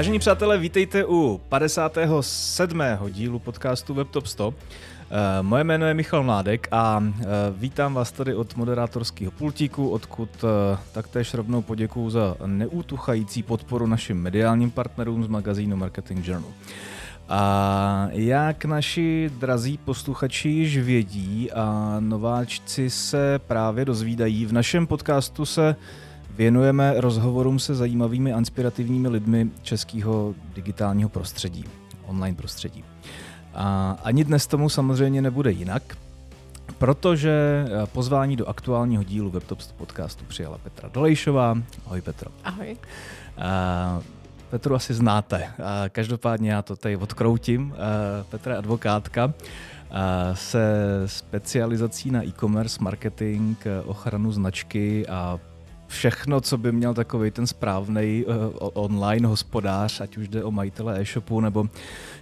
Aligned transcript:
Vážení 0.00 0.18
přátelé, 0.18 0.58
vítejte 0.58 1.04
u 1.04 1.40
57. 1.48 2.82
dílu 3.10 3.38
podcastu 3.38 3.94
WebTop 3.94 4.26
100. 4.26 4.54
Eh, 5.10 5.42
moje 5.42 5.64
jméno 5.64 5.86
je 5.86 5.94
Michal 5.94 6.22
Mládek 6.22 6.68
a 6.70 7.04
eh, 7.04 7.24
vítám 7.56 7.94
vás 7.94 8.12
tady 8.12 8.34
od 8.34 8.56
moderátorského 8.56 9.30
pultíku, 9.30 9.88
odkud 9.90 10.30
eh, 10.44 10.78
taktéž 10.92 11.34
rovnou 11.34 11.62
poděkuju 11.62 12.10
za 12.10 12.36
neútuchající 12.46 13.42
podporu 13.42 13.86
našim 13.86 14.22
mediálním 14.22 14.70
partnerům 14.70 15.24
z 15.24 15.28
magazínu 15.28 15.76
Marketing 15.76 16.28
Journal. 16.28 16.52
A 17.28 18.08
jak 18.12 18.64
naši 18.64 19.30
drazí 19.38 19.78
posluchači 19.78 20.48
již 20.48 20.78
vědí 20.78 21.52
a 21.52 21.96
nováčci 22.00 22.90
se 22.90 23.40
právě 23.46 23.84
dozvídají, 23.84 24.46
v 24.46 24.52
našem 24.52 24.86
podcastu 24.86 25.46
se 25.46 25.76
věnujeme 26.40 27.00
rozhovorům 27.00 27.58
se 27.58 27.74
zajímavými 27.74 28.32
a 28.32 28.38
inspirativními 28.38 29.08
lidmi 29.08 29.50
českého 29.62 30.34
digitálního 30.54 31.08
prostředí, 31.08 31.64
online 32.06 32.36
prostředí. 32.36 32.84
A 33.54 33.98
ani 34.04 34.24
dnes 34.24 34.46
tomu 34.46 34.68
samozřejmě 34.68 35.22
nebude 35.22 35.50
jinak, 35.50 35.96
protože 36.78 37.64
pozvání 37.92 38.36
do 38.36 38.48
aktuálního 38.48 39.02
dílu 39.02 39.30
WebTop 39.30 39.58
podcastu 39.76 40.24
přijala 40.24 40.58
Petra 40.58 40.88
Dolejšová. 40.88 41.58
Ahoj 41.86 42.00
Petro. 42.00 42.30
Ahoj. 42.44 42.76
A 43.38 44.00
Petru 44.50 44.74
asi 44.74 44.94
znáte. 44.94 45.44
A 45.44 45.88
každopádně 45.88 46.50
já 46.50 46.62
to 46.62 46.76
tady 46.76 46.96
odkroutím. 46.96 47.74
Petra 48.30 48.52
je 48.52 48.58
advokátka 48.58 49.32
se 50.34 50.62
specializací 51.06 52.10
na 52.10 52.24
e-commerce, 52.24 52.78
marketing, 52.80 53.56
ochranu 53.84 54.32
značky 54.32 55.06
a 55.06 55.38
všechno, 55.90 56.40
co 56.40 56.58
by 56.58 56.72
měl 56.72 56.94
takový 56.94 57.30
ten 57.30 57.46
správný 57.46 58.24
uh, 58.24 58.34
online 58.60 59.28
hospodář, 59.28 60.00
ať 60.00 60.16
už 60.16 60.28
jde 60.28 60.44
o 60.44 60.50
majitele 60.50 61.00
e-shopu 61.00 61.40
nebo 61.40 61.66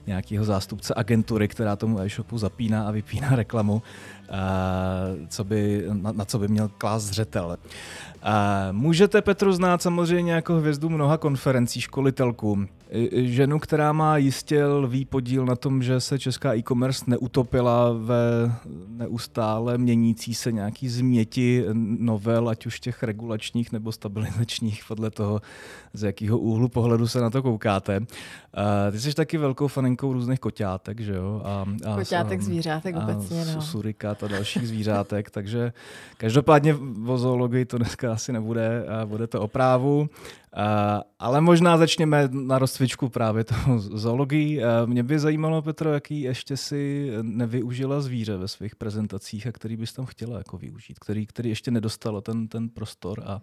nějakého 0.06 0.44
zástupce 0.44 0.94
agentury, 0.96 1.48
která 1.48 1.76
tomu 1.76 2.00
e-shopu 2.00 2.38
zapíná 2.38 2.88
a 2.88 2.90
vypíná 2.90 3.36
reklamu, 3.36 3.74
uh, 3.74 3.82
co 5.28 5.44
by, 5.44 5.84
na, 5.92 6.12
na 6.12 6.24
co 6.24 6.38
by 6.38 6.48
měl 6.48 6.70
klást 6.78 7.04
zřetel. 7.04 7.46
Uh, 7.56 7.56
můžete 8.72 9.22
Petru 9.22 9.52
znát 9.52 9.82
samozřejmě 9.82 10.32
jako 10.32 10.54
hvězdu 10.54 10.88
mnoha 10.88 11.16
konferencí, 11.16 11.80
školitelku, 11.80 12.66
ženu, 13.12 13.58
která 13.58 13.92
má 13.92 14.16
jistě 14.16 14.64
lvý 14.64 15.04
podíl 15.04 15.46
na 15.46 15.56
tom, 15.56 15.82
že 15.82 16.00
se 16.00 16.18
česká 16.18 16.54
e-commerce 16.54 17.04
neutopila 17.06 17.92
ve 17.92 18.52
neustále 18.88 19.78
měnící 19.78 20.34
se 20.34 20.52
nějaký 20.52 20.88
změti 20.88 21.64
novel, 21.98 22.48
ať 22.48 22.66
už 22.66 22.80
těch 22.80 23.02
regulačních 23.02 23.72
nebo 23.72 23.92
stabilizačních, 23.92 24.82
podle 24.88 25.10
toho, 25.10 25.40
z 25.92 26.02
jakého 26.02 26.38
úhlu 26.38 26.68
pohledu 26.68 27.08
se 27.08 27.20
na 27.20 27.30
to 27.30 27.42
koukáte. 27.42 28.00
Ty 28.90 29.00
jsi 29.00 29.14
taky 29.14 29.38
velkou 29.38 29.68
faninkou 29.68 30.12
různých 30.12 30.40
koťátek, 30.40 31.00
že 31.00 31.14
jo? 31.14 31.42
A, 31.44 31.64
a, 31.92 31.96
koťátek, 31.96 32.40
zvířátek 32.40 32.96
a 32.96 33.02
obecně, 33.02 33.44
no. 33.54 33.62
Surikat 33.62 34.22
a 34.22 34.28
dalších 34.28 34.68
zvířátek, 34.68 35.30
takže 35.30 35.72
každopádně 36.16 36.76
o 37.06 37.18
zoologii 37.18 37.64
to 37.64 37.78
dneska 37.78 38.12
asi 38.12 38.32
nebude, 38.32 38.84
bude 39.04 39.26
to 39.26 39.40
oprávu. 39.40 40.00
Uh, 40.00 40.06
ale 41.18 41.40
možná 41.40 41.78
začněme 41.78 42.28
na 42.32 42.58
rozcvičku 42.58 43.08
právě 43.08 43.44
toho 43.44 43.78
zoologii. 43.78 44.58
Uh, 44.58 44.64
mě 44.86 45.02
by 45.02 45.18
zajímalo, 45.18 45.62
Petro, 45.62 45.92
jaký 45.92 46.20
ještě 46.20 46.56
si 46.56 47.10
nevyužila 47.22 48.00
zvíře 48.00 48.36
ve 48.36 48.48
svých 48.48 48.76
prezentacích 48.76 49.46
a 49.46 49.52
který 49.52 49.76
bys 49.76 49.92
tam 49.92 50.06
chtěla 50.06 50.38
jako 50.38 50.58
využít, 50.58 50.98
který, 50.98 51.26
který 51.26 51.48
ještě 51.48 51.70
nedostalo 51.70 52.20
ten, 52.20 52.48
ten 52.48 52.68
prostor 52.68 53.22
a 53.26 53.42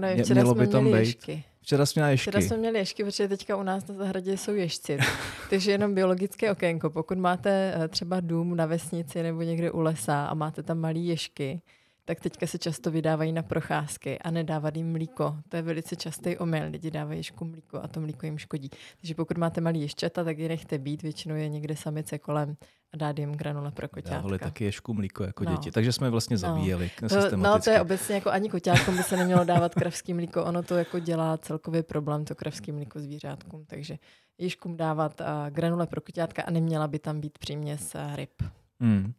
nevím, 0.00 0.24
včera 0.24 0.40
mělo 0.40 0.54
by 0.54 0.66
tam 0.66 0.84
být. 0.84 0.92
Ješky. 0.92 1.44
Včera 1.62 1.86
jsme 1.86 2.00
měli 2.00 2.12
ješky. 2.12 2.30
Včera 2.30 2.46
jsme 2.46 2.56
měli 2.56 2.78
ješky, 2.78 3.04
protože 3.04 3.28
teďka 3.28 3.56
u 3.56 3.62
nás 3.62 3.86
na 3.86 3.94
zahradě 3.94 4.36
jsou 4.36 4.54
ježci. 4.54 4.98
Takže 5.50 5.70
jenom 5.70 5.94
biologické 5.94 6.52
okénko. 6.52 6.90
Pokud 6.90 7.18
máte 7.18 7.74
eh, 7.76 7.88
třeba 7.88 8.20
dům 8.20 8.56
na 8.56 8.66
vesnici 8.66 9.22
nebo 9.22 9.42
někde 9.42 9.70
u 9.70 9.80
lesa 9.80 10.26
a 10.26 10.34
máte 10.34 10.62
tam 10.62 10.78
malý 10.78 11.06
ješky, 11.06 11.60
tak 12.04 12.20
teďka 12.20 12.46
se 12.46 12.58
často 12.58 12.90
vydávají 12.90 13.32
na 13.32 13.42
procházky 13.42 14.18
a 14.18 14.30
nedávat 14.30 14.76
jim 14.76 14.92
mlíko. 14.92 15.36
To 15.48 15.56
je 15.56 15.62
velice 15.62 15.96
častý 15.96 16.38
omyl. 16.38 16.70
Lidi 16.70 16.90
dávají 16.90 17.18
ješku 17.18 17.44
mlíko 17.44 17.82
a 17.82 17.88
to 17.88 18.00
mlíko 18.00 18.26
jim 18.26 18.38
škodí. 18.38 18.70
Takže 19.00 19.14
pokud 19.14 19.38
máte 19.38 19.60
malý 19.60 19.80
ješčata, 19.80 20.24
tak 20.24 20.38
je 20.38 20.48
nechte 20.48 20.78
být. 20.78 21.02
Většinou 21.02 21.34
je 21.34 21.48
někde 21.48 21.76
samice 21.76 22.18
kolem 22.18 22.56
a 22.92 22.96
dát 22.96 23.18
jim 23.18 23.32
granule 23.32 23.70
pro 23.70 23.88
koťátka. 23.88 24.16
Dávali 24.16 24.38
taky 24.38 24.64
ješku 24.64 24.94
mlíko 24.94 25.24
jako 25.24 25.44
no. 25.44 25.50
děti, 25.50 25.70
takže 25.70 25.92
jsme 25.92 26.10
vlastně 26.10 26.34
no. 26.34 26.38
zabíjeli 26.38 26.90
no. 27.02 27.08
To, 27.08 27.36
no 27.36 27.58
to 27.58 27.70
je 27.70 27.80
obecně 27.80 28.14
jako 28.14 28.30
ani 28.30 28.50
koťátkům 28.50 28.96
by 28.96 29.02
se 29.02 29.16
nemělo 29.16 29.44
dávat 29.44 29.74
kravský 29.74 30.14
mlíko, 30.14 30.44
ono 30.44 30.62
to 30.62 30.76
jako 30.76 30.98
dělá 30.98 31.38
celkový 31.38 31.82
problém, 31.82 32.24
to 32.24 32.34
kravský 32.34 32.72
mlíko 32.72 33.00
zvířátkům, 33.00 33.64
takže 33.66 33.98
ježkům 34.38 34.76
dávat 34.76 35.20
uh, 35.20 35.26
granule 35.50 35.86
pro 35.86 36.00
koťátka 36.00 36.42
a 36.42 36.50
neměla 36.50 36.88
by 36.88 36.98
tam 36.98 37.20
být 37.20 37.38
příměs 37.38 37.94
uh, 37.94 38.16
ryb. 38.16 38.42
Hmm. 38.80 39.12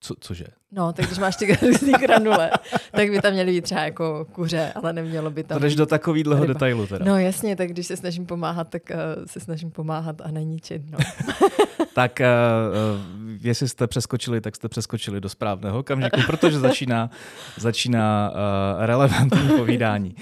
Co, 0.00 0.14
cože? 0.20 0.44
No, 0.72 0.92
tak 0.92 1.06
když 1.06 1.18
máš 1.18 1.36
ty 1.36 1.56
různý 1.62 1.92
granule, 1.92 2.50
tak 2.92 3.10
by 3.10 3.20
tam 3.20 3.32
měly 3.32 3.52
být 3.52 3.64
třeba 3.64 3.80
jako 3.80 4.26
kuře, 4.32 4.72
ale 4.74 4.92
nemělo 4.92 5.30
by 5.30 5.44
tam 5.44 5.58
To 5.58 5.62
jdeš 5.62 5.76
do 5.76 5.86
takový 5.86 6.22
dlouho 6.22 6.46
detailu 6.46 6.86
teda. 6.86 7.04
No 7.04 7.18
jasně, 7.18 7.56
tak 7.56 7.68
když 7.68 7.86
se 7.86 7.96
snažím 7.96 8.26
pomáhat, 8.26 8.68
tak 8.68 8.82
uh, 8.90 9.24
se 9.26 9.40
snažím 9.40 9.70
pomáhat 9.70 10.20
a 10.20 10.30
neníčit. 10.30 10.82
No. 10.90 10.98
tak 11.94 12.20
uh, 12.20 13.30
jestli 13.40 13.68
jste 13.68 13.86
přeskočili, 13.86 14.40
tak 14.40 14.56
jste 14.56 14.68
přeskočili 14.68 15.20
do 15.20 15.28
správného 15.28 15.78
okamžiku, 15.78 16.20
protože 16.26 16.58
začíná, 16.58 17.10
začíná 17.56 18.30
uh, 18.30 18.86
relevantní 18.86 19.48
povídání. 19.56 20.14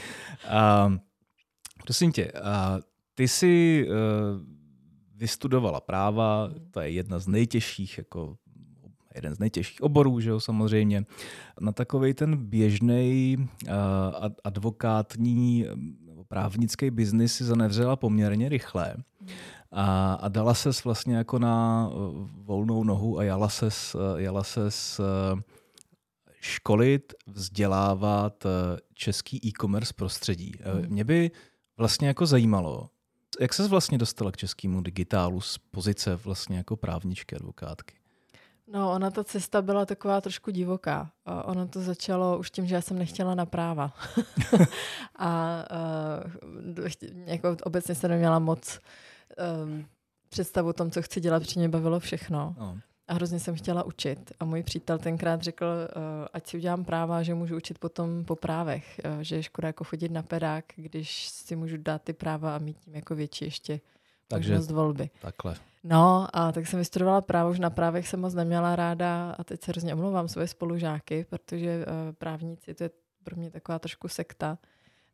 Uh, 0.44 0.94
prosím 1.84 2.12
tě, 2.12 2.32
uh, 2.32 2.40
ty 3.14 3.28
jsi 3.28 3.86
uh, 3.88 3.94
vystudovala 5.16 5.80
práva, 5.80 6.50
to 6.70 6.80
je 6.80 6.90
jedna 6.90 7.18
z 7.18 7.28
nejtěžších 7.28 7.98
jako 7.98 8.36
jeden 9.14 9.34
z 9.34 9.38
nejtěžších 9.38 9.82
oborů, 9.82 10.20
že 10.20 10.30
jo, 10.30 10.40
samozřejmě. 10.40 11.04
Na 11.60 11.72
takový 11.72 12.14
ten 12.14 12.36
běžný 12.36 13.36
uh, 13.38 13.74
advokátní 14.44 15.66
právnický 16.28 16.90
biznis 16.90 17.34
si 17.34 17.44
zanevřela 17.44 17.96
poměrně 17.96 18.48
rychle 18.48 18.94
a, 19.72 20.14
a 20.14 20.28
dala 20.28 20.54
se 20.54 20.70
vlastně 20.84 21.16
jako 21.16 21.38
na 21.38 21.90
volnou 22.44 22.84
nohu 22.84 23.18
a 23.18 23.24
jala 23.24 23.48
se, 23.48 23.68
jala 24.16 24.44
se 24.44 24.70
s, 24.70 25.00
školit, 26.40 27.14
vzdělávat 27.26 28.46
český 28.94 29.48
e-commerce 29.48 29.94
prostředí. 29.94 30.52
Hmm. 30.62 30.86
Mě 30.88 31.04
by 31.04 31.30
vlastně 31.76 32.08
jako 32.08 32.26
zajímalo, 32.26 32.90
jak 33.40 33.54
se 33.54 33.68
vlastně 33.68 33.98
dostala 33.98 34.32
k 34.32 34.36
českému 34.36 34.80
digitálu 34.80 35.40
z 35.40 35.58
pozice 35.58 36.16
vlastně 36.16 36.56
jako 36.56 36.76
právničky, 36.76 37.36
advokátky? 37.36 37.97
No, 38.72 38.92
ona 38.92 39.10
ta 39.10 39.24
cesta 39.24 39.62
byla 39.62 39.86
taková 39.86 40.20
trošku 40.20 40.50
divoká. 40.50 41.10
Ono 41.44 41.68
to 41.68 41.82
začalo 41.82 42.38
už 42.38 42.50
tím, 42.50 42.66
že 42.66 42.74
já 42.74 42.80
jsem 42.80 42.98
nechtěla 42.98 43.34
na 43.34 43.46
práva. 43.46 43.94
a 45.16 45.64
uh, 46.78 46.88
jako 47.26 47.56
obecně 47.62 47.94
jsem 47.94 48.10
neměla 48.10 48.38
moc 48.38 48.80
um, 49.64 49.86
představu 50.28 50.68
o 50.68 50.72
tom, 50.72 50.90
co 50.90 51.02
chci 51.02 51.20
dělat, 51.20 51.42
protože 51.42 51.60
mě 51.60 51.68
bavilo 51.68 52.00
všechno. 52.00 52.54
No. 52.58 52.78
A 53.08 53.14
hrozně 53.14 53.40
jsem 53.40 53.54
chtěla 53.54 53.82
učit. 53.82 54.32
A 54.40 54.44
můj 54.44 54.62
přítel 54.62 54.98
tenkrát 54.98 55.42
řekl, 55.42 55.64
uh, 55.64 56.02
ať 56.32 56.46
si 56.46 56.56
udělám 56.56 56.84
práva, 56.84 57.22
že 57.22 57.34
můžu 57.34 57.56
učit 57.56 57.78
potom 57.78 58.24
po 58.24 58.36
právech. 58.36 59.00
Uh, 59.04 59.20
že 59.20 59.36
je 59.36 59.42
škoda 59.42 59.68
jako 59.68 59.84
chodit 59.84 60.12
na 60.12 60.22
pedák, 60.22 60.64
když 60.76 61.28
si 61.28 61.56
můžu 61.56 61.76
dát 61.76 62.02
ty 62.02 62.12
práva 62.12 62.54
a 62.54 62.58
mít 62.58 62.78
tím 62.78 62.94
jako 62.94 63.14
větší 63.14 63.44
ještě 63.44 63.80
takže 64.28 64.52
možnost 64.52 64.70
volby. 64.70 65.10
Takhle. 65.20 65.56
No 65.88 66.26
a 66.32 66.52
tak 66.52 66.66
jsem 66.66 66.78
vystudovala 66.78 67.20
právo, 67.20 67.50
už 67.50 67.58
na 67.58 67.70
právech 67.70 68.08
jsem 68.08 68.20
moc 68.20 68.34
neměla 68.34 68.76
ráda 68.76 69.34
a 69.38 69.44
teď 69.44 69.64
se 69.64 69.72
hrozně 69.72 69.94
omlouvám 69.94 70.28
svoje 70.28 70.48
spolužáky, 70.48 71.26
protože 71.30 71.86
uh, 71.86 71.92
právníci 72.18 72.74
to 72.74 72.84
je 72.84 72.90
pro 73.24 73.36
mě 73.36 73.50
taková 73.50 73.78
trošku 73.78 74.08
sekta. 74.08 74.58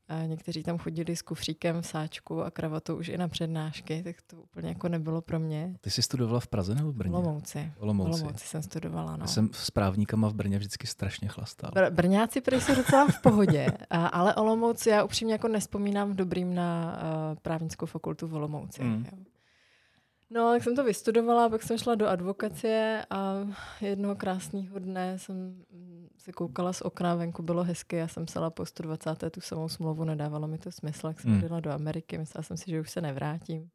A 0.09 0.25
někteří 0.27 0.63
tam 0.63 0.79
chodili 0.79 1.17
s 1.17 1.23
kufříkem 1.23 1.83
v 1.83 1.87
sáčku 1.87 2.43
a 2.43 2.51
kravatou 2.51 2.97
už 2.97 3.09
i 3.09 3.19
na 3.19 3.29
přednášky, 3.29 4.03
tak 4.03 4.17
to 4.27 4.37
úplně 4.37 4.69
jako 4.69 4.89
nebylo 4.89 5.23
pro 5.23 5.39
mě. 5.39 5.77
Ty 5.81 5.91
jsi 5.91 6.03
studovala 6.03 6.41
v 6.41 6.47
Praze 6.47 6.75
nebo 6.75 6.93
v 6.93 6.95
Brně? 6.95 7.17
Olomouci. 7.17 7.73
Olomouci. 7.79 8.11
Olomouci 8.11 8.47
jsem 8.47 8.63
studovala, 8.63 9.17
no. 9.17 9.23
Já 9.23 9.27
jsem 9.27 9.51
s 9.53 9.71
právníkama 9.71 10.29
v 10.29 10.35
Brně 10.35 10.59
vždycky 10.59 10.87
strašně 10.87 11.29
chlastal. 11.29 11.71
Br- 11.71 11.91
Brňáci 11.91 12.41
prý 12.41 12.61
jsou 12.61 12.75
docela 12.75 13.07
v 13.07 13.23
pohodě, 13.23 13.67
a, 13.91 14.07
ale 14.07 14.35
Olomouci, 14.35 14.89
já 14.89 15.05
upřímně 15.05 15.35
jako 15.35 15.49
nespomínám 15.49 16.17
dobrým 16.17 16.55
na 16.55 16.99
uh, 17.33 17.39
právnickou 17.43 17.87
fakultu 17.87 18.27
v 18.27 18.35
Olomouci. 18.35 18.83
Mm. 18.85 19.07
No, 20.31 20.53
tak 20.53 20.63
jsem 20.63 20.77
to 20.77 20.85
vystudovala, 20.85 21.49
pak 21.49 21.63
jsem 21.63 21.79
šla 21.79 21.95
do 21.95 22.07
advokacie 22.07 23.07
a 23.11 23.49
jednoho 23.81 24.17
krásného 24.17 24.79
dne 24.79 25.19
jsem 25.19 25.65
se 26.19 26.33
koukala 26.33 26.73
z 26.73 26.81
okna, 26.81 27.15
venku 27.15 27.43
bylo 27.43 27.65
hezky, 27.65 27.97
já 27.97 28.09
jsem 28.09 28.27
psala 28.27 28.51
po 28.51 28.67
120. 28.67 29.31
tu 29.31 29.41
samou 29.41 29.69
smlouvu, 29.69 30.05
nedávalo 30.05 30.49
mi 30.49 30.59
to 30.59 30.73
smysl, 30.73 31.07
jak 31.09 31.21
jsem 31.21 31.31
hmm. 31.31 31.43
jela 31.43 31.61
do 31.61 31.71
Ameriky, 31.71 32.19
myslela 32.19 32.43
jsem 32.43 32.57
si, 32.57 32.71
že 32.71 32.81
už 32.81 32.91
se 32.91 33.01
nevrátím. 33.01 33.71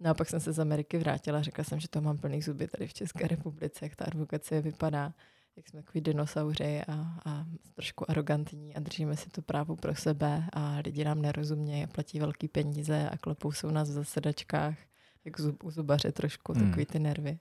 No 0.00 0.10
a 0.10 0.14
pak 0.14 0.28
jsem 0.28 0.40
se 0.40 0.52
z 0.52 0.60
Ameriky 0.60 0.98
vrátila, 0.98 1.42
řekla 1.42 1.64
jsem, 1.64 1.80
že 1.80 1.88
to 1.88 2.00
mám 2.00 2.18
plný 2.18 2.42
zuby 2.42 2.68
tady 2.68 2.86
v 2.86 2.94
České 2.94 3.28
republice, 3.28 3.84
jak 3.84 3.96
ta 3.96 4.04
advokacie 4.04 4.60
vypadá, 4.60 5.12
jak 5.56 5.68
jsme 5.68 5.82
takový 5.82 6.00
dinosauři 6.00 6.82
a, 6.88 6.92
a 7.24 7.44
trošku 7.74 8.10
arrogantní 8.10 8.74
a 8.74 8.80
držíme 8.80 9.16
si 9.16 9.30
to 9.30 9.42
právo 9.42 9.76
pro 9.76 9.94
sebe 9.94 10.44
a 10.52 10.78
lidi 10.84 11.04
nám 11.04 11.22
nerozumějí 11.22 11.84
a 11.84 11.86
platí 11.86 12.20
velký 12.20 12.48
peníze 12.48 13.10
a 13.10 13.18
klepou 13.18 13.52
se 13.52 13.66
u 13.66 13.70
nás 13.70 13.90
v 13.90 13.92
zasedačkách, 13.92 14.78
jak 15.28 15.40
zub, 15.40 15.64
u 15.64 15.70
zubaře 15.70 16.12
trošku, 16.12 16.52
hmm. 16.52 16.66
takový 16.66 16.86
ty 16.86 16.98
nervy. 16.98 17.38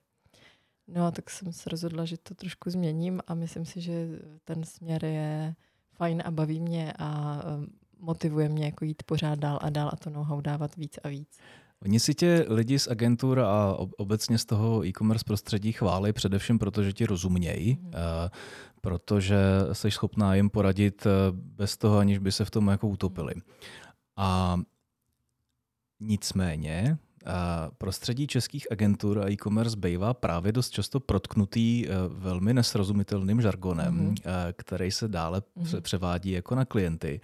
No 0.87 1.05
a 1.05 1.11
tak 1.11 1.29
jsem 1.29 1.53
se 1.53 1.69
rozhodla, 1.69 2.05
že 2.05 2.17
to 2.17 2.35
trošku 2.35 2.69
změním 2.69 3.21
a 3.27 3.33
myslím 3.33 3.65
si, 3.65 3.81
že 3.81 4.07
ten 4.43 4.63
směr 4.63 5.05
je 5.05 5.55
fajn 5.93 6.23
a 6.25 6.31
baví 6.31 6.59
mě 6.59 6.93
a 6.99 7.41
um, 7.45 7.67
motivuje 7.99 8.49
mě 8.49 8.65
jako 8.65 8.85
jít 8.85 9.03
pořád 9.03 9.39
dál 9.39 9.59
a 9.61 9.69
dál 9.69 9.89
a 9.93 9.95
to 9.95 10.09
know-how 10.09 10.41
dávat 10.41 10.75
víc 10.75 10.99
a 11.03 11.07
víc. 11.07 11.37
Oni 11.81 11.99
si 11.99 12.15
tě 12.15 12.45
lidi 12.49 12.79
z 12.79 12.87
agentur 12.87 13.39
a 13.39 13.77
obecně 13.97 14.37
z 14.37 14.45
toho 14.45 14.85
e-commerce 14.85 15.23
prostředí 15.25 15.71
chválí 15.71 16.13
především 16.13 16.59
proto, 16.59 16.83
že 16.83 16.93
ti 16.93 17.05
rozumějí, 17.05 17.77
mm. 17.81 17.91
protože 18.81 19.37
jsi 19.73 19.91
schopná 19.91 20.35
jim 20.35 20.49
poradit 20.49 21.05
eh, 21.05 21.09
bez 21.31 21.77
toho, 21.77 21.97
aniž 21.97 22.17
by 22.17 22.31
se 22.31 22.45
v 22.45 22.51
tom 22.51 22.67
jako 22.67 22.87
utopili. 22.87 23.33
A 24.15 24.59
nicméně 25.99 26.97
prostředí 27.77 28.27
českých 28.27 28.71
agentur 28.71 29.19
a 29.19 29.31
e-commerce 29.31 29.77
bývá 29.77 30.13
právě 30.13 30.51
dost 30.51 30.69
často 30.69 30.99
protknutý 30.99 31.85
eh, 31.87 31.91
velmi 32.07 32.53
nesrozumitelným 32.53 33.41
žargonem, 33.41 33.93
mm. 33.93 34.15
který 34.53 34.91
se 34.91 35.07
dále 35.07 35.41
mm. 35.55 35.81
převádí 35.81 36.31
jako 36.31 36.55
na 36.55 36.65
klienty. 36.65 37.21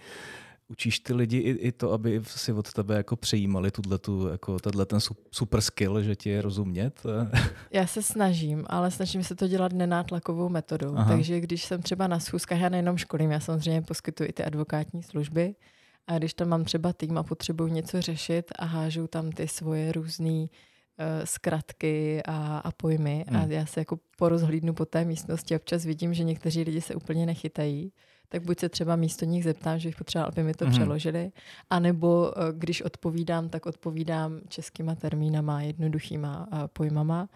Učíš 0.68 1.00
ty 1.00 1.14
lidi 1.14 1.38
i, 1.38 1.50
i 1.50 1.72
to, 1.72 1.92
aby 1.92 2.20
si 2.24 2.52
od 2.52 2.72
tebe 2.72 2.96
jako 2.96 3.16
přejímali 3.16 3.70
tuto, 3.70 4.28
jako 4.28 4.58
tenhle 4.58 4.86
ten 4.86 4.98
super 5.30 5.60
skill, 5.60 6.02
že 6.02 6.16
ti 6.16 6.30
je 6.30 6.42
rozumět? 6.42 7.02
Já 7.70 7.86
se 7.86 8.02
snažím, 8.02 8.64
ale 8.66 8.90
snažím 8.90 9.24
se 9.24 9.34
to 9.34 9.48
dělat 9.48 9.72
nenátlakovou 9.72 10.48
metodou. 10.48 10.96
Aha. 10.96 11.12
Takže 11.12 11.40
když 11.40 11.64
jsem 11.64 11.82
třeba 11.82 12.06
na 12.06 12.20
schůzkách, 12.20 12.60
já 12.60 12.68
nejenom 12.68 12.96
školím, 12.96 13.30
já 13.30 13.40
samozřejmě 13.40 13.82
poskytuji 13.82 14.28
i 14.28 14.32
ty 14.32 14.44
advokátní 14.44 15.02
služby, 15.02 15.54
a 16.06 16.18
když 16.18 16.34
tam 16.34 16.48
mám 16.48 16.64
třeba 16.64 16.92
tým 16.92 17.18
a 17.18 17.22
potřebuji 17.22 17.66
něco 17.66 18.02
řešit 18.02 18.52
a 18.58 18.64
hážu 18.64 19.06
tam 19.06 19.32
ty 19.32 19.48
svoje 19.48 19.92
různé 19.92 20.40
uh, 20.40 20.46
zkratky 21.24 22.22
a, 22.24 22.58
a 22.58 22.72
pojmy 22.72 23.24
hmm. 23.28 23.40
a 23.40 23.46
já 23.46 23.66
se 23.66 23.80
jako 23.80 23.98
porozhlídnu 24.18 24.74
po 24.74 24.84
té 24.84 25.04
místnosti 25.04 25.56
občas 25.56 25.84
vidím, 25.84 26.14
že 26.14 26.24
někteří 26.24 26.62
lidi 26.62 26.80
se 26.80 26.94
úplně 26.94 27.26
nechytají, 27.26 27.92
tak 28.28 28.42
buď 28.42 28.60
se 28.60 28.68
třeba 28.68 28.96
místo 28.96 29.24
nich 29.24 29.44
zeptám, 29.44 29.78
že 29.78 29.88
bych 29.88 29.96
potřeboval, 29.96 30.28
aby 30.32 30.42
mi 30.42 30.54
to 30.54 30.64
hmm. 30.64 30.74
přeložili, 30.74 31.32
anebo 31.70 32.32
uh, 32.36 32.58
když 32.58 32.82
odpovídám, 32.82 33.48
tak 33.48 33.66
odpovídám 33.66 34.40
českýma 34.48 34.94
termínama, 34.94 35.62
jednoduchýma 35.62 36.48
uh, 36.52 36.58
pojmama 36.72 37.28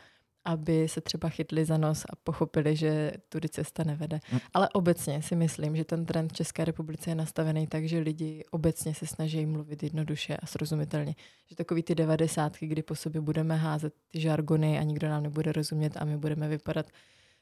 aby 0.49 0.89
se 0.89 1.01
třeba 1.01 1.29
chytli 1.29 1.65
za 1.65 1.77
nos 1.77 2.05
a 2.11 2.17
pochopili, 2.25 2.77
že 2.77 3.13
tudy 3.29 3.49
cesta 3.49 3.85
nevede. 3.85 4.21
Hmm. 4.25 4.41
Ale 4.55 4.69
obecně 4.69 5.23
si 5.23 5.37
myslím, 5.37 5.77
že 5.77 5.85
ten 5.85 6.07
trend 6.07 6.33
v 6.33 6.37
České 6.37 6.65
republice 6.65 7.11
je 7.11 7.15
nastavený 7.15 7.67
tak, 7.67 7.89
že 7.89 7.99
lidi 7.99 8.45
obecně 8.51 8.95
se 8.95 9.07
snaží 9.07 9.47
mluvit 9.47 9.83
jednoduše 9.83 10.37
a 10.37 10.47
srozumitelně. 10.47 11.15
Že 11.51 11.57
takový 11.57 11.83
ty 11.83 11.95
devadesátky, 11.95 12.67
kdy 12.67 12.83
po 12.83 12.95
sobě 12.95 13.21
budeme 13.21 13.57
házet 13.57 13.95
ty 14.13 14.21
žargony 14.21 14.79
a 14.79 14.83
nikdo 14.83 15.09
nám 15.09 15.23
nebude 15.23 15.53
rozumět 15.53 15.97
a 15.97 16.05
my 16.05 16.17
budeme 16.17 16.49
vypadat 16.49 16.87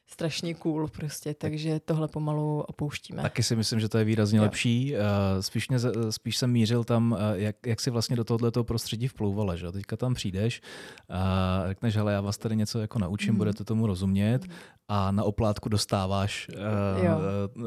strašně 0.09 0.53
cool 0.53 0.87
prostě, 0.87 1.33
takže 1.33 1.79
tohle 1.79 2.07
pomalu 2.07 2.61
opouštíme. 2.67 3.21
Taky 3.21 3.43
si 3.43 3.55
myslím, 3.55 3.79
že 3.79 3.89
to 3.89 3.97
je 3.97 4.03
výrazně 4.03 4.37
jo. 4.37 4.43
lepší. 4.43 4.95
Eh, 4.95 5.43
spíš, 5.43 5.69
mě, 5.69 5.79
spíš 6.09 6.37
jsem 6.37 6.51
mířil 6.51 6.83
tam, 6.83 7.17
eh, 7.19 7.39
jak, 7.39 7.55
jak 7.65 7.81
si 7.81 7.89
vlastně 7.89 8.15
do 8.15 8.23
tohoto 8.23 8.63
prostředí 8.63 9.07
vplouvala, 9.07 9.55
že 9.55 9.71
Teďka 9.71 9.97
tam 9.97 10.13
přijdeš 10.13 10.61
a 11.09 11.63
řekneš, 11.67 11.95
hele, 11.95 12.13
já 12.13 12.21
vás 12.21 12.37
tady 12.37 12.55
něco 12.55 12.79
jako 12.79 12.99
naučím, 12.99 13.31
mm. 13.31 13.37
budete 13.37 13.63
tomu 13.63 13.87
rozumět 13.87 14.45
mm. 14.45 14.53
a 14.87 15.11
na 15.11 15.23
oplátku 15.23 15.69
dostáváš 15.69 16.47
uh, 16.49 17.57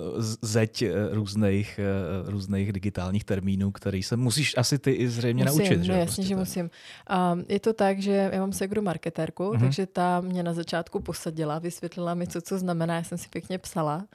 zeď 0.43 0.85
různých, 1.11 1.81
různých 2.25 2.73
digitálních 2.73 3.25
termínů, 3.25 3.71
který 3.71 4.03
se 4.03 4.17
musíš 4.17 4.57
asi 4.57 4.79
ty 4.79 4.91
i 4.91 5.09
zřejmě 5.09 5.45
musím, 5.45 5.59
naučit. 5.59 5.83
že? 5.83 5.93
No, 5.93 5.99
jasně, 5.99 6.05
prostě 6.05 6.29
že 6.29 6.37
musím. 6.37 6.71
Um, 7.33 7.45
je 7.49 7.61
to 7.61 7.73
tak, 7.73 8.03
že 8.03 8.31
já 8.33 8.41
mám 8.41 8.53
segru 8.53 8.83
marketérku, 8.83 9.43
mm-hmm. 9.43 9.61
takže 9.61 9.87
ta 9.87 10.21
mě 10.21 10.43
na 10.43 10.53
začátku 10.53 11.01
posadila, 11.01 11.59
vysvětlila 11.59 12.15
mi, 12.15 12.27
co 12.31 12.41
co 12.41 12.59
znamená, 12.59 12.95
já 12.95 13.03
jsem 13.03 13.19
si 13.19 13.29
pěkně 13.29 13.59
psala 13.59 14.07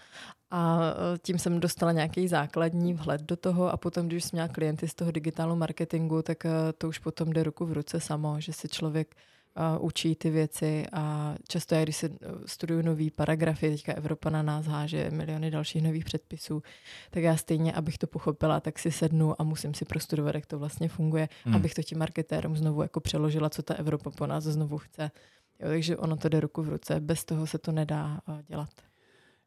a 0.52 0.80
e, 1.16 1.18
tím 1.18 1.40
jsem 1.40 1.60
dostala 1.60 1.92
nějaký 1.92 2.28
základní 2.28 2.94
vhled 2.94 3.22
do 3.22 3.36
toho 3.36 3.70
a 3.72 3.78
potom, 3.78 4.08
když 4.08 4.24
jsem 4.24 4.30
měla 4.32 4.48
klienty 4.48 4.88
z 4.88 4.94
toho 4.94 5.12
digitálního 5.12 5.56
marketingu, 5.56 6.22
tak 6.22 6.46
e, 6.46 6.50
to 6.78 6.88
už 6.88 7.00
potom 7.00 7.34
jde 7.34 7.44
ruku 7.44 7.66
v 7.66 7.74
ruce 7.74 8.00
samo, 8.00 8.42
že 8.42 8.54
si 8.54 8.70
člověk 8.70 9.16
uh, 9.56 9.86
učí 9.86 10.16
ty 10.16 10.30
věci 10.30 10.86
a 10.94 11.36
často 11.48 11.76
já, 11.76 11.84
když 11.84 11.96
se 11.96 12.10
studuju 12.46 12.82
nový 12.82 13.12
paragrafy, 13.12 13.70
teďka 13.70 13.94
Evropa 13.94 14.30
na 14.30 14.42
nás 14.42 14.66
háže 14.66 15.12
miliony 15.12 15.52
dalších 15.52 15.84
nových 15.84 16.06
předpisů, 16.06 16.64
tak 17.10 17.24
já 17.24 17.38
stejně, 17.38 17.74
abych 17.74 17.98
to 17.98 18.08
pochopila, 18.08 18.60
tak 18.60 18.80
si 18.80 18.92
sednu 18.92 19.42
a 19.42 19.44
musím 19.44 19.74
si 19.74 19.86
prostudovat, 19.86 20.36
jak 20.36 20.46
to 20.46 20.60
vlastně 20.60 20.90
funguje, 20.90 21.30
hmm. 21.44 21.56
abych 21.56 21.74
to 21.74 21.84
tím 21.84 21.98
marketérům 21.98 22.58
znovu 22.58 22.82
jako 22.82 23.00
přeložila, 23.00 23.50
co 23.50 23.62
ta 23.62 23.74
Evropa 23.74 24.10
po 24.10 24.28
nás 24.28 24.44
znovu 24.44 24.78
chce. 24.78 25.12
Jo, 25.60 25.68
takže 25.68 25.98
ono 25.98 26.18
to 26.18 26.30
jde 26.30 26.40
ruku 26.40 26.64
v 26.64 26.70
ruce, 26.70 27.00
bez 27.00 27.26
toho 27.26 27.48
se 27.48 27.58
to 27.58 27.72
nedá 27.72 28.22
uh, 28.28 28.42
dělat. 28.42 28.70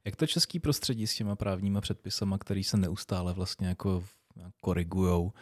Jak 0.05 0.16
to 0.16 0.26
český 0.26 0.60
prostředí 0.60 1.06
s 1.06 1.14
těma 1.16 1.37
právníma 1.37 1.81
předpisama, 1.81 2.38
který 2.38 2.64
se 2.64 2.76
neustále 2.76 3.32
vlastně 3.32 3.69
jako 3.69 4.05
korigujou, 4.60 5.32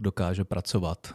dokáže 0.00 0.44
pracovat? 0.44 1.14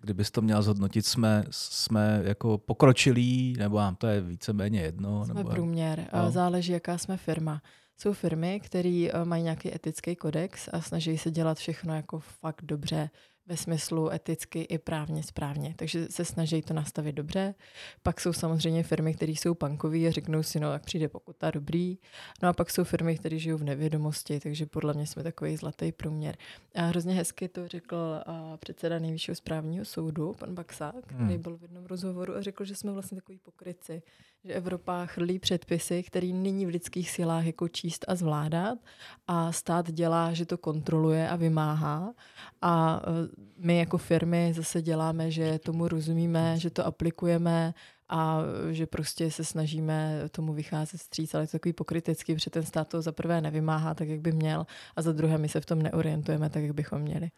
Kdybys 0.00 0.30
to 0.30 0.42
měla 0.42 0.62
zhodnotit, 0.62 1.06
jsme, 1.06 1.44
jsme 1.50 2.20
jako 2.24 2.58
pokročilí, 2.58 3.56
nebo 3.58 3.76
vám 3.76 3.96
to 3.96 4.06
je 4.06 4.20
víceméně 4.20 4.80
jedno? 4.80 5.24
Jsme 5.24 5.34
nebo... 5.34 5.50
průměr. 5.50 6.08
No. 6.12 6.30
Záleží, 6.30 6.72
jaká 6.72 6.98
jsme 6.98 7.16
firma. 7.16 7.62
Jsou 7.96 8.12
firmy, 8.12 8.60
které 8.60 9.08
mají 9.24 9.42
nějaký 9.42 9.74
etický 9.74 10.16
kodex 10.16 10.68
a 10.72 10.80
snaží 10.80 11.18
se 11.18 11.30
dělat 11.30 11.58
všechno 11.58 11.94
jako 11.94 12.20
fakt 12.20 12.62
dobře 12.62 13.10
ve 13.48 13.56
smyslu 13.56 14.12
eticky 14.12 14.60
i 14.60 14.78
právně 14.78 15.22
správně. 15.22 15.74
Takže 15.76 16.06
se 16.10 16.24
snaží 16.24 16.62
to 16.62 16.74
nastavit 16.74 17.12
dobře. 17.12 17.54
Pak 18.02 18.20
jsou 18.20 18.32
samozřejmě 18.32 18.82
firmy, 18.82 19.14
které 19.14 19.32
jsou 19.32 19.54
punkové 19.54 19.98
a 19.98 20.10
řeknou 20.10 20.42
si, 20.42 20.60
no, 20.60 20.72
jak 20.72 20.84
přijde 20.84 21.08
pokuta, 21.08 21.50
dobrý. 21.50 21.98
No 22.42 22.48
a 22.48 22.52
pak 22.52 22.70
jsou 22.70 22.84
firmy, 22.84 23.18
které 23.18 23.38
žijou 23.38 23.58
v 23.58 23.64
nevědomosti, 23.64 24.40
takže 24.40 24.66
podle 24.66 24.94
mě 24.94 25.06
jsme 25.06 25.22
takový 25.22 25.56
zlatý 25.56 25.92
průměr. 25.92 26.36
A 26.74 26.82
hrozně 26.82 27.14
hezky 27.14 27.48
to 27.48 27.68
řekl 27.68 27.96
a 28.26 28.56
předseda 28.56 28.98
nejvyššího 28.98 29.34
správního 29.34 29.84
soudu, 29.84 30.34
pan 30.38 30.54
Baxa, 30.54 30.92
který 31.06 31.24
hmm. 31.24 31.42
byl 31.42 31.56
v 31.56 31.62
jednom 31.62 31.86
rozhovoru 31.86 32.36
a 32.36 32.42
řekl, 32.42 32.64
že 32.64 32.74
jsme 32.74 32.92
vlastně 32.92 33.16
takový 33.16 33.38
pokryci, 33.38 34.02
že 34.44 34.52
Evropa 34.52 35.06
chrlí 35.06 35.38
předpisy, 35.38 36.02
který 36.02 36.32
není 36.32 36.66
v 36.66 36.68
lidských 36.68 37.10
silách 37.10 37.44
jako 37.46 37.68
číst 37.68 38.04
a 38.08 38.14
zvládat 38.14 38.78
a 39.26 39.52
stát 39.52 39.90
dělá, 39.90 40.32
že 40.32 40.46
to 40.46 40.58
kontroluje 40.58 41.28
a 41.28 41.36
vymáhá 41.36 42.14
a 42.62 43.02
e, 43.02 43.28
my 43.58 43.78
jako 43.78 43.98
firmy 43.98 44.52
zase 44.56 44.82
děláme, 44.82 45.30
že 45.30 45.58
tomu 45.58 45.88
rozumíme, 45.88 46.58
že 46.58 46.70
to 46.70 46.86
aplikujeme 46.86 47.74
a 48.08 48.40
že 48.70 48.86
prostě 48.86 49.30
se 49.30 49.44
snažíme 49.44 50.22
tomu 50.30 50.52
vycházet 50.52 50.98
stříc, 50.98 51.34
ale 51.34 51.42
je 51.42 51.46
to 51.46 51.52
takový 51.52 51.72
pokrytecký, 51.72 52.34
protože 52.34 52.50
ten 52.50 52.62
stát 52.62 52.88
to 52.88 53.02
za 53.02 53.12
prvé 53.12 53.40
nevymáhá 53.40 53.94
tak, 53.94 54.08
jak 54.08 54.20
by 54.20 54.32
měl 54.32 54.66
a 54.96 55.02
za 55.02 55.12
druhé 55.12 55.38
my 55.38 55.48
se 55.48 55.60
v 55.60 55.66
tom 55.66 55.82
neorientujeme 55.82 56.50
tak, 56.50 56.62
jak 56.62 56.72
bychom 56.72 56.98
měli. 57.02 57.30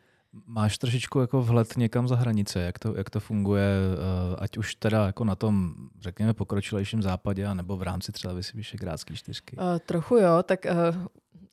Máš 0.47 0.79
trošičku 0.79 1.21
jako 1.21 1.43
vhled 1.43 1.77
někam 1.77 2.09
za 2.09 2.17
hranice, 2.17 2.61
jak 2.61 2.79
to, 2.79 2.97
jak 2.97 3.11
to 3.11 3.21
funguje, 3.21 3.65
eh, 3.65 4.37
ať 4.39 4.59
už 4.59 4.75
teda 4.75 5.07
jako 5.07 5.25
na 5.25 5.35
tom, 5.35 5.75
řekněme, 6.01 6.35
pokročilejším 6.35 7.03
západě, 7.03 7.47
anebo 7.47 7.77
v 7.77 7.83
rámci 7.83 8.13
třeba 8.13 8.35
Vyšegrádské 8.55 9.17
čtyřky? 9.17 9.57
Uh, 9.57 9.63
trochu 9.87 10.17
jo, 10.17 10.43
tak 10.43 10.67
uh, 10.71 11.07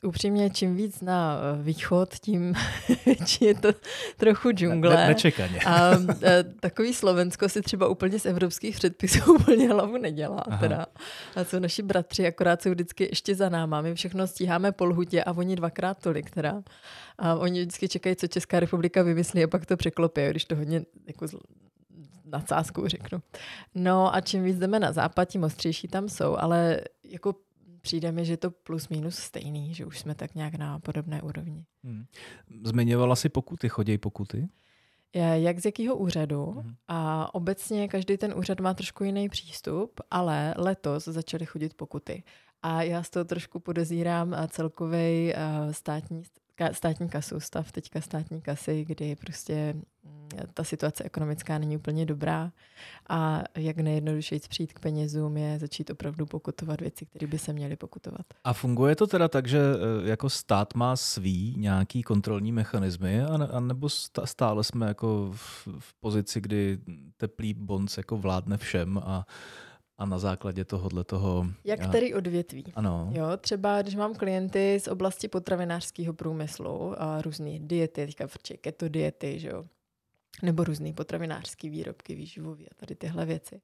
upřímně, 0.07 0.49
čím 0.49 0.75
víc 0.75 1.01
na 1.01 1.37
eh, 1.37 1.63
východ, 1.63 2.13
tím 2.13 2.53
je 3.41 3.55
to 3.55 3.69
trochu 4.17 4.51
džungle. 4.51 4.95
Ne, 4.95 5.07
nečekaně. 5.07 5.59
A, 5.59 5.75
a 5.75 5.97
eh, 6.23 6.43
takový 6.59 6.93
Slovensko 6.93 7.49
si 7.49 7.61
třeba 7.61 7.87
úplně 7.87 8.19
z 8.19 8.25
evropských 8.25 8.75
předpisů 8.75 9.33
úplně 9.39 9.69
hlavu 9.69 9.97
nedělá. 9.97 10.43
Teda. 10.59 10.85
A 11.35 11.43
jsou 11.43 11.59
naši 11.59 11.83
bratři, 11.83 12.27
akorát 12.27 12.61
jsou 12.61 12.69
vždycky 12.69 13.07
ještě 13.11 13.35
za 13.35 13.49
náma. 13.49 13.81
My 13.81 13.95
všechno 13.95 14.27
stíháme 14.27 14.71
po 14.71 14.85
lhutě 14.85 15.23
a 15.23 15.31
oni 15.31 15.55
dvakrát 15.55 15.97
tolik. 16.01 16.31
Teda. 16.31 16.63
A 17.19 17.35
oni 17.35 17.59
vždycky 17.59 17.87
čekají, 17.87 18.15
co 18.15 18.27
Česká 18.27 18.59
republika 18.59 19.03
vymyslí 19.03 19.43
a 19.43 19.47
pak 19.47 19.65
to 19.65 19.77
překlopí, 19.77 20.21
když 20.29 20.45
to 20.45 20.55
hodně 20.55 20.81
jako 21.07 21.27
nadsázkou 22.25 22.87
řeknu. 22.87 23.21
No 23.75 24.15
a 24.15 24.21
čím 24.21 24.43
víc 24.43 24.57
jdeme 24.57 24.79
na 24.79 24.91
západ, 24.91 25.25
tím 25.25 25.43
ostřejší 25.43 25.87
tam 25.87 26.09
jsou, 26.09 26.37
ale 26.37 26.81
jako 27.03 27.35
přijde 27.87 28.11
mi, 28.11 28.25
že 28.25 28.37
to 28.37 28.51
plus 28.51 28.89
minus 28.89 29.15
stejný, 29.15 29.73
že 29.73 29.85
už 29.85 29.99
jsme 29.99 30.15
tak 30.15 30.35
nějak 30.35 30.55
na 30.55 30.79
podobné 30.79 31.21
úrovni. 31.21 31.65
Hmm. 31.83 32.05
Zmiňovala 32.63 33.15
si 33.15 33.29
pokuty, 33.29 33.69
chodějí 33.69 33.97
pokuty? 33.97 34.49
Jak 35.13 35.59
z 35.59 35.65
jakého 35.65 35.95
úřadu. 35.95 36.45
Hmm. 36.45 36.75
A 36.87 37.33
obecně 37.35 37.87
každý 37.87 38.17
ten 38.17 38.33
úřad 38.37 38.59
má 38.59 38.73
trošku 38.73 39.03
jiný 39.03 39.29
přístup, 39.29 40.01
ale 40.11 40.53
letos 40.57 41.05
začaly 41.05 41.45
chodit 41.45 41.73
pokuty. 41.73 42.23
A 42.61 42.81
já 42.81 43.03
z 43.03 43.09
toho 43.09 43.25
trošku 43.25 43.59
podezírám 43.59 44.35
celkový 44.47 45.33
státní, 45.71 46.23
státní 46.71 47.09
kasu, 47.09 47.39
stav 47.39 47.71
teďka 47.71 48.01
státní 48.01 48.41
kasy, 48.41 48.85
kdy 48.85 49.15
prostě 49.15 49.73
mm, 50.03 50.29
ta 50.53 50.63
situace 50.63 51.03
ekonomická 51.03 51.57
není 51.57 51.77
úplně 51.77 52.05
dobrá 52.05 52.51
a 53.09 53.43
jak 53.55 53.77
nejjednodušeji 53.77 54.41
přijít 54.49 54.73
k 54.73 54.79
penězům 54.79 55.37
je 55.37 55.59
začít 55.59 55.89
opravdu 55.89 56.25
pokutovat 56.25 56.81
věci, 56.81 57.05
které 57.05 57.27
by 57.27 57.39
se 57.39 57.53
měly 57.53 57.75
pokutovat. 57.75 58.25
A 58.43 58.53
funguje 58.53 58.95
to 58.95 59.07
teda 59.07 59.27
tak, 59.27 59.47
že 59.47 59.59
eh, 59.59 60.09
jako 60.09 60.29
stát 60.29 60.75
má 60.75 60.95
svý 60.95 61.55
nějaký 61.57 62.03
kontrolní 62.03 62.51
mechanismy, 62.51 63.21
a 63.21 63.59
nebo 63.59 63.89
stále 64.25 64.63
jsme 64.63 64.87
jako 64.87 65.31
v, 65.35 65.67
v 65.79 65.93
pozici, 65.99 66.41
kdy 66.41 66.79
teplý 67.17 67.53
bonc 67.53 67.97
jako 67.97 68.17
vládne 68.17 68.57
všem 68.57 68.97
a 68.97 69.25
a 69.97 70.05
na 70.05 70.19
základě 70.19 70.65
tohohle 70.65 71.03
toho... 71.03 71.45
Jak 71.63 71.79
já... 71.79 71.87
který 71.87 72.13
odvětví. 72.13 72.63
Ano. 72.75 73.09
Jo, 73.11 73.25
třeba 73.37 73.81
když 73.81 73.95
mám 73.95 74.15
klienty 74.15 74.79
z 74.79 74.87
oblasti 74.87 75.27
potravinářského 75.27 76.13
průmyslu 76.13 77.01
a 77.01 77.21
různé 77.21 77.59
diety, 77.59 78.05
teďka 78.05 78.27
keto 78.61 78.89
diety, 78.89 79.39
že 79.39 79.47
jo, 79.47 79.63
nebo 80.41 80.63
různé 80.63 80.93
potravinářské 80.93 81.69
výrobky, 81.69 82.15
výživové 82.15 82.63
a 82.63 82.75
tady 82.75 82.95
tyhle 82.95 83.25
věci, 83.25 83.61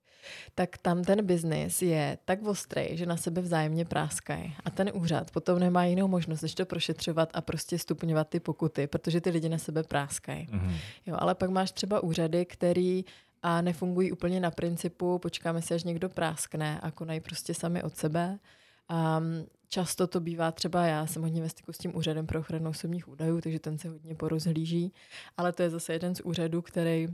tak 0.56 0.78
tam 0.78 1.04
ten 1.04 1.25
biznis 1.25 1.82
je 1.82 2.18
tak 2.25 2.44
ostrý, 2.44 2.98
že 2.98 3.06
na 3.06 3.18
sebe 3.18 3.42
vzájemně 3.42 3.86
práskají. 3.86 4.56
A 4.66 4.70
ten 4.70 4.92
úřad 4.94 5.32
potom 5.32 5.60
nemá 5.60 5.86
jinou 5.86 6.08
možnost, 6.08 6.42
než 6.42 6.56
to 6.56 6.66
prošetřovat 6.66 7.30
a 7.34 7.42
prostě 7.42 7.80
stupňovat 7.80 8.30
ty 8.30 8.40
pokuty, 8.40 8.88
protože 8.88 9.22
ty 9.22 9.30
lidi 9.30 9.50
na 9.50 9.58
sebe 9.58 9.84
práskají. 9.84 10.48
Mm-hmm. 10.48 10.74
Jo, 11.06 11.16
ale 11.20 11.36
pak 11.36 11.50
máš 11.50 11.72
třeba 11.72 12.04
úřady, 12.04 12.46
který 12.46 13.06
a 13.43 13.62
nefungují 13.62 14.12
úplně 14.12 14.39
na 14.39 14.51
principu, 14.51 15.19
počkáme 15.19 15.62
si, 15.62 15.73
až 15.73 15.83
někdo 15.83 16.09
práskne 16.09 16.79
a 16.79 16.91
konají 16.91 17.19
prostě 17.19 17.53
sami 17.53 17.83
od 17.83 17.97
sebe. 17.97 18.39
Um, 18.91 19.47
často 19.69 20.07
to 20.07 20.19
bývá 20.19 20.51
třeba, 20.51 20.85
já 20.85 21.07
jsem 21.07 21.21
hodně 21.21 21.41
ve 21.41 21.50
styku 21.50 21.73
s 21.73 21.77
tím 21.77 21.95
úřadem 21.95 22.27
pro 22.27 22.39
ochranu 22.39 22.69
osobních 22.69 23.07
údajů, 23.07 23.41
takže 23.41 23.59
ten 23.59 23.77
se 23.77 23.89
hodně 23.89 24.15
porozhlíží, 24.15 24.93
ale 25.38 25.53
to 25.53 25.63
je 25.63 25.69
zase 25.69 25.93
jeden 25.93 26.15
z 26.15 26.21
úřadů, 26.21 26.62
který 26.62 27.07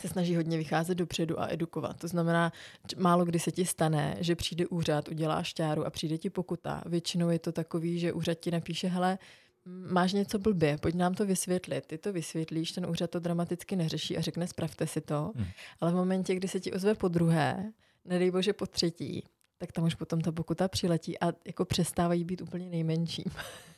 se 0.00 0.08
snaží 0.08 0.36
hodně 0.36 0.56
vycházet 0.58 0.94
dopředu 0.94 1.40
a 1.40 1.52
edukovat. 1.52 1.98
To 1.98 2.08
znamená, 2.08 2.52
málo 2.96 3.24
kdy 3.24 3.38
se 3.38 3.52
ti 3.52 3.66
stane, 3.66 4.16
že 4.20 4.36
přijde 4.36 4.66
úřad, 4.66 5.08
udělá 5.08 5.42
šťáru 5.42 5.86
a 5.86 5.90
přijde 5.90 6.18
ti 6.18 6.30
pokuta. 6.30 6.82
Většinou 6.86 7.30
je 7.30 7.38
to 7.38 7.52
takový, 7.52 7.98
že 7.98 8.12
úřad 8.12 8.34
ti 8.34 8.50
napíše, 8.50 8.88
hele, 8.88 9.18
máš 9.66 10.12
něco 10.12 10.38
blbě, 10.38 10.78
pojď 10.78 10.94
nám 10.94 11.14
to 11.14 11.26
vysvětlit. 11.26 11.86
Ty 11.86 11.98
to 11.98 12.12
vysvětlíš, 12.12 12.72
ten 12.72 12.86
úřad 12.86 13.10
to 13.10 13.20
dramaticky 13.20 13.76
neřeší 13.76 14.16
a 14.16 14.20
řekne, 14.20 14.46
spravte 14.46 14.86
si 14.86 15.00
to. 15.00 15.32
Hmm. 15.36 15.46
Ale 15.80 15.92
v 15.92 15.94
momentě, 15.94 16.34
kdy 16.34 16.48
se 16.48 16.60
ti 16.60 16.72
ozve 16.72 16.94
po 16.94 17.08
druhé, 17.08 17.72
nedej 18.04 18.30
bože 18.30 18.52
po 18.52 18.66
třetí, 18.66 19.24
tak 19.58 19.72
tam 19.72 19.84
už 19.84 19.94
potom 19.94 20.20
ta 20.20 20.32
pokuta 20.32 20.68
přiletí 20.68 21.20
a 21.20 21.32
jako 21.46 21.64
přestávají 21.64 22.24
být 22.24 22.40
úplně 22.42 22.68
nejmenším. 22.68 23.24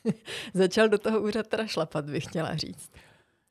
Začal 0.53 0.89
do 0.89 0.97
toho 0.97 1.21
úřad 1.21 1.47
teda 1.47 1.67
šlapat, 1.67 2.09
bych 2.09 2.23
chtěla 2.23 2.55
říct. 2.55 2.91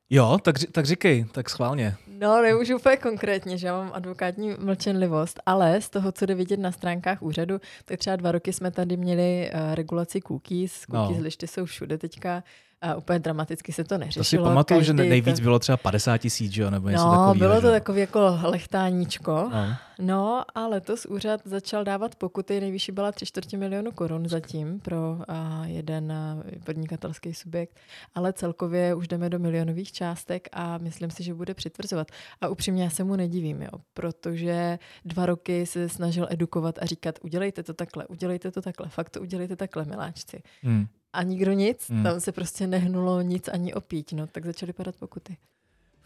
Jo, 0.09 0.37
tak, 0.41 0.55
tak 0.71 0.85
říkej, 0.85 1.25
tak 1.31 1.49
schválně. 1.49 1.95
No, 2.07 2.41
nemůžu 2.41 2.75
úplně 2.75 2.97
konkrétně, 2.97 3.57
že 3.57 3.67
já 3.67 3.77
mám 3.77 3.91
advokátní 3.93 4.53
mlčenlivost, 4.59 5.39
ale 5.45 5.81
z 5.81 5.89
toho, 5.89 6.11
co 6.11 6.25
jde 6.25 6.35
vidět 6.35 6.59
na 6.59 6.71
stránkách 6.71 7.21
úřadu, 7.21 7.61
tak 7.85 7.99
třeba 7.99 8.15
dva 8.15 8.31
roky 8.31 8.53
jsme 8.53 8.71
tady 8.71 8.97
měli 8.97 9.51
uh, 9.53 9.75
regulaci 9.75 10.21
cookies. 10.27 10.85
Cookies 10.91 11.17
no. 11.17 11.23
lišty 11.23 11.47
jsou 11.47 11.65
všude 11.65 11.97
teďka 11.97 12.43
a 12.81 12.95
úplně 12.95 13.19
dramaticky 13.19 13.73
se 13.73 13.83
to 13.83 13.97
neřešilo. 13.97 14.23
To 14.23 14.29
si 14.29 14.37
pamatuju, 14.37 14.81
že 14.81 14.93
nejvíc 14.93 15.35
to... 15.35 15.43
bylo 15.43 15.59
třeba 15.59 15.77
50 15.77 16.17
tisíc? 16.17 16.57
Nebo 16.69 16.89
něco 16.89 17.05
no, 17.05 17.11
takového, 17.11 17.35
bylo 17.35 17.61
to 17.61 17.67
že? 17.67 17.71
takový 17.71 17.99
jako 17.99 18.39
lechtáníčko. 18.43 19.49
No. 19.53 19.75
no 19.99 20.43
a 20.55 20.67
letos 20.67 21.05
úřad 21.05 21.41
začal 21.45 21.83
dávat 21.83 22.15
pokuty, 22.15 22.59
nejvyšší 22.59 22.91
byla 22.91 23.11
3 23.11 23.25
čtvrtě 23.25 23.57
milionu 23.57 23.91
korun 23.91 24.29
zatím 24.29 24.79
pro 24.79 25.17
a, 25.27 25.65
jeden 25.65 26.11
a, 26.11 26.37
podnikatelský 26.63 27.33
subjekt, 27.33 27.79
ale 28.15 28.33
celkově 28.33 28.95
už 28.95 29.07
jdeme 29.07 29.29
do 29.29 29.39
milionových 29.39 29.91
částek 29.91 30.47
a 30.53 30.77
myslím 30.77 31.11
si, 31.11 31.23
že 31.23 31.33
bude 31.33 31.53
přitvrzovat. 31.53 32.07
A 32.41 32.47
upřímně 32.47 32.83
já 32.83 32.89
se 32.89 33.03
mu 33.03 33.15
nedivím, 33.15 33.61
jo, 33.61 33.79
protože 33.93 34.79
dva 35.05 35.25
roky 35.25 35.65
se 35.65 35.89
snažil 35.89 36.27
edukovat 36.29 36.79
a 36.81 36.85
říkat, 36.85 37.19
udělejte 37.21 37.63
to 37.63 37.73
takhle, 37.73 38.07
udělejte 38.07 38.51
to 38.51 38.61
takhle, 38.61 38.89
fakt 38.89 39.09
to 39.09 39.21
udělejte 39.21 39.55
takhle, 39.55 39.85
miláčci. 39.85 40.43
Hmm 40.63 40.87
a 41.15 41.23
nikdo 41.23 41.53
nic, 41.53 41.89
hmm. 41.89 42.03
tam 42.03 42.19
se 42.19 42.31
prostě 42.31 42.67
nehnulo 42.67 43.21
nic 43.21 43.47
ani 43.47 43.73
opít, 43.73 44.13
no, 44.13 44.27
tak 44.27 44.45
začaly 44.45 44.73
padat 44.73 44.95
pokuty. 44.95 45.37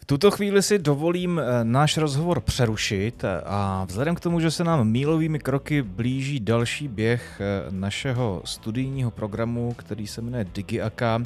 V 0.01 0.05
tuto 0.05 0.31
chvíli 0.31 0.63
si 0.63 0.79
dovolím 0.79 1.39
eh, 1.39 1.63
náš 1.63 1.97
rozhovor 1.97 2.41
přerušit 2.41 3.23
eh, 3.23 3.41
a 3.45 3.85
vzhledem 3.87 4.15
k 4.15 4.19
tomu, 4.19 4.39
že 4.39 4.51
se 4.51 4.63
nám 4.63 4.87
mílovými 4.87 5.39
kroky 5.39 5.81
blíží 5.81 6.39
další 6.39 6.87
běh 6.87 7.41
eh, 7.41 7.71
našeho 7.71 8.41
studijního 8.45 9.11
programu, 9.11 9.73
který 9.73 10.07
se 10.07 10.21
jmenuje 10.21 10.45
DigiAka, 10.53 11.23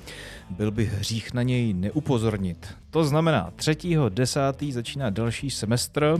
byl 0.49 0.71
by 0.71 0.85
hřích 0.85 1.33
na 1.33 1.43
něj 1.43 1.73
neupozornit. 1.73 2.67
To 2.89 3.03
znamená, 3.03 3.51
3.10. 3.57 4.71
začíná 4.71 5.09
další 5.09 5.49
semestr 5.49 6.17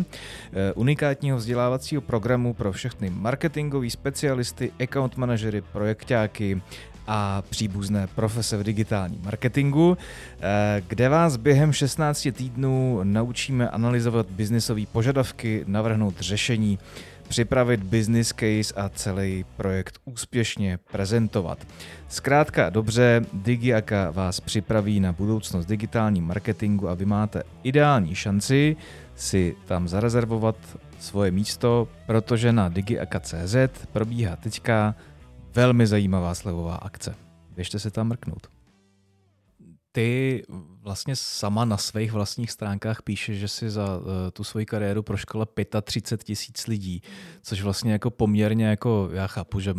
unikátního 0.75 1.38
vzdělávacího 1.38 2.01
programu 2.01 2.53
pro 2.53 2.72
všechny 2.72 3.10
marketingové 3.10 3.89
specialisty, 3.89 4.72
account 4.84 5.17
manažery, 5.17 5.62
projektáky, 5.62 6.62
a 7.07 7.43
příbuzné 7.50 8.07
profese 8.07 8.57
v 8.57 8.63
digitálním 8.63 9.22
marketingu, 9.24 9.98
eh, 10.41 10.81
kde 10.88 11.10
vás 11.10 11.38
během 11.38 11.74
16 11.74 12.31
týdnů 12.31 13.00
naučíme 13.03 13.69
analyzovat 13.69 14.25
biznisové 14.29 14.81
požadavky, 14.91 15.63
navrhnout 15.67 16.19
řešení, 16.19 16.79
připravit 17.27 17.83
business 17.83 18.27
case 18.27 18.74
a 18.75 18.89
celý 18.89 19.45
projekt 19.57 20.00
úspěšně 20.05 20.79
prezentovat. 20.91 21.67
Zkrátka 22.10 22.69
dobře, 22.69 23.22
Digiaka 23.33 24.12
vás 24.12 24.39
připraví 24.39 25.00
na 25.00 25.12
budoucnost 25.12 25.65
digitálním 25.65 26.24
marketingu 26.24 26.89
a 26.89 26.93
vy 26.93 27.05
máte 27.05 27.43
ideální 27.63 28.15
šanci 28.15 28.75
si 29.15 29.55
tam 29.65 29.88
zarezervovat 29.88 30.55
svoje 31.00 31.31
místo, 31.31 31.88
protože 32.05 32.53
na 32.53 32.69
digiaka.cz 32.69 33.55
probíhá 33.91 34.36
teďka 34.36 34.95
Velmi 35.55 35.88
zajímavá 35.88 36.36
slevová 36.36 36.75
akce. 36.75 37.15
Běžte 37.55 37.79
se 37.79 37.91
tam 37.91 38.07
mrknout. 38.07 38.48
Ty 39.91 40.43
vlastně 40.81 41.15
sama 41.15 41.65
na 41.65 41.77
svých 41.77 42.12
vlastních 42.12 42.51
stránkách 42.51 43.01
píše, 43.01 43.33
že 43.33 43.48
si 43.48 43.69
za 43.69 43.98
uh, 43.98 44.03
tu 44.33 44.43
svoji 44.43 44.65
kariéru 44.65 45.03
proškola 45.03 45.48
35 45.81 46.24
tisíc 46.24 46.67
lidí, 46.67 47.01
což 47.41 47.62
vlastně 47.62 47.91
jako 47.91 48.12
poměrně 48.12 48.65
jako, 48.65 49.10
já 49.13 49.27
chápu, 49.27 49.60
že 49.60 49.74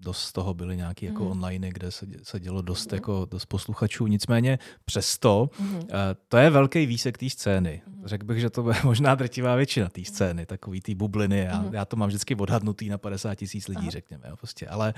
dost 0.00 0.22
z 0.22 0.32
toho 0.32 0.54
byly 0.54 0.76
nějaký 0.76 1.06
jako 1.06 1.24
mm. 1.24 1.30
online, 1.30 1.70
kde 1.70 1.90
se, 1.90 2.06
se 2.22 2.40
dělo 2.40 2.62
dost, 2.62 2.92
mm. 2.92 2.96
jako, 2.96 3.26
dost 3.30 3.46
posluchačů. 3.46 4.06
Nicméně 4.06 4.58
přesto, 4.84 5.50
mm. 5.60 5.74
uh, 5.74 5.82
to 6.28 6.36
je 6.36 6.50
velký 6.50 6.86
výsek 6.86 7.18
té 7.18 7.30
scény. 7.30 7.82
Mm. 7.86 8.02
Řekl 8.04 8.26
bych, 8.26 8.40
že 8.40 8.50
to 8.50 8.62
bude 8.62 8.76
možná 8.84 9.14
drtivá 9.14 9.56
většina 9.56 9.88
té 9.88 10.04
scény, 10.04 10.46
takový 10.46 10.80
té 10.80 10.94
bubliny. 10.94 11.38
Já, 11.38 11.62
mm. 11.62 11.74
já 11.74 11.84
to 11.84 11.96
mám 11.96 12.08
vždycky 12.08 12.34
odhadnutý 12.34 12.88
na 12.88 12.98
50 12.98 13.34
tisíc 13.34 13.68
lidí, 13.68 13.80
Aha. 13.80 13.90
řekněme. 13.90 14.22
Jo, 14.28 14.36
prostě. 14.36 14.66
Ale 14.66 14.94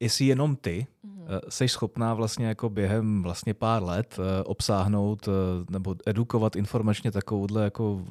jestli 0.00 0.24
jenom 0.24 0.56
ty 0.56 0.86
mm. 1.02 1.20
uh, 1.20 1.26
jsi 1.48 1.68
schopná 1.68 2.14
vlastně 2.14 2.46
jako 2.46 2.70
během 2.70 3.22
vlastně 3.22 3.54
pár 3.54 3.82
let 3.82 4.16
uh, 4.18 4.24
obsáhnout 4.44 5.28
uh, 5.28 5.34
nebo 5.70 5.94
edukovat 6.06 6.56
informačně 6.56 7.10
takovouhle 7.10 7.64
jako 7.64 8.04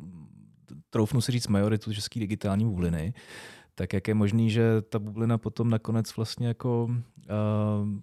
troufnu 0.90 1.22
si 1.22 1.32
říct 1.32 1.48
majoritu 1.48 1.94
české 1.94 2.20
digitální 2.20 2.66
bubliny, 2.66 3.14
tak 3.76 3.94
jak 3.94 4.08
je 4.08 4.14
možný, 4.14 4.50
že 4.50 4.82
ta 4.82 5.00
bublina 5.00 5.38
potom 5.38 5.70
nakonec 5.70 6.16
vlastně 6.16 6.48
jako 6.48 6.84
uh, 6.84 6.98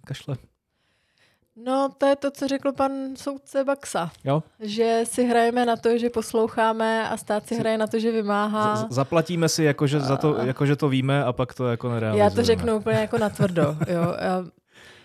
kašle? 0.05 0.37
No, 1.65 1.89
to 1.97 2.05
je 2.05 2.15
to, 2.15 2.31
co 2.31 2.47
řekl 2.47 2.71
pan 2.71 2.91
soudce 3.15 3.63
Baxa. 3.63 4.11
Jo? 4.23 4.43
Že 4.59 5.01
si 5.03 5.23
hrajeme 5.25 5.65
na 5.65 5.75
to, 5.75 5.97
že 5.97 6.09
posloucháme 6.09 7.09
a 7.09 7.17
stát 7.17 7.47
si 7.47 7.55
hraje 7.55 7.77
na 7.77 7.87
to, 7.87 7.99
že 7.99 8.11
vymáhá. 8.11 8.75
Z- 8.75 8.91
zaplatíme 8.91 9.49
si, 9.49 9.63
jakože, 9.63 9.99
za 9.99 10.17
to, 10.17 10.37
jakože 10.37 10.75
to 10.75 10.89
víme 10.89 11.23
a 11.23 11.33
pak 11.33 11.53
to 11.53 11.67
jako 11.67 11.89
nerealizujeme. 11.89 12.29
Já 12.31 12.35
to 12.35 12.43
řeknu 12.43 12.77
úplně 12.77 12.97
jako 12.97 13.17
natvrdo. 13.17 13.75
Jo. 13.87 14.03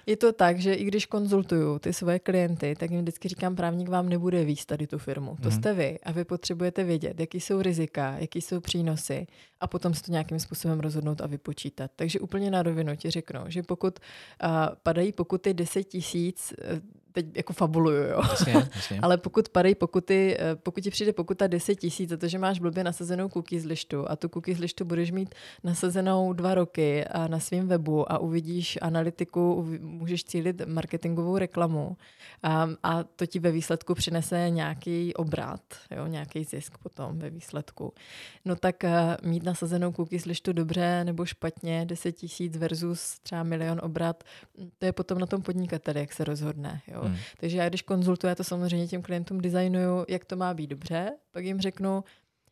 Je 0.06 0.16
to 0.16 0.32
tak, 0.32 0.60
že 0.60 0.74
i 0.74 0.84
když 0.84 1.06
konzultuju 1.06 1.78
ty 1.78 1.92
svoje 1.92 2.18
klienty, 2.18 2.74
tak 2.78 2.90
jim 2.90 3.00
vždycky 3.00 3.28
říkám, 3.28 3.56
právník 3.56 3.88
vám 3.88 4.08
nebude 4.08 4.44
víc 4.44 4.66
tady 4.66 4.86
tu 4.86 4.98
firmu. 4.98 5.36
To 5.42 5.48
mm. 5.48 5.56
jste 5.56 5.74
vy 5.74 5.98
a 6.02 6.12
vy 6.12 6.24
potřebujete 6.24 6.84
vědět, 6.84 7.20
jaký 7.20 7.40
jsou 7.40 7.62
rizika, 7.62 8.16
jaký 8.18 8.40
jsou 8.40 8.60
přínosy 8.60 9.26
a 9.60 9.66
potom 9.66 9.94
si 9.94 10.02
to 10.02 10.12
nějakým 10.12 10.38
způsobem 10.38 10.80
rozhodnout 10.80 11.20
a 11.20 11.26
vypočítat. 11.26 11.90
Takže 11.96 12.20
úplně 12.20 12.50
na 12.50 12.62
rovinu 12.62 12.96
ti 12.96 13.10
řeknu, 13.10 13.40
že 13.48 13.62
pokud 13.62 13.98
uh, 13.98 14.48
padají 14.82 15.12
pokuty 15.12 15.54
10 15.54 15.84
tisíc, 15.84 16.54
teď 17.14 17.26
jako 17.36 17.52
fabuluju, 17.52 18.02
jo. 18.02 18.22
Jasně, 18.30 18.52
jasně. 18.74 18.98
Ale 19.02 19.16
pokud 19.16 19.48
padají 19.48 19.74
pokuty, 19.74 20.36
eh, 20.38 20.56
pokud 20.56 20.80
ti 20.80 20.90
přijde 20.90 21.12
pokuta 21.12 21.46
10 21.46 21.74
tisíc 21.74 22.10
za 22.10 22.16
to, 22.16 22.28
že 22.28 22.38
máš 22.38 22.60
blbě 22.60 22.84
nasazenou 22.84 23.30
z 23.58 23.64
lištu 23.64 24.10
a 24.10 24.16
tu 24.16 24.28
z 24.54 24.58
lištu 24.58 24.84
budeš 24.84 25.10
mít 25.10 25.34
nasazenou 25.64 26.32
dva 26.32 26.54
roky 26.54 27.04
a 27.04 27.28
na 27.28 27.40
svém 27.40 27.68
webu 27.68 28.12
a 28.12 28.18
uvidíš 28.18 28.78
analytiku, 28.82 29.66
můžeš 29.80 30.24
cílit 30.24 30.62
marketingovou 30.66 31.38
reklamu 31.38 31.96
a, 32.42 32.68
a 32.82 33.04
to 33.04 33.26
ti 33.26 33.38
ve 33.38 33.50
výsledku 33.50 33.94
přinese 33.94 34.50
nějaký 34.50 35.14
obrat, 35.14 35.60
jo, 35.96 36.06
nějaký 36.06 36.44
zisk 36.44 36.78
potom 36.78 37.18
ve 37.18 37.30
výsledku. 37.30 37.94
No 38.44 38.56
tak 38.56 38.76
uh, 38.84 38.90
mít 39.30 39.42
nasazenou 39.42 39.94
z 40.18 40.24
lištu 40.24 40.52
dobře 40.52 41.04
nebo 41.04 41.26
špatně, 41.26 41.86
10 41.86 42.12
tisíc 42.12 42.56
versus 42.56 43.18
třeba 43.22 43.42
milion 43.42 43.80
obrat, 43.82 44.24
to 44.78 44.86
je 44.86 44.92
potom 44.92 45.18
na 45.18 45.26
tom 45.26 45.42
podnikateli, 45.42 46.00
jak 46.00 46.12
se 46.12 46.24
rozhodne. 46.24 46.80
Jo 46.86 47.03
Hmm. 47.06 47.16
Takže 47.40 47.58
já, 47.58 47.68
když 47.68 47.82
konzultuju, 47.82 48.28
já 48.28 48.34
to 48.34 48.44
samozřejmě 48.44 48.86
těm 48.86 49.02
klientům 49.02 49.40
designuju, 49.40 50.04
jak 50.08 50.24
to 50.24 50.36
má 50.36 50.54
být 50.54 50.66
dobře, 50.66 51.12
pak 51.30 51.44
jim 51.44 51.60
řeknu, 51.60 52.04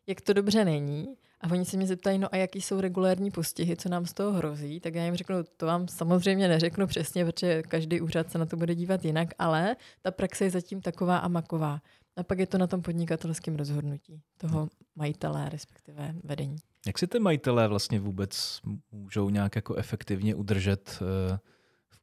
jak 0.07 0.21
to 0.21 0.33
dobře 0.33 0.65
není. 0.65 1.15
A 1.41 1.51
oni 1.51 1.65
se 1.65 1.77
mě 1.77 1.87
zeptají, 1.87 2.19
no 2.19 2.27
a 2.31 2.37
jaký 2.37 2.61
jsou 2.61 2.81
regulární 2.81 3.31
postihy, 3.31 3.75
co 3.75 3.89
nám 3.89 4.05
z 4.05 4.13
toho 4.13 4.31
hrozí, 4.31 4.79
tak 4.79 4.95
já 4.95 5.05
jim 5.05 5.15
řeknu, 5.15 5.35
to 5.57 5.65
vám 5.65 5.87
samozřejmě 5.87 6.47
neřeknu 6.47 6.87
přesně, 6.87 7.25
protože 7.25 7.63
každý 7.63 8.01
úřad 8.01 8.31
se 8.31 8.37
na 8.37 8.45
to 8.45 8.57
bude 8.57 8.75
dívat 8.75 9.05
jinak, 9.05 9.27
ale 9.39 9.75
ta 10.01 10.11
praxe 10.11 10.43
je 10.43 10.49
zatím 10.49 10.81
taková 10.81 11.17
a 11.17 11.27
maková. 11.27 11.81
A 12.15 12.23
pak 12.23 12.39
je 12.39 12.47
to 12.47 12.57
na 12.57 12.67
tom 12.67 12.81
podnikatelském 12.81 13.55
rozhodnutí 13.55 14.21
toho 14.37 14.69
majitele, 14.95 15.49
respektive 15.49 16.15
vedení. 16.23 16.55
Jak 16.87 16.99
si 16.99 17.07
ty 17.07 17.19
majitelé 17.19 17.67
vlastně 17.67 17.99
vůbec 17.99 18.59
můžou 18.91 19.29
nějak 19.29 19.55
jako 19.55 19.75
efektivně 19.75 20.35
udržet 20.35 20.99
uh 21.01 21.37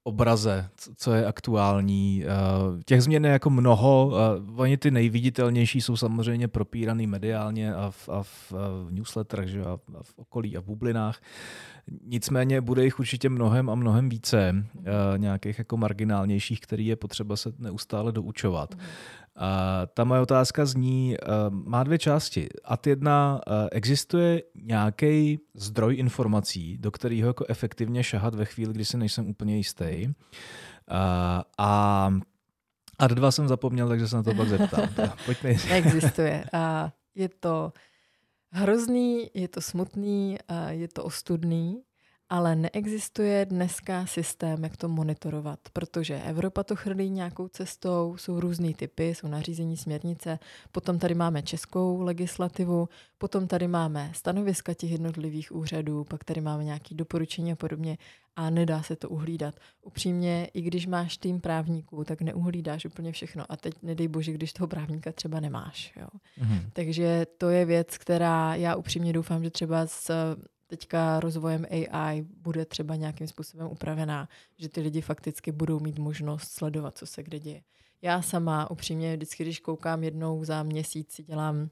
obraze, 0.05 0.69
co 0.97 1.13
je 1.13 1.27
aktuální. 1.27 2.25
Eh, 2.25 2.83
těch 2.85 3.03
změn 3.03 3.25
je 3.25 3.31
jako 3.31 3.51
mnoho. 3.51 4.13
Oni 4.57 4.77
ty 4.77 4.91
nejviditelnější 4.91 5.81
jsou 5.81 5.97
samozřejmě 5.97 6.49
propíraný 6.49 7.07
mediálně 7.07 7.75
a 7.75 7.91
v, 7.91 8.09
a 8.09 8.23
v, 8.23 8.53
v 8.85 8.89
newsletterech 8.91 9.49
že? 9.49 9.63
A, 9.65 9.79
v 10.03 10.15
okolí 10.17 10.57
a 10.57 10.61
v 10.61 10.65
bublinách. 10.65 11.21
Nicméně 12.05 12.61
bude 12.61 12.85
jich 12.85 12.99
určitě 12.99 13.29
mnohem 13.29 13.71
a 13.71 13.75
mnohem 13.75 14.09
více 14.09 14.67
nějakých 15.17 15.59
jako 15.59 15.77
marginálnějších, 15.77 16.61
který 16.61 16.87
je 16.87 16.97
potřeba 16.97 17.37
se 17.37 17.53
neustále 17.59 18.13
doučovat. 18.13 18.75
A 19.41 19.87
ta 19.95 20.05
moje 20.05 20.21
otázka 20.21 20.67
zní, 20.67 21.17
uh, 21.17 21.55
má 21.69 21.83
dvě 21.83 21.99
části. 21.99 22.49
A 22.65 22.79
jedna, 22.87 23.41
uh, 23.47 23.69
existuje 23.73 24.43
nějaký 24.55 25.39
zdroj 25.55 25.97
informací, 25.97 26.79
do 26.79 26.91
kterého 26.91 27.29
jako 27.29 27.45
efektivně 27.49 28.05
šahat 28.05 28.35
ve 28.35 28.45
chvíli, 28.45 28.73
kdy 28.73 28.85
si 28.85 28.97
nejsem 28.97 29.29
úplně 29.29 29.57
jistý. 29.57 30.07
Uh, 30.07 30.13
a 31.59 32.13
a 32.99 33.07
dva 33.07 33.31
jsem 33.31 33.49
zapomněl, 33.49 33.89
takže 33.89 34.09
se 34.09 34.17
na 34.17 34.23
to 34.23 34.35
pak 34.35 34.49
zeptám. 34.49 34.89
Pojďme. 35.27 35.51
Existuje. 35.71 36.45
A 36.53 36.93
je 37.15 37.29
to 37.29 37.73
hrozný, 38.53 39.31
je 39.35 39.49
to 39.49 39.61
smutný, 39.61 40.39
je 40.69 40.89
to 40.89 41.05
ostudný, 41.05 41.83
ale 42.31 42.57
neexistuje 42.57 43.47
dneska 43.47 44.07
systém, 44.07 44.65
jak 44.65 44.77
to 44.77 44.89
monitorovat, 44.89 45.61
protože 45.73 46.23
Evropa 46.23 46.63
to 46.63 46.77
chrlí 46.77 47.11
nějakou 47.11 47.49
cestou, 47.49 48.17
jsou 48.17 48.41
různý 48.41 48.75
typy, 48.75 49.09
jsou 49.09 49.29
nařízení 49.29 49.77
směrnice, 49.77 50.39
potom 50.73 50.99
tady 50.99 51.15
máme 51.15 51.43
českou 51.43 52.01
legislativu, 52.01 52.89
potom 53.19 53.47
tady 53.47 53.69
máme 53.69 54.11
stanoviska 54.15 54.75
těch 54.75 54.91
jednotlivých 54.91 55.53
úřadů, 55.53 56.05
pak 56.05 56.25
tady 56.25 56.41
máme 56.41 56.65
nějaké 56.65 56.95
doporučení 56.95 57.53
a 57.53 57.57
podobně 57.57 57.99
a 58.37 58.51
nedá 58.51 58.83
se 58.83 58.97
to 58.97 59.09
uhlídat. 59.09 59.55
Upřímně, 59.83 60.49
i 60.55 60.61
když 60.61 60.87
máš 60.87 61.17
tým 61.17 61.41
právníků, 61.41 62.05
tak 62.05 62.21
neuhlídáš 62.21 62.85
úplně 62.85 63.13
všechno 63.13 63.45
a 63.49 63.57
teď 63.57 63.75
nedej 63.83 64.09
bože, 64.09 64.33
když 64.33 64.53
toho 64.53 64.69
právníka 64.69 65.13
třeba 65.13 65.41
nemáš. 65.41 65.93
Jo. 66.01 66.07
Mm-hmm. 66.41 66.71
Takže 66.73 67.27
to 67.39 67.49
je 67.49 67.65
věc, 67.65 67.99
která 67.99 68.55
já 68.55 68.75
upřímně 68.75 69.13
doufám, 69.13 69.45
že 69.45 69.51
třeba 69.51 69.87
s 69.87 70.37
teďka 70.71 71.21
rozvojem 71.21 71.67
AI 71.71 72.23
bude 72.23 72.65
třeba 72.65 72.97
nějakým 72.97 73.27
způsobem 73.27 73.67
upravená, 73.67 74.29
že 74.57 74.69
ty 74.69 74.81
lidi 74.81 75.01
fakticky 75.01 75.53
budou 75.53 75.81
mít 75.81 75.99
možnost 75.99 76.53
sledovat, 76.53 76.99
co 76.99 77.07
se 77.07 77.23
kde 77.23 77.39
děje. 77.39 77.63
Já 78.03 78.23
sama 78.23 78.71
upřímně 78.71 79.17
vždycky, 79.17 79.45
když 79.45 79.61
koukám 79.61 80.05
jednou 80.05 80.45
za 80.45 80.63
měsíc, 80.63 81.13
si 81.13 81.23
dělám 81.23 81.71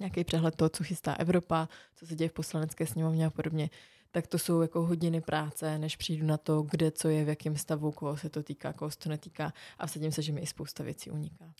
nějaký 0.00 0.24
přehled 0.24 0.54
toho, 0.56 0.68
co 0.68 0.84
chystá 0.84 1.12
Evropa, 1.12 1.68
co 1.96 2.06
se 2.06 2.14
děje 2.14 2.28
v 2.28 2.32
poslanecké 2.32 2.86
sněmovně 2.86 3.26
a 3.26 3.30
podobně, 3.30 3.70
tak 4.10 4.26
to 4.26 4.38
jsou 4.38 4.60
jako 4.60 4.86
hodiny 4.86 5.20
práce, 5.20 5.78
než 5.78 5.96
přijdu 5.96 6.26
na 6.26 6.36
to, 6.36 6.62
kde 6.62 6.90
co 6.90 7.08
je, 7.08 7.24
v 7.24 7.28
jakém 7.28 7.56
stavu, 7.56 7.92
koho 7.92 8.16
se 8.16 8.28
to 8.28 8.42
týká, 8.42 8.72
koho 8.72 8.90
se 8.90 8.98
to 8.98 9.08
netýká 9.08 9.52
a 9.78 9.86
vsadím 9.86 10.12
se, 10.12 10.22
že 10.22 10.32
mi 10.32 10.40
i 10.40 10.46
spousta 10.46 10.84
věcí 10.84 11.10
uniká. 11.10 11.52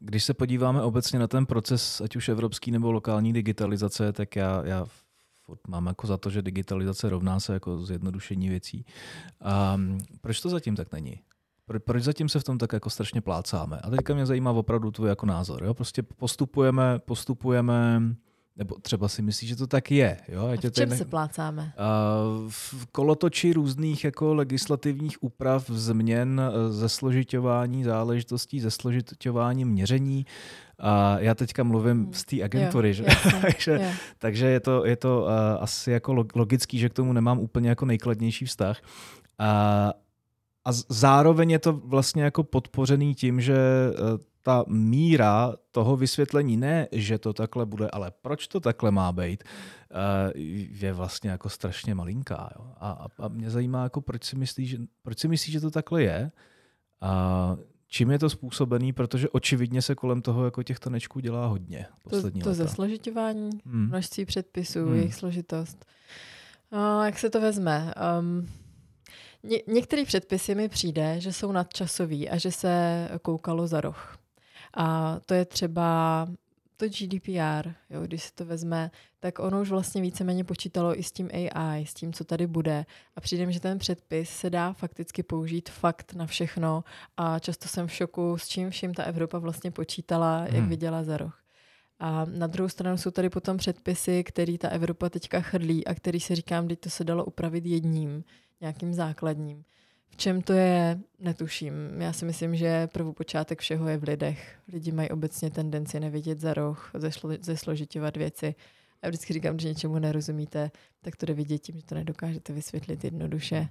Když 0.00 0.24
se 0.24 0.34
podíváme 0.34 0.82
obecně 0.82 1.18
na 1.18 1.28
ten 1.28 1.46
proces, 1.46 2.00
ať 2.00 2.16
už 2.16 2.28
evropský 2.28 2.70
nebo 2.70 2.92
lokální 2.92 3.32
digitalizace, 3.32 4.12
tak 4.12 4.36
já, 4.36 4.62
já 4.64 4.86
mám 5.68 5.86
jako 5.86 6.06
za 6.06 6.16
to, 6.16 6.30
že 6.30 6.42
digitalizace 6.42 7.08
rovná 7.08 7.40
se 7.40 7.54
jako 7.54 7.84
zjednodušení 7.84 8.48
věcí. 8.48 8.84
A 9.40 9.80
proč 10.20 10.40
to 10.40 10.48
zatím 10.48 10.76
tak 10.76 10.92
není? 10.92 11.20
Pro, 11.64 11.80
proč 11.80 12.02
zatím 12.02 12.28
se 12.28 12.40
v 12.40 12.44
tom 12.44 12.58
tak 12.58 12.72
jako 12.72 12.90
strašně 12.90 13.20
plácáme? 13.20 13.78
A 13.78 13.90
teďka 13.90 14.14
mě 14.14 14.26
zajímá 14.26 14.50
opravdu 14.50 14.90
tvůj 14.90 15.08
jako 15.08 15.26
názor. 15.26 15.64
Jo? 15.64 15.74
Prostě 15.74 16.02
postupujeme, 16.02 16.98
postupujeme 16.98 18.00
nebo 18.56 18.76
třeba 18.82 19.08
si 19.08 19.22
myslíš, 19.22 19.50
že 19.50 19.56
to 19.56 19.66
tak 19.66 19.90
je. 19.90 20.18
Jo? 20.28 20.46
A 20.46 20.68
v 20.68 20.70
čem 20.70 20.88
ne... 20.88 20.96
se 20.96 21.04
plácáme? 21.04 21.62
Uh, 21.62 22.50
v 22.50 22.86
kolotoči 22.92 23.52
různých 23.52 24.04
jako 24.04 24.34
legislativních 24.34 25.22
úprav, 25.22 25.70
změn, 25.70 26.40
e, 26.40 26.72
zesložitování 26.72 27.84
záležitostí, 27.84 28.60
zesložitování 28.60 29.64
měření. 29.64 30.26
A 30.78 31.18
já 31.18 31.34
teďka 31.34 31.64
mluvím 31.64 32.04
hmm. 32.04 32.12
z 32.12 32.24
té 32.24 32.42
agentury, 32.42 32.88
jo, 32.88 32.94
že? 32.94 33.04
takže, 33.42 33.92
takže 34.18 34.46
je 34.46 34.60
to, 34.60 34.86
je 34.86 34.96
to 34.96 35.22
uh, 35.22 35.28
asi 35.62 35.90
jako 35.90 36.12
logický, 36.34 36.78
že 36.78 36.88
k 36.88 36.94
tomu 36.94 37.12
nemám 37.12 37.38
úplně 37.38 37.68
jako 37.68 37.86
nejkladnější 37.86 38.44
vztah. 38.44 38.80
Uh, 39.40 39.46
a 40.64 40.72
zároveň 40.88 41.50
je 41.50 41.58
to 41.58 41.72
vlastně 41.72 42.22
jako 42.22 42.42
podpořený 42.42 43.14
tím, 43.14 43.40
že 43.40 43.54
uh, 43.54 44.20
ta 44.42 44.64
míra 44.68 45.54
toho 45.70 45.96
vysvětlení, 45.96 46.56
ne, 46.56 46.88
že 46.92 47.18
to 47.18 47.32
takhle 47.32 47.66
bude, 47.66 47.90
ale 47.90 48.12
proč 48.22 48.46
to 48.46 48.60
takhle 48.60 48.90
má 48.90 49.12
být, 49.12 49.44
je 50.80 50.92
vlastně 50.92 51.30
jako 51.30 51.48
strašně 51.48 51.94
malinká. 51.94 52.50
Jo? 52.58 52.66
A, 52.80 53.06
a 53.18 53.28
mě 53.28 53.50
zajímá, 53.50 53.82
jako 53.82 54.00
proč 54.00 54.24
si 54.24 54.36
myslíš, 54.36 54.70
že, 54.70 54.78
proč 55.02 55.18
si 55.18 55.28
myslíš, 55.28 55.52
že 55.52 55.60
to 55.60 55.70
takhle 55.70 56.02
je? 56.02 56.30
A 57.00 57.56
Čím 57.94 58.10
je 58.10 58.18
to 58.18 58.30
způsobený? 58.30 58.92
Protože 58.92 59.28
očividně 59.28 59.82
se 59.82 59.94
kolem 59.94 60.22
toho 60.22 60.44
jako 60.44 60.62
těch 60.62 60.78
tanečků 60.78 61.20
dělá 61.20 61.46
hodně. 61.46 61.86
Poslední 62.02 62.40
to, 62.40 62.48
to 62.48 62.54
zesložitování, 62.54 63.50
hmm. 63.66 63.88
množství 63.88 64.24
předpisů, 64.24 64.86
hmm. 64.86 64.94
jejich 64.94 65.14
složitost. 65.14 65.84
A 66.70 67.06
jak 67.06 67.18
se 67.18 67.30
to 67.30 67.40
vezme? 67.40 67.94
Um, 68.18 68.48
ně, 69.42 69.58
některé 69.66 70.04
předpisy 70.04 70.54
mi 70.54 70.68
přijde, 70.68 71.20
že 71.20 71.32
jsou 71.32 71.52
nadčasový 71.52 72.28
a 72.28 72.38
že 72.38 72.52
se 72.52 73.08
koukalo 73.22 73.66
za 73.66 73.80
roh. 73.80 74.18
A 74.74 75.16
to 75.26 75.34
je 75.34 75.44
třeba 75.44 76.28
to 76.76 76.88
GDPR, 76.88 77.70
jo, 77.90 78.02
když 78.02 78.22
se 78.22 78.32
to 78.34 78.44
vezme, 78.44 78.90
tak 79.20 79.38
ono 79.38 79.60
už 79.60 79.70
vlastně 79.70 80.02
víceméně 80.02 80.44
počítalo 80.44 80.98
i 80.98 81.02
s 81.02 81.12
tím 81.12 81.30
AI, 81.32 81.86
s 81.86 81.94
tím, 81.94 82.12
co 82.12 82.24
tady 82.24 82.46
bude. 82.46 82.86
A 83.16 83.20
přijde 83.20 83.52
že 83.52 83.60
ten 83.60 83.78
předpis 83.78 84.30
se 84.30 84.50
dá 84.50 84.72
fakticky 84.72 85.22
použít 85.22 85.68
fakt 85.70 86.14
na 86.14 86.26
všechno 86.26 86.84
a 87.16 87.38
často 87.38 87.68
jsem 87.68 87.86
v 87.86 87.92
šoku, 87.92 88.38
s 88.38 88.48
čím 88.48 88.70
vším 88.70 88.94
ta 88.94 89.02
Evropa 89.02 89.38
vlastně 89.38 89.70
počítala, 89.70 90.38
hmm. 90.38 90.56
jak 90.56 90.64
viděla 90.64 91.04
za 91.04 91.16
roh. 91.16 91.42
A 91.98 92.24
na 92.24 92.46
druhou 92.46 92.68
stranu 92.68 92.98
jsou 92.98 93.10
tady 93.10 93.30
potom 93.30 93.56
předpisy, 93.56 94.24
který 94.24 94.58
ta 94.58 94.68
Evropa 94.68 95.08
teďka 95.08 95.40
chrlí 95.40 95.86
a 95.86 95.94
který 95.94 96.20
si 96.20 96.34
říkám, 96.34 96.68
že 96.68 96.76
to 96.76 96.90
se 96.90 97.04
dalo 97.04 97.24
upravit 97.24 97.66
jedním, 97.66 98.24
nějakým 98.60 98.94
základním. 98.94 99.64
V 100.12 100.16
čem 100.16 100.42
to 100.42 100.52
je, 100.52 100.98
netuším. 101.18 101.74
Já 102.00 102.12
si 102.12 102.24
myslím, 102.24 102.56
že 102.56 102.86
prvopočátek 102.86 103.60
všeho 103.60 103.88
je 103.88 103.98
v 103.98 104.02
lidech. 104.02 104.56
Lidi 104.72 104.92
mají 104.92 105.10
obecně 105.10 105.50
tendenci 105.50 106.00
nevidět 106.00 106.40
za 106.40 106.54
roh, 106.54 106.90
zesložitovat 107.40 108.16
věci. 108.16 108.54
Já 109.02 109.08
vždycky 109.08 109.32
říkám, 109.32 109.58
že 109.58 109.68
něčemu 109.68 109.98
nerozumíte, 109.98 110.70
tak 111.00 111.16
to 111.16 111.26
jde 111.26 111.34
vidět 111.34 111.58
tím, 111.58 111.76
že 111.76 111.84
to 111.84 111.94
nedokážete 111.94 112.52
vysvětlit 112.52 113.04
jednoduše. 113.04 113.68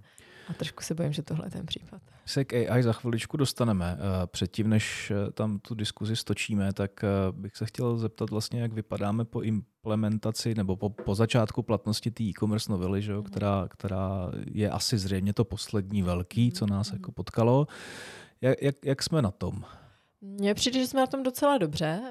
A 0.49 0.54
trošku 0.54 0.84
se 0.84 0.93
bojím, 0.95 1.13
že 1.13 1.21
tohle 1.21 1.45
je 1.45 1.51
ten 1.51 1.65
případ. 1.65 2.01
Se 2.25 2.45
k 2.45 2.54
AI 2.54 2.84
za 2.84 2.93
chviličku 2.93 3.38
dostaneme. 3.38 3.97
Eh, 3.97 4.27
předtím, 4.27 4.69
než 4.69 5.12
eh, 5.12 5.32
tam 5.32 5.60
tu 5.60 5.75
diskuzi 5.75 6.15
stočíme, 6.15 6.73
tak 6.73 7.04
eh, 7.04 7.08
bych 7.32 7.56
se 7.58 7.65
chtěl 7.65 7.97
zeptat 7.97 8.30
vlastně, 8.30 8.62
jak 8.62 8.73
vypadáme 8.73 9.25
po 9.25 9.41
implementaci 9.41 10.56
nebo 10.56 10.75
po, 10.75 10.89
po 10.89 11.15
začátku 11.15 11.63
platnosti 11.63 12.12
té 12.12 12.23
e-commerce 12.23 12.71
novely, 12.71 13.01
že, 13.01 13.13
která, 13.25 13.67
která 13.69 14.32
je 14.51 14.69
asi 14.69 14.97
zřejmě 14.97 15.34
to 15.34 15.45
poslední 15.45 16.04
velký, 16.04 16.51
co 16.51 16.65
nás 16.65 16.89
mm-hmm. 16.89 16.93
jako 16.95 17.12
potkalo. 17.12 17.67
Jak, 18.41 18.62
jak, 18.62 18.86
jak 18.86 19.04
jsme 19.04 19.21
na 19.21 19.32
tom? 19.32 19.63
Mně 20.21 20.54
přijde, 20.54 20.80
že 20.80 20.88
jsme 20.88 21.01
na 21.01 21.08
tom 21.08 21.23
docela 21.23 21.58
dobře. 21.58 22.01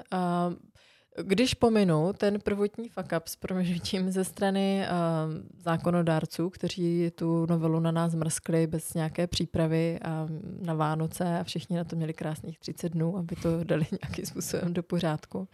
Když 1.17 1.53
pominu 1.53 2.13
ten 2.13 2.39
prvotní 2.39 2.89
fuck 2.89 3.13
up 3.17 3.27
s 3.27 3.35
proměřitím 3.35 4.11
ze 4.11 4.23
strany 4.23 4.85
uh, 4.85 5.61
zákonodárců, 5.63 6.49
kteří 6.49 7.11
tu 7.15 7.45
novelu 7.45 7.79
na 7.79 7.91
nás 7.91 8.15
mrskli 8.15 8.67
bez 8.67 8.93
nějaké 8.93 9.27
přípravy 9.27 9.99
a 9.99 10.27
na 10.61 10.73
Vánoce 10.73 11.39
a 11.39 11.43
všichni 11.43 11.77
na 11.77 11.83
to 11.83 11.95
měli 11.95 12.13
krásných 12.13 12.59
30 12.59 12.89
dnů, 12.89 13.17
aby 13.17 13.35
to 13.35 13.63
dali 13.63 13.85
nějakým 14.01 14.25
způsobem 14.25 14.73
do 14.73 14.83
pořádku, 14.83 15.47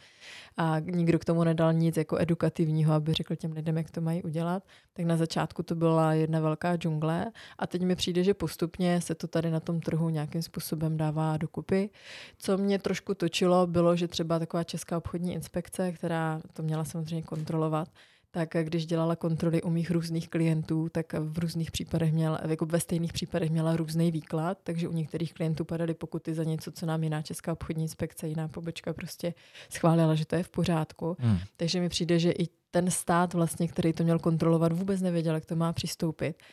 a 0.57 0.79
nikdo 0.79 1.19
k 1.19 1.25
tomu 1.25 1.43
nedal 1.43 1.73
nic 1.73 1.97
jako 1.97 2.17
edukativního, 2.17 2.93
aby 2.93 3.13
řekl 3.13 3.35
těm 3.35 3.51
lidem, 3.51 3.77
jak 3.77 3.91
to 3.91 4.01
mají 4.01 4.23
udělat, 4.23 4.63
tak 4.93 5.05
na 5.05 5.17
začátku 5.17 5.63
to 5.63 5.75
byla 5.75 6.13
jedna 6.13 6.39
velká 6.39 6.75
džungle 6.75 7.31
a 7.59 7.67
teď 7.67 7.81
mi 7.81 7.95
přijde, 7.95 8.23
že 8.23 8.33
postupně 8.33 9.01
se 9.01 9.15
to 9.15 9.27
tady 9.27 9.51
na 9.51 9.59
tom 9.59 9.79
trhu 9.81 10.09
nějakým 10.09 10.41
způsobem 10.41 10.97
dává 10.97 11.37
dokupy. 11.37 11.89
Co 12.37 12.57
mě 12.57 12.79
trošku 12.79 13.13
točilo, 13.13 13.67
bylo, 13.67 13.95
že 13.95 14.07
třeba 14.07 14.39
taková 14.39 14.63
Česká 14.63 14.97
obchodní 14.97 15.33
inspekce, 15.47 15.91
která 15.91 16.41
to 16.53 16.63
měla 16.63 16.85
samozřejmě 16.85 17.23
kontrolovat, 17.23 17.87
tak 18.31 18.49
když 18.63 18.85
dělala 18.85 19.15
kontroly 19.15 19.61
u 19.61 19.69
mých 19.69 19.91
různých 19.91 20.29
klientů, 20.29 20.89
tak 20.91 21.13
v 21.13 21.39
různých 21.39 21.71
případech 21.71 22.13
měla, 22.13 22.39
jako 22.47 22.65
ve 22.65 22.79
stejných 22.79 23.13
případech 23.13 23.49
měla 23.49 23.77
různý 23.77 24.11
výklad, 24.11 24.57
takže 24.63 24.87
u 24.87 24.93
některých 24.93 25.33
klientů 25.33 25.65
padaly 25.65 25.93
pokuty 25.93 26.33
za 26.33 26.43
něco, 26.43 26.71
co 26.71 26.85
nám 26.85 27.03
jiná 27.03 27.21
Česká 27.21 27.51
obchodní 27.51 27.83
inspekce, 27.83 28.27
jiná 28.27 28.47
pobočka 28.47 28.93
prostě 28.93 29.33
schválila, 29.69 30.15
že 30.15 30.25
to 30.25 30.35
je 30.35 30.43
v 30.43 30.49
pořádku. 30.49 31.17
Hmm. 31.19 31.37
Takže 31.57 31.79
mi 31.79 31.89
přijde, 31.89 32.19
že 32.19 32.31
i 32.31 32.47
ten 32.71 32.91
stát 32.91 33.33
vlastně, 33.33 33.67
který 33.67 33.93
to 33.93 34.03
měl 34.03 34.19
kontrolovat, 34.19 34.71
vůbec 34.71 35.01
nevěděl, 35.01 35.35
jak 35.35 35.45
to 35.45 35.55
má 35.55 35.73
přistoupit. 35.73 36.43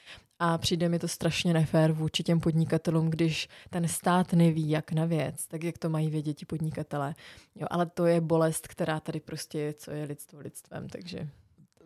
A 0.47 0.59
přijde 0.59 0.89
mi 0.89 0.99
to 0.99 1.09
strašně 1.09 1.53
nefér 1.53 1.93
vůči 1.93 2.23
těm 2.23 2.41
podnikatelům, 2.41 3.11
když 3.11 3.49
ten 3.71 3.89
stát 3.89 4.33
neví, 4.33 4.71
jak 4.71 4.93
na 4.93 5.05
věc, 5.05 5.47
tak 5.47 5.65
jak 5.65 5.79
to 5.79 5.89
mají 5.89 6.11
vědět 6.11 6.35
ti 6.35 6.47
podnikatelé. 6.47 7.15
Jo, 7.55 7.67
ale 7.71 7.87
to 7.87 8.07
je 8.07 8.21
bolest, 8.21 8.69
která 8.69 9.01
tady 9.01 9.21
prostě 9.21 9.59
je, 9.59 9.73
co 9.73 9.91
je 9.91 10.05
lidstvo 10.05 10.41
lidstvem, 10.41 10.89
takže... 10.89 11.29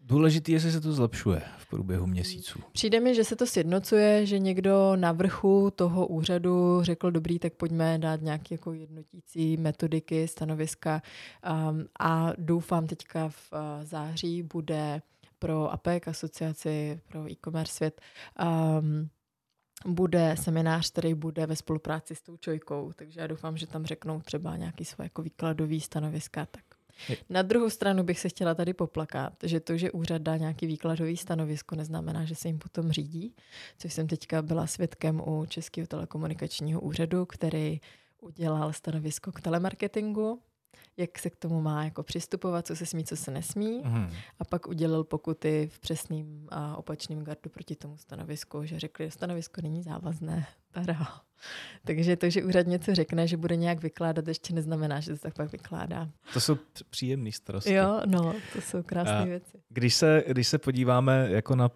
Důležité 0.03 0.53
je, 0.53 0.57
jestli 0.57 0.73
se 0.73 0.81
to 0.81 0.92
zlepšuje 0.92 1.42
v 1.59 1.71
průběhu 1.71 2.07
měsíců. 2.07 2.59
Přijde 2.73 3.01
mi, 3.01 3.14
že 3.14 3.25
se 3.25 3.37
to 3.37 3.47
sjednocuje, 3.47 4.27
že 4.27 4.38
někdo 4.38 4.97
na 4.97 5.12
vrchu 5.12 5.73
toho 5.77 6.07
úřadu 6.07 6.83
řekl, 6.83 7.11
dobrý, 7.11 7.38
tak 7.38 7.53
pojďme 7.53 7.99
dát 7.99 8.23
nějaké 8.23 8.55
jako 8.55 8.73
jednotící 8.73 9.57
metodiky, 9.57 10.29
stanoviska 10.29 11.03
um, 11.71 11.87
a 12.01 12.33
doufám 12.38 12.87
teďka 12.87 13.29
v 13.29 13.53
září 13.83 14.42
bude 14.42 15.03
pro 15.38 15.72
APEC, 15.72 16.09
asociaci 16.09 17.01
pro 17.09 17.31
e-commerce 17.31 17.72
svět, 17.72 18.01
um, 18.81 19.09
bude 19.87 20.37
seminář, 20.40 20.90
který 20.90 21.14
bude 21.14 21.46
ve 21.46 21.57
spolupráci 21.57 22.14
s 22.14 22.22
tou 22.22 22.37
Čojkou, 22.37 22.92
takže 22.96 23.20
já 23.20 23.27
doufám, 23.27 23.57
že 23.57 23.66
tam 23.66 23.87
řeknou 23.87 24.20
třeba 24.20 24.57
nějaký 24.57 24.85
svoje 24.85 25.07
jako 25.07 25.22
výkladový 25.22 25.81
stanoviska, 25.81 26.46
tak. 26.46 26.64
Na 27.31 27.42
druhou 27.42 27.70
stranu 27.70 28.03
bych 28.03 28.20
se 28.20 28.29
chtěla 28.29 28.55
tady 28.55 28.74
poplakat, 28.74 29.33
že 29.42 29.61
to, 29.61 29.77
že 29.77 29.90
úřad 29.90 30.22
dá 30.22 30.37
nějaký 30.37 30.66
výkladový 30.66 31.16
stanovisko, 31.16 31.77
neznamená, 31.77 32.24
že 32.24 32.35
se 32.35 32.48
jim 32.48 32.59
potom 32.59 32.92
řídí, 32.92 33.35
což 33.79 33.92
jsem 33.92 34.07
teďka 34.07 34.42
byla 34.42 34.66
svědkem 34.66 35.20
u 35.27 35.46
Českého 35.46 35.87
telekomunikačního 35.87 36.81
úřadu, 36.81 37.27
který 37.27 37.81
udělal 38.20 38.72
stanovisko 38.72 39.33
k 39.33 39.40
telemarketingu 39.40 40.40
jak 40.96 41.18
se 41.18 41.31
k 41.31 41.37
tomu 41.37 41.61
má 41.61 41.85
jako 41.85 42.02
přistupovat, 42.02 42.66
co 42.66 42.76
se 42.76 42.87
smí, 42.87 43.04
co 43.04 43.16
se 43.16 43.31
nesmí. 43.31 43.83
Mm. 43.85 44.11
A 44.38 44.44
pak 44.44 44.68
udělal 44.68 45.04
pokuty 45.04 45.68
v 45.72 45.81
přesným 45.81 46.48
a 46.50 46.76
opačným 46.76 47.24
gardu 47.24 47.50
proti 47.50 47.76
tomu 47.76 47.96
stanovisku, 47.96 48.64
že 48.64 48.81
řekli, 48.81 49.04
že 49.04 49.11
stanovisko 49.11 49.61
není 49.62 49.83
závazné. 49.83 50.46
Tada. 50.70 50.96
Takže 51.85 52.16
to, 52.16 52.31
že 52.31 52.44
úřad 52.44 52.66
něco 52.66 52.94
řekne, 52.94 53.26
že 53.26 53.37
bude 53.37 53.57
nějak 53.57 53.83
vykládat, 53.83 54.28
ještě 54.28 54.54
neznamená, 54.54 55.00
že 55.00 55.12
to 55.12 55.18
tak 55.18 55.35
pak 55.35 55.52
vykládá. 55.52 56.09
To 56.33 56.40
jsou 56.40 56.57
příjemné 56.90 57.33
starosti. 57.33 57.72
Jo, 57.72 58.00
no, 58.07 58.35
to 58.52 58.61
jsou 58.61 58.83
krásné 58.83 59.26
věci. 59.26 59.59
Když 59.68 59.94
se, 59.94 60.24
když 60.26 60.48
se 60.48 60.59
podíváme 60.59 61.26
jako 61.31 61.57
na 61.57 61.70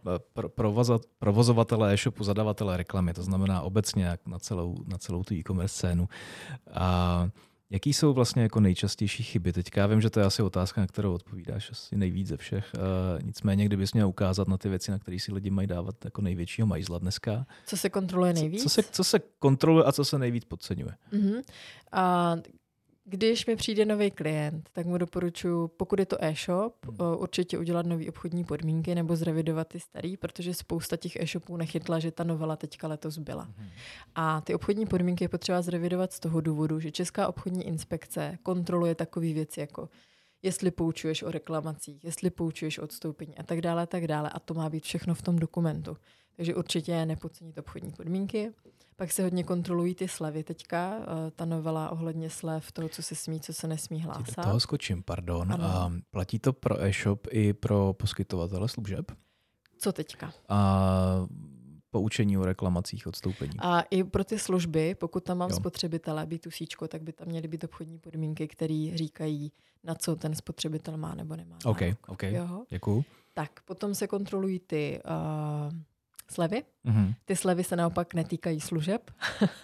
provozovatele 1.18 1.94
e-shopu, 1.94 2.24
zadavatele 2.24 2.76
reklamy, 2.76 3.14
to 3.14 3.22
znamená 3.22 3.62
obecně 3.62 4.18
na 4.26 4.38
celou, 4.38 4.74
na 4.86 4.98
celou 4.98 5.24
tu 5.24 5.34
e-commerce 5.34 5.74
scénu, 5.74 6.08
a 6.72 7.28
Jaký 7.72 7.92
jsou 7.92 8.12
vlastně 8.12 8.42
jako 8.42 8.60
nejčastější 8.60 9.22
chyby? 9.22 9.52
Teďka 9.52 9.80
já 9.80 9.86
vím, 9.86 10.00
že 10.00 10.10
to 10.10 10.20
je 10.20 10.26
asi 10.26 10.42
otázka, 10.42 10.80
na 10.80 10.86
kterou 10.86 11.14
odpovídáš 11.14 11.70
asi 11.70 11.96
nejvíc 11.96 12.28
ze 12.28 12.36
všech. 12.36 12.72
Uh, 12.74 13.22
nicméně, 13.22 13.64
kdybys 13.64 13.92
měl 13.92 14.08
ukázat 14.08 14.48
na 14.48 14.58
ty 14.58 14.68
věci, 14.68 14.90
na 14.90 14.98
které 14.98 15.18
si 15.18 15.32
lidi 15.32 15.50
mají 15.50 15.68
dávat 15.68 16.04
jako 16.04 16.22
největšího 16.22 16.66
majzla 16.66 16.98
dneska. 16.98 17.46
Co 17.66 17.76
se 17.76 17.90
kontroluje 17.90 18.32
nejvíc? 18.32 18.62
Co, 18.62 18.68
co, 18.68 18.74
se, 18.74 18.82
co 18.82 19.04
se 19.04 19.20
kontroluje 19.38 19.84
a 19.84 19.92
co 19.92 20.04
se 20.04 20.18
nejvíc 20.18 20.44
podceňuje? 20.44 20.94
Uh-huh. 21.12 21.42
A 21.92 22.36
když 23.04 23.46
mi 23.46 23.56
přijde 23.56 23.84
nový 23.84 24.10
klient, 24.10 24.68
tak 24.72 24.86
mu 24.86 24.98
doporučuji, 24.98 25.68
pokud 25.68 25.98
je 25.98 26.06
to 26.06 26.24
e-shop, 26.24 26.86
hmm. 26.86 26.96
určitě 27.16 27.58
udělat 27.58 27.86
nový 27.86 28.08
obchodní 28.08 28.44
podmínky 28.44 28.94
nebo 28.94 29.16
zrevidovat 29.16 29.68
ty 29.68 29.80
starý, 29.80 30.16
protože 30.16 30.54
spousta 30.54 30.96
těch 30.96 31.16
e-shopů 31.16 31.56
nechytla, 31.56 31.98
že 31.98 32.10
ta 32.10 32.24
novela 32.24 32.56
teďka 32.56 32.88
letos 32.88 33.18
byla. 33.18 33.42
Hmm. 33.42 33.68
A 34.14 34.40
ty 34.40 34.54
obchodní 34.54 34.86
podmínky 34.86 35.24
je 35.24 35.28
potřeba 35.28 35.62
zrevidovat 35.62 36.12
z 36.12 36.20
toho 36.20 36.40
důvodu, 36.40 36.80
že 36.80 36.90
Česká 36.90 37.28
obchodní 37.28 37.66
inspekce 37.66 38.38
kontroluje 38.42 38.94
takové 38.94 39.32
věci 39.32 39.60
jako 39.60 39.88
jestli 40.42 40.70
poučuješ 40.70 41.22
o 41.22 41.30
reklamacích, 41.30 42.04
jestli 42.04 42.30
poučuješ 42.30 42.78
o 42.78 42.82
odstoupení 42.82 43.38
a 43.38 43.42
tak 43.42 43.60
dále, 43.60 43.82
a 43.82 43.86
tak 43.86 44.06
dále. 44.06 44.30
A 44.30 44.38
to 44.38 44.54
má 44.54 44.70
být 44.70 44.84
všechno 44.84 45.14
v 45.14 45.22
tom 45.22 45.36
dokumentu. 45.36 45.96
Takže 46.36 46.54
určitě 46.54 47.06
nepodcenit 47.06 47.58
obchodní 47.58 47.92
podmínky. 47.92 48.52
Pak 48.96 49.12
se 49.12 49.22
hodně 49.22 49.44
kontrolují 49.44 49.94
ty 49.94 50.08
slevy 50.08 50.44
teďka, 50.44 50.94
eh, 51.00 51.30
ta 51.30 51.44
novela 51.44 51.90
ohledně 51.90 52.30
slev, 52.30 52.72
toho, 52.72 52.88
co 52.88 53.02
se 53.02 53.14
smí, 53.14 53.40
co 53.40 53.52
se 53.52 53.68
nesmí 53.68 54.02
hlásat. 54.02 54.36
Do 54.36 54.42
toho 54.42 54.60
skočím, 54.60 55.02
pardon. 55.02 55.52
A 55.52 55.92
platí 56.10 56.38
to 56.38 56.52
pro 56.52 56.82
e-shop 56.82 57.26
i 57.30 57.52
pro 57.52 57.92
poskytovatele 57.92 58.68
služeb? 58.68 59.12
Co 59.78 59.92
teďka? 59.92 60.32
A 60.48 61.26
poučení 61.90 62.38
o 62.38 62.44
reklamacích, 62.44 63.06
odstoupení. 63.06 63.52
A 63.58 63.80
i 63.80 64.04
pro 64.04 64.24
ty 64.24 64.38
služby, 64.38 64.94
pokud 64.94 65.24
tam 65.24 65.38
mám 65.38 65.50
jo. 65.50 65.56
spotřebitele, 65.56 66.26
být 66.26 66.46
síčko, 66.50 66.88
tak 66.88 67.02
by 67.02 67.12
tam 67.12 67.28
měly 67.28 67.48
být 67.48 67.64
obchodní 67.64 67.98
podmínky, 67.98 68.48
které 68.48 68.90
říkají, 68.94 69.52
na 69.84 69.94
co 69.94 70.16
ten 70.16 70.34
spotřebitel 70.34 70.96
má 70.96 71.14
nebo 71.14 71.36
nemá. 71.36 71.58
OK, 71.64 71.80
OK, 72.06 72.22
děkuju. 72.70 73.04
Tak, 73.34 73.50
potom 73.64 73.94
se 73.94 74.06
kontrolují 74.06 74.58
ty 74.58 75.00
uh, 75.04 75.72
slevy. 76.32 76.62
Mm-hmm. 76.84 77.14
Ty 77.24 77.36
slevy 77.36 77.64
se 77.64 77.76
naopak 77.76 78.14
netýkají 78.14 78.60
služeb, 78.60 79.10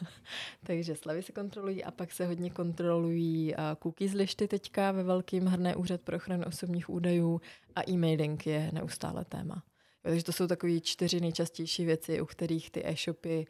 takže 0.66 0.96
slevy 0.96 1.22
se 1.22 1.32
kontrolují 1.32 1.84
a 1.84 1.90
pak 1.90 2.12
se 2.12 2.26
hodně 2.26 2.50
kontrolují 2.50 3.54
cookies 3.82 4.12
lišty 4.12 4.48
teďka 4.48 4.92
ve 4.92 5.02
velkým 5.02 5.46
hrné 5.46 5.76
úřad 5.76 6.00
pro 6.00 6.16
ochranu 6.16 6.44
osobních 6.44 6.90
údajů 6.90 7.40
a 7.76 7.90
e-mailing 7.90 8.46
je 8.46 8.70
neustále 8.72 9.24
téma. 9.24 9.62
Takže 10.02 10.24
to 10.24 10.32
jsou 10.32 10.46
takové 10.46 10.80
čtyři 10.80 11.20
nejčastější 11.20 11.84
věci, 11.84 12.20
u 12.20 12.26
kterých 12.26 12.70
ty 12.70 12.86
e-shopy 12.86 13.46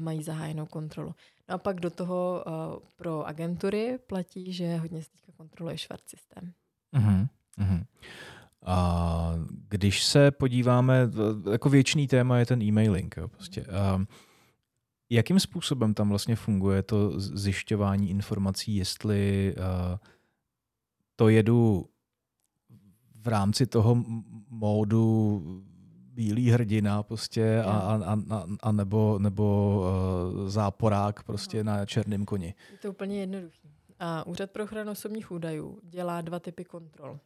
mají 0.00 0.22
zahájenou 0.22 0.66
kontrolu. 0.66 1.14
No 1.48 1.54
a 1.54 1.58
pak 1.58 1.80
do 1.80 1.90
toho 1.90 2.44
pro 2.96 3.26
agentury 3.26 3.98
platí, 4.06 4.52
že 4.52 4.76
hodně 4.76 5.02
se 5.02 5.10
teďka 5.10 5.32
kontroluje 5.36 5.78
švart 5.78 6.08
systém. 6.08 6.52
Mm-hmm. 6.96 7.28
Mm-hmm. 7.58 7.84
A 8.64 9.34
když 9.68 10.04
se 10.04 10.30
podíváme, 10.30 11.10
jako 11.52 11.68
věčný 11.68 12.08
téma 12.08 12.38
je 12.38 12.46
ten 12.46 12.62
e-mailing. 12.62 13.16
Jo, 13.16 13.28
prostě. 13.28 13.64
A 13.64 14.04
jakým 15.10 15.40
způsobem 15.40 15.94
tam 15.94 16.08
vlastně 16.08 16.36
funguje 16.36 16.82
to 16.82 17.20
zjišťování 17.20 18.10
informací, 18.10 18.76
jestli 18.76 19.54
to 21.16 21.28
jedu 21.28 21.88
v 23.14 23.28
rámci 23.28 23.66
toho 23.66 24.04
módu 24.48 25.42
bílý 26.14 26.50
hrdina 26.50 27.02
prostě 27.02 27.62
a, 27.62 27.70
a, 27.72 28.16
a, 28.30 28.46
a 28.62 28.72
nebo, 28.72 29.18
nebo 29.18 29.82
záporák 30.46 31.22
prostě 31.22 31.64
na 31.64 31.86
černém 31.86 32.24
koni. 32.24 32.54
Je 32.72 32.78
to 32.78 32.90
úplně 32.90 33.20
jednoduché. 33.20 33.68
A 33.98 34.26
Úřad 34.26 34.50
pro 34.50 34.64
ochranu 34.64 34.90
osobních 34.90 35.30
údajů 35.30 35.78
dělá 35.82 36.20
dva 36.20 36.40
typy 36.40 36.64
kontrol. 36.64 37.18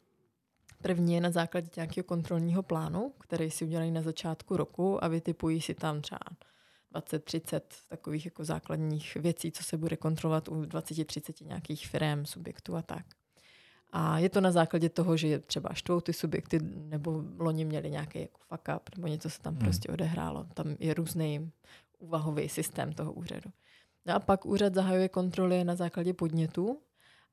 První 0.82 1.14
je 1.14 1.20
na 1.20 1.30
základě 1.30 1.68
nějakého 1.76 2.04
kontrolního 2.04 2.62
plánu, 2.62 3.12
který 3.18 3.50
si 3.50 3.64
udělají 3.64 3.90
na 3.90 4.02
začátku 4.02 4.56
roku 4.56 5.04
a 5.04 5.08
vytipují 5.08 5.60
si 5.60 5.74
tam 5.74 6.00
třeba 6.00 6.18
20-30 6.94 7.60
takových 7.88 8.24
jako 8.24 8.44
základních 8.44 9.14
věcí, 9.14 9.52
co 9.52 9.62
se 9.62 9.76
bude 9.76 9.96
kontrolovat 9.96 10.48
u 10.48 10.62
20-30 10.62 11.46
nějakých 11.46 11.86
firm, 11.86 12.26
subjektů 12.26 12.76
a 12.76 12.82
tak. 12.82 13.06
A 13.92 14.18
je 14.18 14.28
to 14.28 14.40
na 14.40 14.52
základě 14.52 14.88
toho, 14.88 15.16
že 15.16 15.38
třeba 15.38 15.74
štvou 15.74 16.00
ty 16.00 16.12
subjekty, 16.12 16.60
nebo 16.62 17.24
loni 17.38 17.64
měli 17.64 17.90
nějaký 17.90 18.20
jako 18.20 18.40
fuck 18.48 18.68
up, 18.76 18.96
nebo 18.96 19.08
něco 19.08 19.30
se 19.30 19.40
tam 19.40 19.54
hmm. 19.54 19.62
prostě 19.62 19.88
odehrálo. 19.92 20.46
Tam 20.54 20.76
je 20.78 20.94
různý 20.94 21.50
úvahový 21.98 22.48
systém 22.48 22.92
toho 22.92 23.12
úřadu. 23.12 23.50
No 24.06 24.14
a 24.14 24.18
pak 24.18 24.46
úřad 24.46 24.74
zahajuje 24.74 25.08
kontroly 25.08 25.64
na 25.64 25.74
základě 25.74 26.14
podnětů 26.14 26.80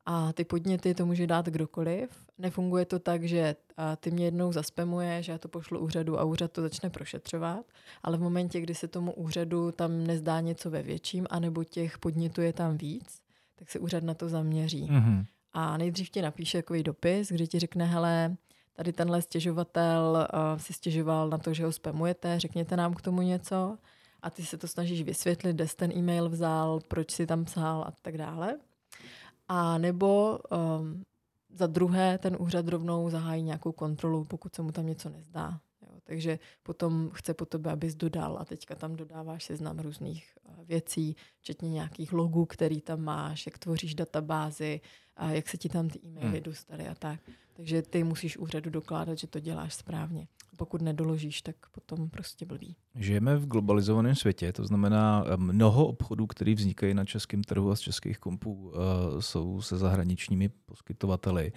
a 0.06 0.34
ty 0.34 0.46
podněty 0.46 0.94
to 0.94 1.06
může 1.06 1.28
dát 1.28 1.46
kdokoliv. 1.46 2.10
Nefunguje 2.38 2.86
to 2.86 3.00
tak, 3.00 3.24
že 3.24 3.56
ty 4.00 4.12
mě 4.12 4.26
jednou 4.26 4.52
zaspemuje, 4.52 5.24
že 5.24 5.32
já 5.32 5.38
to 5.38 5.48
pošlu 5.48 5.80
úřadu 5.80 6.20
a 6.20 6.24
úřad 6.24 6.52
to 6.52 6.62
začne 6.62 6.90
prošetřovat, 6.90 7.66
ale 8.04 8.18
v 8.18 8.22
momentě, 8.22 8.62
kdy 8.62 8.76
se 8.76 8.88
tomu 8.88 9.14
úřadu 9.14 9.72
tam 9.72 10.08
nezdá 10.08 10.40
něco 10.40 10.70
ve 10.70 10.84
větším, 10.84 11.28
anebo 11.30 11.64
těch 11.64 11.98
podnětů 11.98 12.42
je 12.42 12.54
tam 12.54 12.78
víc, 12.78 13.22
tak 13.56 13.70
se 13.70 13.80
úřad 13.80 14.04
na 14.04 14.14
to 14.14 14.30
zaměří. 14.30 14.88
Mm-hmm. 14.88 15.26
A 15.54 15.78
nejdřív 15.78 16.10
ti 16.10 16.22
napíše 16.22 16.58
takový 16.58 16.84
dopis, 16.84 17.32
kde 17.32 17.48
ti 17.48 17.60
řekne, 17.60 17.86
hele, 17.86 18.36
tady 18.74 18.94
tenhle 18.94 19.22
stěžovatel 19.22 20.28
uh, 20.34 20.60
si 20.60 20.74
stěžoval 20.74 21.30
na 21.30 21.38
to, 21.38 21.54
že 21.54 21.66
ho 21.66 21.72
spamujete, 21.72 22.40
řekněte 22.40 22.78
nám 22.78 22.94
k 22.94 23.02
tomu 23.02 23.22
něco 23.22 23.78
a 24.22 24.30
ty 24.30 24.46
se 24.46 24.58
to 24.58 24.68
snažíš 24.68 25.04
vysvětlit, 25.04 25.54
kde 25.54 25.68
jsi 25.68 25.76
ten 25.76 25.92
e-mail 25.92 26.30
vzal, 26.30 26.80
proč 26.88 27.12
si 27.12 27.28
tam 27.28 27.46
psal 27.46 27.82
a 27.82 27.94
tak 28.02 28.18
dále. 28.18 28.58
A 29.48 29.78
nebo 29.78 30.40
um, 30.80 31.04
za 31.50 31.68
druhé 31.68 32.18
ten 32.18 32.38
úřad 32.40 32.68
rovnou 32.68 33.10
zahájí 33.10 33.44
nějakou 33.44 33.72
kontrolu, 33.72 34.26
pokud 34.26 34.56
se 34.56 34.62
mu 34.62 34.72
tam 34.72 34.88
něco 34.88 35.10
nezdá. 35.10 35.60
Jo, 35.82 36.00
Takže 36.04 36.40
potom 36.64 37.10
chce 37.14 37.34
po 37.34 37.46
tobě, 37.46 37.72
abys 37.72 37.96
dodal 37.96 38.38
a 38.40 38.46
teďka 38.46 38.76
tam 38.76 38.96
dodáváš 38.96 39.44
seznam 39.44 39.80
různých 39.80 40.38
eh, 40.46 40.66
věcí, 40.66 41.16
včetně 41.40 41.70
nějakých 41.70 42.14
logů, 42.14 42.46
který 42.46 42.82
tam 42.82 43.02
máš, 43.02 43.46
jak 43.46 43.58
tvoříš 43.58 43.96
databázy, 43.96 44.82
a 45.18 45.30
jak 45.30 45.50
se 45.50 45.58
ti 45.58 45.70
tam 45.70 45.90
ty 45.90 46.00
e-maily 46.08 46.30
hmm. 46.30 46.44
dostaly 46.44 46.88
a 46.88 46.96
tak. 46.96 47.20
Takže 47.54 47.82
ty 47.82 48.04
musíš 48.04 48.38
úřadu 48.38 48.70
dokládat, 48.70 49.18
že 49.18 49.28
to 49.28 49.40
děláš 49.40 49.74
správně. 49.74 50.28
Pokud 50.58 50.82
nedoložíš, 50.82 51.42
tak 51.42 51.56
potom 51.72 52.10
prostě 52.10 52.46
blbý. 52.46 52.76
Žijeme 52.96 53.38
v 53.38 53.48
globalizovaném 53.48 54.16
světě, 54.16 54.54
to 54.54 54.66
znamená 54.66 55.24
eh, 55.26 55.38
mnoho 55.38 55.88
obchodů, 55.88 56.28
které 56.28 56.54
vznikají 56.54 56.94
na 56.94 57.06
českém 57.06 57.44
trhu 57.44 57.72
a 57.72 57.76
z 57.76 57.80
českých 57.80 58.20
kompů, 58.20 58.54
uh, 58.54 58.74
jsou 59.20 59.62
se 59.62 59.78
zahraničními 59.78 60.50
poskytovateli. 60.50 61.52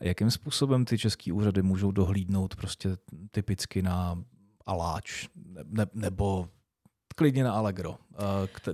Jakým 0.00 0.30
způsobem 0.30 0.84
ty 0.84 0.98
české 0.98 1.32
úřady 1.32 1.62
můžou 1.62 1.90
dohlídnout 1.90 2.56
prostě 2.56 2.96
typicky 3.30 3.82
na 3.82 4.24
Aláč 4.66 5.28
ne, 5.64 5.86
nebo 5.94 6.48
klidně 7.16 7.44
na 7.44 7.52
Allegro, 7.52 7.90
uh, 7.90 7.96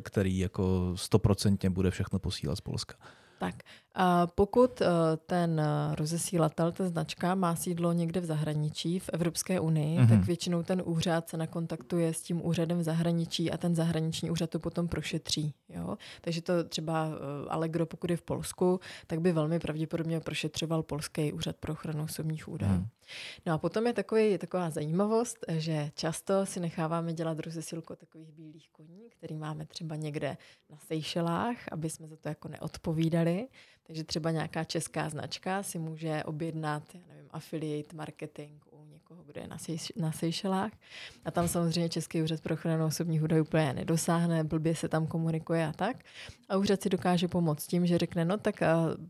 který 0.02 0.38
jako 0.38 0.92
stoprocentně 0.96 1.70
bude 1.70 1.90
všechno 1.90 2.18
posílat 2.18 2.56
z 2.56 2.60
Polska? 2.60 2.96
Tak, 3.42 3.54
a 3.94 4.26
pokud 4.26 4.80
eh, 4.80 4.86
ten 5.26 5.60
eh, 5.60 5.94
rozesílatel, 5.94 6.72
ta 6.72 6.88
značka 6.88 7.34
má 7.34 7.56
sídlo 7.56 7.92
někde 7.92 8.20
v 8.20 8.24
zahraničí, 8.24 8.98
v 8.98 9.10
Evropské 9.12 9.60
unii, 9.60 9.98
mm-hmm. 9.98 10.08
tak 10.08 10.24
většinou 10.24 10.62
ten 10.62 10.82
úřad 10.84 11.28
se 11.28 11.36
nakontaktuje 11.36 12.14
s 12.14 12.22
tím 12.22 12.46
úřadem 12.46 12.78
v 12.78 12.82
zahraničí 12.82 13.50
a 13.50 13.56
ten 13.56 13.74
zahraniční 13.74 14.30
úřad 14.30 14.50
to 14.50 14.58
potom 14.58 14.88
prošetří. 14.88 15.54
Jo? 15.68 15.96
Takže 16.20 16.42
to 16.42 16.64
třeba 16.64 17.08
eh, 17.08 17.48
Allegro, 17.48 17.86
pokud 17.86 18.10
je 18.10 18.16
v 18.16 18.22
Polsku, 18.22 18.80
tak 19.06 19.20
by 19.20 19.32
velmi 19.32 19.58
pravděpodobně 19.58 20.20
prošetřoval 20.20 20.82
polský 20.82 21.32
úřad 21.32 21.56
pro 21.56 21.72
ochranu 21.72 22.04
osobních 22.04 22.48
údajů. 22.48 22.72
Mm. 22.72 22.86
No 23.46 23.52
a 23.52 23.58
potom 23.58 23.86
je, 23.86 23.92
takový, 23.92 24.30
je 24.30 24.38
taková 24.38 24.70
zajímavost, 24.70 25.36
že 25.48 25.90
často 25.94 26.46
si 26.46 26.60
necháváme 26.60 27.12
dělat 27.12 27.40
rozesílku 27.40 27.96
takových 27.96 28.32
bílých 28.32 28.68
koní, 28.72 29.10
který 29.10 29.36
máme 29.36 29.66
třeba 29.66 29.96
někde 29.96 30.36
na 30.70 30.78
Seychelách, 30.78 31.56
aby 31.72 31.90
jsme 31.90 32.08
za 32.08 32.16
to 32.16 32.28
jako 32.28 32.48
neodpovídali. 32.48 33.48
Takže 33.86 34.04
třeba 34.04 34.30
nějaká 34.30 34.64
česká 34.64 35.08
značka 35.08 35.62
si 35.62 35.78
může 35.78 36.24
objednat, 36.24 36.82
já 36.94 37.00
nevím, 37.08 37.28
affiliate 37.30 37.96
marketing 37.96 38.62
u 38.70 38.84
někoho, 38.84 39.22
kdo 39.22 39.40
je 39.40 39.46
na, 39.46 39.56
Seyš- 39.56 39.92
na 39.96 40.12
Seychelách. 40.12 40.72
A 41.24 41.30
tam 41.30 41.48
samozřejmě 41.48 41.88
Český 41.88 42.22
úřad 42.22 42.40
pro 42.40 42.54
ochranu 42.54 42.86
osobních 42.86 43.22
údajů 43.22 43.42
úplně 43.44 43.72
nedosáhne, 43.72 44.44
blbě 44.44 44.76
se 44.76 44.88
tam 44.88 45.06
komunikuje 45.06 45.66
a 45.66 45.72
tak. 45.72 45.96
A 46.48 46.56
úřad 46.56 46.82
si 46.82 46.88
dokáže 46.88 47.28
pomoct 47.28 47.66
tím, 47.66 47.86
že 47.86 47.98
řekne, 47.98 48.24
no 48.24 48.38
tak 48.38 48.60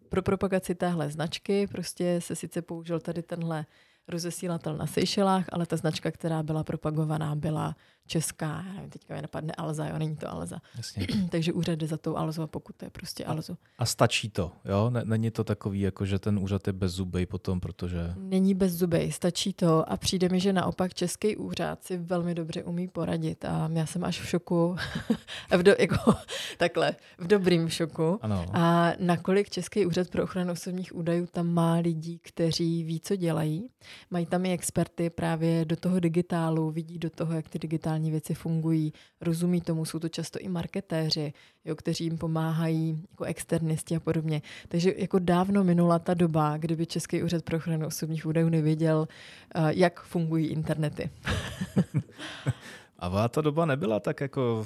pro 0.08 0.22
propagaci 0.22 0.74
téhle 0.74 1.10
značky 1.10 1.66
prostě 1.66 2.20
se 2.20 2.36
sice 2.36 2.62
použil 2.62 3.00
tady 3.00 3.22
tenhle 3.22 3.66
rozesílatel 4.08 4.76
na 4.76 4.86
Seychelách, 4.86 5.44
ale 5.52 5.66
ta 5.66 5.76
značka, 5.76 6.10
která 6.10 6.42
byla 6.42 6.64
propagovaná, 6.64 7.34
byla 7.34 7.76
česká, 8.06 8.64
já 8.66 8.72
nevím, 8.72 8.90
teďka 8.90 9.14
mi 9.14 9.22
napadne 9.22 9.52
Alza, 9.52 9.86
jo, 9.86 9.98
není 9.98 10.16
to 10.16 10.30
Alza. 10.30 10.58
Jasně. 10.76 11.06
Takže 11.30 11.52
úřad 11.52 11.78
jde 11.78 11.86
za 11.86 11.96
tou 11.96 12.16
Alzu 12.16 12.42
a 12.42 12.46
pokud 12.46 12.76
to 12.76 12.84
je 12.84 12.90
prostě 12.90 13.24
Alzu. 13.24 13.56
A 13.78 13.86
stačí 13.86 14.30
to, 14.30 14.52
jo? 14.64 14.92
Není 15.04 15.30
to 15.30 15.44
takový, 15.44 15.80
jako 15.80 16.04
že 16.04 16.18
ten 16.18 16.38
úřad 16.38 16.66
je 16.66 16.72
bez 16.72 16.92
zubej 16.92 17.26
potom, 17.26 17.60
protože... 17.60 18.14
Není 18.16 18.54
bez 18.54 18.72
zubej, 18.72 19.12
stačí 19.12 19.52
to 19.52 19.90
a 19.92 19.96
přijde 19.96 20.28
mi, 20.28 20.40
že 20.40 20.52
naopak 20.52 20.94
český 20.94 21.36
úřad 21.36 21.84
si 21.84 21.96
velmi 21.96 22.34
dobře 22.34 22.64
umí 22.64 22.88
poradit 22.88 23.44
a 23.44 23.70
já 23.72 23.86
jsem 23.86 24.04
až 24.04 24.20
v 24.20 24.28
šoku, 24.28 24.76
v 25.56 25.62
do, 25.62 25.74
jako, 25.78 26.14
takhle, 26.58 26.94
v 27.18 27.26
dobrým 27.26 27.68
šoku. 27.68 28.18
Ano. 28.22 28.46
A 28.52 28.92
nakolik 28.98 29.50
Český 29.50 29.86
úřad 29.86 30.10
pro 30.10 30.22
ochranu 30.22 30.52
osobních 30.52 30.96
údajů 30.96 31.26
tam 31.26 31.46
má 31.46 31.74
lidí, 31.74 32.18
kteří 32.18 32.84
ví, 32.84 33.00
co 33.00 33.16
dělají, 33.16 33.70
mají 34.10 34.26
tam 34.26 34.46
i 34.46 34.52
experty 34.52 35.10
právě 35.10 35.64
do 35.64 35.76
toho 35.76 36.00
digitálu, 36.00 36.70
vidí 36.70 36.98
do 36.98 37.10
toho, 37.10 37.32
jak 37.34 37.48
ty 37.48 37.58
digitální 37.58 37.91
digitální 37.92 38.10
věci 38.10 38.34
fungují, 38.34 38.92
rozumí 39.20 39.60
tomu, 39.60 39.84
jsou 39.84 39.98
to 39.98 40.08
často 40.08 40.38
i 40.38 40.48
marketéři, 40.48 41.32
jo, 41.64 41.76
kteří 41.76 42.04
jim 42.04 42.18
pomáhají 42.18 43.02
jako 43.10 43.24
externisti 43.24 43.96
a 43.96 44.00
podobně. 44.00 44.42
Takže 44.68 44.94
jako 44.96 45.18
dávno 45.18 45.64
minula 45.64 45.98
ta 45.98 46.14
doba, 46.14 46.56
kdyby 46.56 46.86
Český 46.86 47.22
úřad 47.22 47.44
pro 47.44 47.56
ochranu 47.56 47.86
osobních 47.86 48.26
údajů 48.26 48.48
nevěděl, 48.48 49.08
eh, 49.54 49.60
jak 49.74 50.02
fungují 50.02 50.46
internety. 50.46 51.10
a 52.98 53.28
ta 53.28 53.40
doba 53.40 53.66
nebyla 53.66 54.00
tak 54.00 54.20
jako 54.20 54.64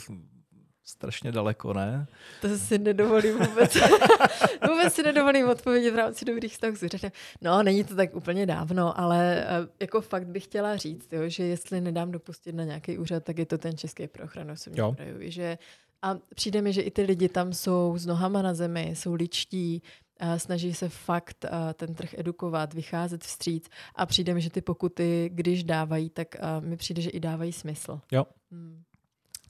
strašně 0.87 1.33
daleko, 1.33 1.73
ne? 1.73 2.07
To 2.41 2.59
si 2.59 2.79
nedovolím 2.79 3.39
vůbec. 3.39 3.75
vůbec 4.69 4.95
si 4.95 5.03
nedovolím 5.03 5.49
odpovědět 5.49 5.91
v 5.91 5.97
rámci 5.97 6.25
dobrých 6.25 6.53
vztahů 6.53 6.77
s 6.77 7.11
No, 7.43 7.63
není 7.63 7.85
to 7.85 7.95
tak 7.95 8.15
úplně 8.15 8.47
dávno, 8.47 9.01
ale 9.01 9.45
eh, 9.49 9.69
jako 9.81 10.01
fakt 10.01 10.27
bych 10.27 10.45
chtěla 10.45 10.77
říct, 10.77 11.13
jo, 11.13 11.29
že 11.29 11.45
jestli 11.45 11.81
nedám 11.81 12.11
dopustit 12.11 12.55
na 12.55 12.65
nějaký 12.65 12.99
úřad, 12.99 13.25
tak 13.25 13.39
je 13.39 13.47
to 13.47 13.59
ten 13.59 13.77
Český 13.77 14.09
pro 14.09 14.25
ochranu 14.25 14.53
osobních 14.53 14.85
údajů. 14.85 15.17
Že 15.21 15.59
a 16.03 16.19
přijde 16.35 16.63
mi, 16.63 16.73
že 16.73 16.83
i 16.83 16.91
ty 16.91 17.03
lidi 17.03 17.29
tam 17.29 17.53
jsou 17.53 17.95
s 17.99 18.07
nohama 18.07 18.43
na 18.43 18.55
zemi, 18.55 18.93
jsou 18.97 19.15
ličtí, 19.15 19.83
a 20.21 20.39
snaží 20.39 20.75
se 20.75 20.89
fakt 20.89 21.45
eh, 21.45 21.75
ten 21.75 21.95
trh 21.95 22.15
edukovat, 22.19 22.75
vycházet 22.75 23.25
vstříc 23.25 23.69
a 23.95 24.07
přijde 24.07 24.35
mi, 24.35 24.41
že 24.41 24.51
ty 24.51 24.61
pokuty, 24.61 25.31
když 25.33 25.65
dávají, 25.65 26.11
tak 26.11 26.37
eh, 26.37 26.61
mi 26.61 26.77
přijde, 26.77 27.03
že 27.03 27.11
i 27.11 27.21
dávají 27.21 27.53
smysl. 27.53 28.01
Jo. 28.13 28.27
Hmm. 28.51 28.83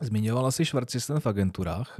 Zmiňovala 0.01 0.51
jsi 0.51 0.65
Schwarzisten 0.65 1.21
v 1.21 1.27
agenturách. 1.27 1.97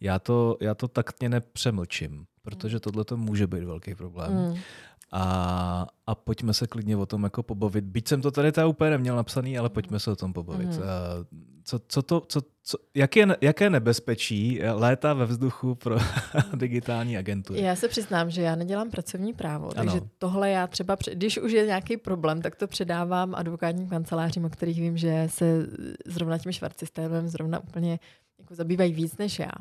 Já 0.00 0.18
to, 0.18 0.56
já 0.60 0.74
to 0.74 0.88
taktně 0.88 1.28
nepřemlčím, 1.28 2.26
protože 2.42 2.80
tohle 2.80 3.04
to 3.04 3.16
může 3.16 3.46
být 3.46 3.64
velký 3.64 3.94
problém. 3.94 4.32
Mm. 4.32 4.58
A, 5.12 5.86
a 6.06 6.14
pojďme 6.14 6.54
se 6.54 6.66
klidně 6.66 6.96
o 6.96 7.06
tom 7.06 7.24
jako 7.24 7.42
pobavit. 7.42 7.84
Byť 7.84 8.08
jsem 8.08 8.22
to 8.22 8.30
tady 8.30 8.52
ta 8.52 8.66
úplně 8.66 8.90
neměl 8.90 9.16
napsaný, 9.16 9.58
ale 9.58 9.68
pojďme 9.68 10.00
se 10.00 10.10
o 10.10 10.16
tom 10.16 10.32
pobavit. 10.32 10.68
Mm. 10.68 10.82
Co, 11.64 11.80
co 11.88 12.02
to, 12.02 12.20
co, 12.20 12.40
co, 12.62 12.78
jak 12.94 13.16
je, 13.16 13.26
jaké 13.40 13.70
nebezpečí 13.70 14.60
léta 14.72 15.14
ve 15.14 15.26
vzduchu 15.26 15.74
pro 15.74 15.98
digitální 16.54 17.16
agentury? 17.16 17.60
Já 17.60 17.76
se 17.76 17.88
přiznám, 17.88 18.30
že 18.30 18.42
já 18.42 18.54
nedělám 18.54 18.90
pracovní 18.90 19.32
právo, 19.32 19.64
ano. 19.64 19.74
takže 19.74 20.06
tohle 20.18 20.50
já 20.50 20.66
třeba, 20.66 20.96
když 21.12 21.38
už 21.38 21.52
je 21.52 21.66
nějaký 21.66 21.96
problém, 21.96 22.42
tak 22.42 22.56
to 22.56 22.66
předávám 22.66 23.34
advokátním 23.34 23.88
kancelářím, 23.88 24.44
o 24.44 24.50
kterých 24.50 24.80
vím, 24.80 24.96
že 24.96 25.26
se 25.30 25.66
zrovna 26.06 26.38
tím 26.38 26.52
švarcistémem 26.52 27.28
zrovna 27.28 27.58
úplně 27.58 27.98
jako 28.38 28.54
zabývají 28.54 28.92
víc 28.92 29.16
než 29.18 29.38
já. 29.38 29.52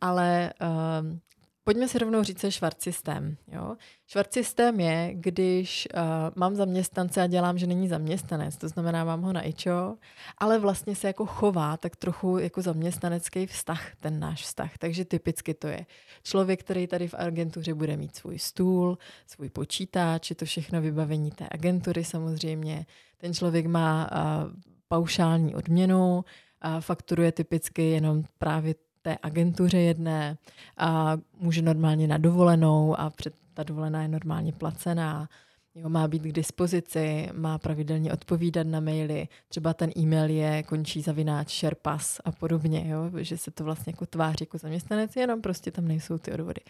Ale 0.00 0.52
um, 1.00 1.20
Pojďme 1.64 1.88
si 1.88 1.98
rovnou 1.98 2.22
říct, 2.22 2.40
co 2.40 2.46
je 2.46 2.52
švart 2.52 2.82
systém. 2.82 3.36
Jo? 3.52 3.76
Švart 4.06 4.32
systém 4.32 4.80
je, 4.80 5.10
když 5.14 5.88
uh, 5.94 6.00
mám 6.34 6.54
zaměstnance 6.54 7.22
a 7.22 7.26
dělám, 7.26 7.58
že 7.58 7.66
není 7.66 7.88
zaměstnanec, 7.88 8.56
to 8.56 8.68
znamená, 8.68 9.04
mám 9.04 9.22
ho 9.22 9.32
na 9.32 9.42
ičo, 9.42 9.96
ale 10.38 10.58
vlastně 10.58 10.96
se 10.96 11.06
jako 11.06 11.26
chová 11.26 11.76
tak 11.76 11.96
trochu 11.96 12.38
jako 12.38 12.62
zaměstnanecký 12.62 13.46
vztah, 13.46 13.96
ten 14.00 14.20
náš 14.20 14.42
vztah. 14.42 14.78
Takže 14.78 15.04
typicky 15.04 15.54
to 15.54 15.66
je 15.66 15.86
člověk, 16.22 16.60
který 16.60 16.86
tady 16.86 17.08
v 17.08 17.14
agentuře 17.14 17.74
bude 17.74 17.96
mít 17.96 18.16
svůj 18.16 18.38
stůl, 18.38 18.98
svůj 19.26 19.50
počítač, 19.50 20.30
je 20.30 20.36
to 20.36 20.44
všechno 20.44 20.80
vybavení 20.80 21.30
té 21.30 21.48
agentury 21.50 22.04
samozřejmě. 22.04 22.86
Ten 23.16 23.34
člověk 23.34 23.66
má 23.66 24.10
uh, 24.12 24.52
paušální 24.88 25.54
odměnu, 25.54 26.24
a 26.64 26.80
fakturuje 26.80 27.32
typicky 27.32 27.82
jenom 27.90 28.24
právě 28.38 28.74
té 29.04 29.18
agentuře 29.22 29.78
jedné 29.78 30.36
a 30.76 31.16
může 31.40 31.62
normálně 31.62 32.08
na 32.08 32.18
dovolenou 32.18 33.00
a 33.00 33.10
před, 33.10 33.34
ta 33.54 33.62
dovolená 33.62 34.02
je 34.02 34.08
normálně 34.08 34.52
placená. 34.52 35.28
Jo, 35.74 35.88
má 35.88 36.08
být 36.08 36.22
k 36.22 36.32
dispozici, 36.32 37.28
má 37.32 37.58
pravidelně 37.58 38.12
odpovídat 38.12 38.66
na 38.66 38.80
maily, 38.80 39.28
třeba 39.48 39.74
ten 39.74 39.90
e-mail 39.96 40.30
je 40.30 40.62
končí 40.62 41.02
zavináč 41.02 41.48
šerpas 41.48 42.20
a 42.24 42.32
podobně, 42.32 42.84
jo, 42.88 43.10
že 43.18 43.38
se 43.38 43.50
to 43.50 43.64
vlastně 43.64 43.90
jako 43.90 44.06
tváří 44.06 44.36
jako 44.40 44.58
zaměstnanec, 44.58 45.16
jenom 45.16 45.42
prostě 45.42 45.70
tam 45.70 45.88
nejsou 45.88 46.18
ty 46.18 46.32
odvody. 46.32 46.60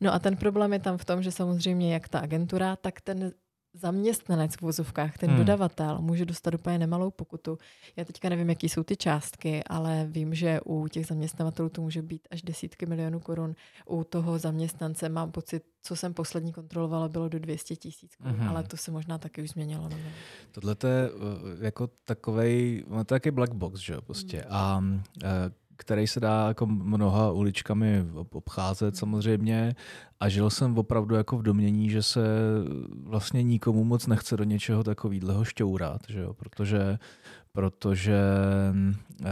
No 0.00 0.14
a 0.14 0.18
ten 0.18 0.36
problém 0.36 0.72
je 0.72 0.78
tam 0.78 0.98
v 0.98 1.04
tom, 1.04 1.22
že 1.22 1.30
samozřejmě 1.30 1.94
jak 1.94 2.08
ta 2.08 2.18
agentura, 2.18 2.76
tak 2.76 3.00
ten 3.00 3.32
zaměstnanec 3.74 4.54
v 4.54 4.62
vozovkách, 4.62 5.18
ten 5.18 5.30
hmm. 5.30 5.38
dodavatel, 5.38 5.98
může 6.00 6.24
dostat 6.24 6.54
úplně 6.54 6.78
nemalou 6.78 7.10
pokutu. 7.10 7.58
Já 7.96 8.04
teďka 8.04 8.28
nevím, 8.28 8.48
jaký 8.48 8.68
jsou 8.68 8.82
ty 8.82 8.96
částky, 8.96 9.64
ale 9.64 10.06
vím, 10.10 10.34
že 10.34 10.60
u 10.64 10.88
těch 10.88 11.06
zaměstnavatelů 11.06 11.68
to 11.68 11.82
může 11.82 12.02
být 12.02 12.28
až 12.30 12.42
desítky 12.42 12.86
milionů 12.86 13.20
korun. 13.20 13.54
U 13.86 14.04
toho 14.04 14.38
zaměstnance 14.38 15.08
mám 15.08 15.30
pocit, 15.30 15.62
co 15.82 15.96
jsem 15.96 16.14
poslední 16.14 16.52
kontrolovala, 16.52 17.08
bylo 17.08 17.28
do 17.28 17.38
200 17.38 17.76
tisíc 17.76 18.16
korun, 18.16 18.32
hmm. 18.32 18.48
ale 18.48 18.62
to 18.62 18.76
se 18.76 18.90
možná 18.90 19.18
taky 19.18 19.42
už 19.42 19.50
změnilo. 19.50 19.88
Tohle 20.50 20.76
je 20.84 21.10
eh, 21.10 21.64
jako 21.64 21.88
takovej, 22.04 22.84
to 22.88 22.98
je 22.98 23.04
taky 23.04 23.30
black 23.30 23.52
box, 23.52 23.80
že 23.80 23.92
jo, 23.92 24.02
prostě. 24.02 24.36
Hmm. 24.36 24.46
A 24.50 24.84
eh, 25.24 25.61
který 25.84 26.06
se 26.06 26.20
dá 26.20 26.48
jako 26.48 26.66
mnoha 26.66 27.32
uličkami 27.32 28.04
obcházet 28.30 28.96
samozřejmě 28.96 29.74
a 30.20 30.28
žil 30.28 30.50
jsem 30.50 30.78
opravdu 30.78 31.14
jako 31.14 31.38
v 31.38 31.42
domění, 31.42 31.90
že 31.90 32.02
se 32.02 32.24
vlastně 33.04 33.42
nikomu 33.42 33.84
moc 33.84 34.06
nechce 34.06 34.36
do 34.36 34.44
něčeho 34.44 34.84
takového 34.84 35.44
šťourat, 35.44 36.00
že 36.08 36.20
jo? 36.20 36.34
protože, 36.34 36.98
protože 37.52 38.20
uh, 39.20 39.26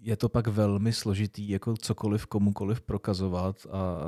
je 0.00 0.16
to 0.16 0.28
pak 0.28 0.46
velmi 0.46 0.92
složitý 0.92 1.48
jako 1.48 1.76
cokoliv 1.76 2.26
komukoliv 2.26 2.80
prokazovat 2.80 3.66
a 3.70 4.02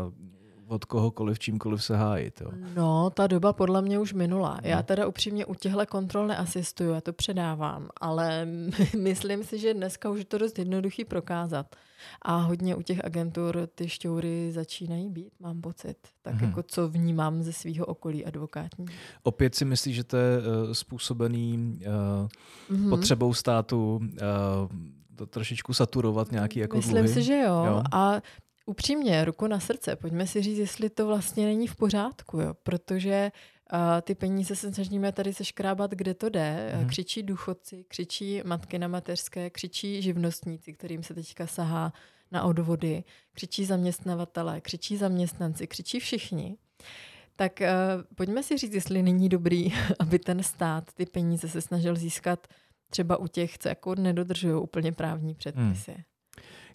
od 0.71 0.85
kohokoliv 0.85 1.39
čímkoliv 1.39 1.85
se 1.85 1.97
hájit. 1.97 2.41
Jo. 2.41 2.51
No, 2.77 3.11
ta 3.11 3.27
doba 3.27 3.53
podle 3.53 3.83
mě 3.83 3.99
už 3.99 4.13
minula. 4.13 4.61
Já 4.63 4.77
no. 4.77 4.83
teda 4.83 5.07
upřímně 5.07 5.47
u 5.47 5.55
těchto 5.55 5.87
kontrol 5.87 6.27
neasistuju, 6.27 6.91
já 6.91 7.01
to 7.01 7.13
předávám, 7.13 7.89
ale 8.01 8.47
myslím 8.99 9.45
si, 9.45 9.59
že 9.59 9.75
dneska 9.75 10.11
už 10.11 10.19
je 10.19 10.25
to 10.25 10.39
dost 10.39 10.59
jednoduchý 10.59 11.05
prokázat. 11.05 11.77
A 12.23 12.37
hodně 12.37 12.75
u 12.77 12.83
těch 12.83 13.05
agentur 13.05 13.69
ty 13.75 13.89
šťoury 13.89 14.53
začínají 14.53 15.09
být, 15.09 15.33
mám 15.41 15.61
pocit. 15.61 15.97
Tak 16.23 16.35
hmm. 16.35 16.49
jako 16.49 16.63
co 16.63 16.89
vnímám 16.89 17.43
ze 17.43 17.53
svého 17.53 17.87
okolí 17.87 18.25
advokátní. 18.25 18.87
Opět 19.23 19.55
si 19.55 19.65
myslíš, 19.65 19.97
že 19.97 20.05
to 20.05 20.17
je 20.17 20.39
uh, 20.39 20.73
způsobený 20.73 21.79
uh, 22.69 22.77
hmm. 22.77 22.91
potřebou 22.91 23.35
státu 23.35 23.97
uh, 23.97 24.09
to 25.17 25.27
trošičku 25.27 25.75
saturovat 25.75 26.33
nějaký 26.33 26.59
jako 26.59 26.77
Myslím 26.77 26.97
dluhy? 26.97 27.09
si, 27.09 27.23
že 27.23 27.39
jo. 27.39 27.65
jo. 27.65 27.83
A 27.93 28.21
upřímně, 28.67 29.25
ruku 29.25 29.47
na 29.47 29.61
srdce, 29.61 29.97
pojďme 29.97 30.27
si 30.27 30.43
říct, 30.43 30.59
jestli 30.59 30.91
to 30.91 31.07
vlastně 31.07 31.47
není 31.47 31.67
v 31.67 31.77
pořádku, 31.77 32.41
jo? 32.41 32.55
protože 32.63 33.33
uh, 33.73 33.79
ty 34.03 34.15
peníze 34.15 34.57
se 34.57 34.73
snažíme 34.73 35.13
tady 35.13 35.35
seškrábat, 35.35 35.91
kde 35.91 36.15
to 36.15 36.29
jde. 36.29 36.73
Mm. 36.81 36.89
Křičí 36.89 37.23
důchodci, 37.23 37.85
křičí 37.89 38.43
matky 38.45 38.79
na 38.79 38.89
mateřské, 38.89 39.51
křičí 39.51 40.03
živnostníci, 40.03 40.73
kterým 40.73 41.03
se 41.03 41.15
teďka 41.15 41.47
sahá 41.47 41.93
na 42.33 42.43
odvody, 42.43 43.05
křičí 43.33 43.65
zaměstnavatele, 43.65 44.61
křičí 44.61 44.97
zaměstnanci, 44.97 45.67
křičí 45.67 46.01
všichni. 46.01 46.57
Tak 47.37 47.61
uh, 47.61 47.67
pojďme 48.15 48.43
si 48.43 48.59
říct, 48.59 48.75
jestli 48.75 49.03
není 49.03 49.29
dobrý, 49.29 49.73
aby 49.99 50.19
ten 50.19 50.43
stát 50.43 50.93
ty 50.95 51.07
peníze 51.07 51.49
se 51.49 51.61
snažil 51.61 51.97
získat 51.97 52.47
třeba 52.91 53.17
u 53.17 53.27
těch, 53.27 53.59
co 53.59 53.69
jako 53.69 53.95
nedodržují 53.95 54.55
úplně 54.55 54.93
právní 54.93 55.35
předpisy. 55.35 55.93
Hmm. 55.93 56.03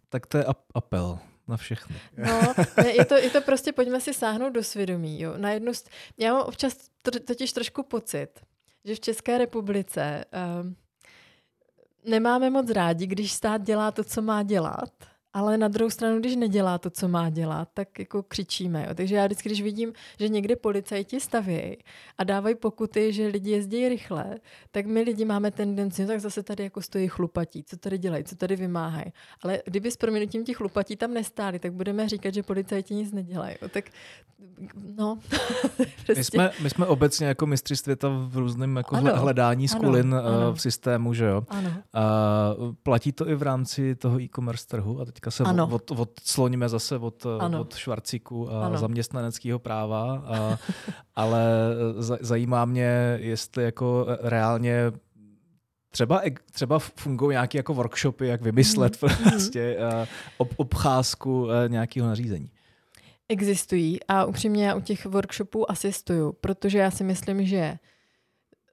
Tak 0.10 0.26
to 0.26 0.38
je 0.38 0.46
apel 0.76 1.20
na 1.48 1.58
všechny. 1.58 1.96
No, 2.18 2.54
je 2.88 3.06
to, 3.06 3.16
je 3.16 3.30
to 3.30 3.42
prostě, 3.42 3.72
pojďme 3.72 4.02
si 4.02 4.14
sáhnout 4.14 4.54
do 4.54 4.64
svědomí. 4.64 5.22
Jo. 5.22 5.34
Na 5.38 5.52
jednu 5.52 5.72
st- 5.72 5.90
já 6.18 6.34
mám 6.34 6.42
občas 6.42 6.76
totiž 7.26 7.54
trošku 7.54 7.84
pocit, 7.84 8.28
že 8.86 8.96
v 8.96 9.00
České 9.00 9.38
republice 9.38 10.26
uh, 10.34 10.72
nemáme 12.12 12.50
moc 12.50 12.70
rádi, 12.70 13.08
když 13.08 13.34
stát 13.34 13.62
dělá 13.62 13.92
to, 13.92 14.04
co 14.04 14.22
má 14.22 14.44
dělat 14.44 14.94
ale 15.36 15.58
na 15.58 15.68
druhou 15.68 15.90
stranu, 15.90 16.20
když 16.20 16.36
nedělá 16.36 16.78
to, 16.78 16.90
co 16.90 17.08
má 17.08 17.30
dělat, 17.30 17.70
tak 17.74 18.00
jako 18.00 18.24
křičíme. 18.24 18.86
Jo. 18.88 18.94
Takže 18.96 19.16
já 19.16 19.26
vždycky, 19.26 19.50
když 19.50 19.62
vidím, 19.62 19.94
že 20.20 20.30
někde 20.30 20.56
policajti 20.56 21.20
staví 21.20 21.78
a 22.18 22.24
dávají 22.24 22.56
pokuty, 22.56 23.14
že 23.14 23.28
lidi 23.28 23.52
jezdí 23.52 23.90
rychle, 23.90 24.40
tak 24.72 24.86
my 24.86 25.02
lidi 25.02 25.26
máme 25.26 25.52
tendenci, 25.52 26.02
no 26.02 26.08
tak 26.08 26.20
zase 26.20 26.44
tady 26.44 26.64
jako 26.64 26.82
stojí 26.82 27.08
chlupatí, 27.08 27.64
co 27.64 27.78
tady 27.78 27.98
dělají, 27.98 28.24
co 28.24 28.36
tady 28.36 28.56
vymáhají. 28.56 29.14
Ale 29.42 29.62
kdyby 29.66 29.92
s 29.92 29.98
proměnutím 29.98 30.46
těch 30.46 30.58
chlupatí 30.58 30.96
tam 30.96 31.14
nestáli, 31.14 31.60
tak 31.60 31.74
budeme 31.74 32.10
říkat, 32.10 32.34
že 32.34 32.44
policajti 32.44 32.94
nic 32.94 33.12
nedělají. 33.12 33.56
Jo. 33.62 33.70
Tak 33.70 33.86
no. 34.98 35.20
prostě... 36.06 36.14
my, 36.16 36.24
jsme, 36.24 36.52
my 36.64 36.70
jsme 36.70 36.86
obecně 36.86 37.28
jako 37.28 37.46
mistři 37.46 37.76
světa 37.76 38.10
v 38.28 38.38
různém 38.38 38.76
jako 38.76 38.96
ano, 38.96 39.16
hledání 39.16 39.68
skulin 39.68 40.16
ano, 40.16 40.28
eh, 40.28 40.36
ano. 40.36 40.54
v 40.54 40.62
systému, 40.62 41.14
že 41.14 41.26
jo. 41.26 41.44
Ano. 41.50 41.74
A 41.94 42.04
platí 42.84 43.12
to 43.12 43.30
i 43.30 43.36
v 43.36 43.42
rámci 43.42 43.96
toho 43.96 44.22
e-commerce 44.22 44.68
trhu 44.68 45.02
a 45.02 45.06
teď 45.06 45.20
teďka 45.26 45.32
se 45.32 45.44
ano. 45.44 45.70
od, 45.72 45.92
od, 45.92 46.00
odsloníme 46.00 46.70
zase 46.70 46.98
od, 46.98 47.26
od 47.60 47.76
švarcíku 47.76 48.52
a 48.52 48.66
ano. 48.66 48.78
zaměstnaneckého 48.78 49.60
práva, 49.60 50.24
a, 50.26 50.60
ale 51.16 51.46
zajímá 52.22 52.66
mě, 52.66 53.18
jestli 53.22 53.64
jako 53.64 54.08
reálně 54.22 54.92
třeba, 55.90 56.22
třeba 56.52 56.80
fungují 56.80 57.34
nějaké 57.34 57.58
jako 57.58 57.74
workshopy, 57.74 58.28
jak 58.28 58.42
vymyslet 58.42 59.02
mm. 59.02 59.10
prostě 59.30 59.78
ob, 60.38 60.54
obcházku 60.58 61.48
nějakého 61.68 62.08
nařízení. 62.08 62.50
Existují 63.30 64.04
a 64.08 64.26
upřímně 64.26 64.66
já 64.66 64.76
u 64.76 64.82
těch 64.82 65.06
workshopů 65.06 65.72
asistuju, 65.72 66.34
protože 66.34 66.78
já 66.78 66.92
si 66.92 67.04
myslím, 67.04 67.46
že 67.46 67.78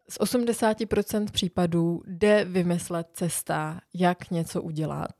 z 0.09 0.21
80% 0.21 1.27
případů 1.31 2.03
jde 2.07 2.45
vymyslet 2.45 3.09
cesta, 3.13 3.81
jak 3.95 4.31
něco 4.31 4.63
udělat 4.63 5.15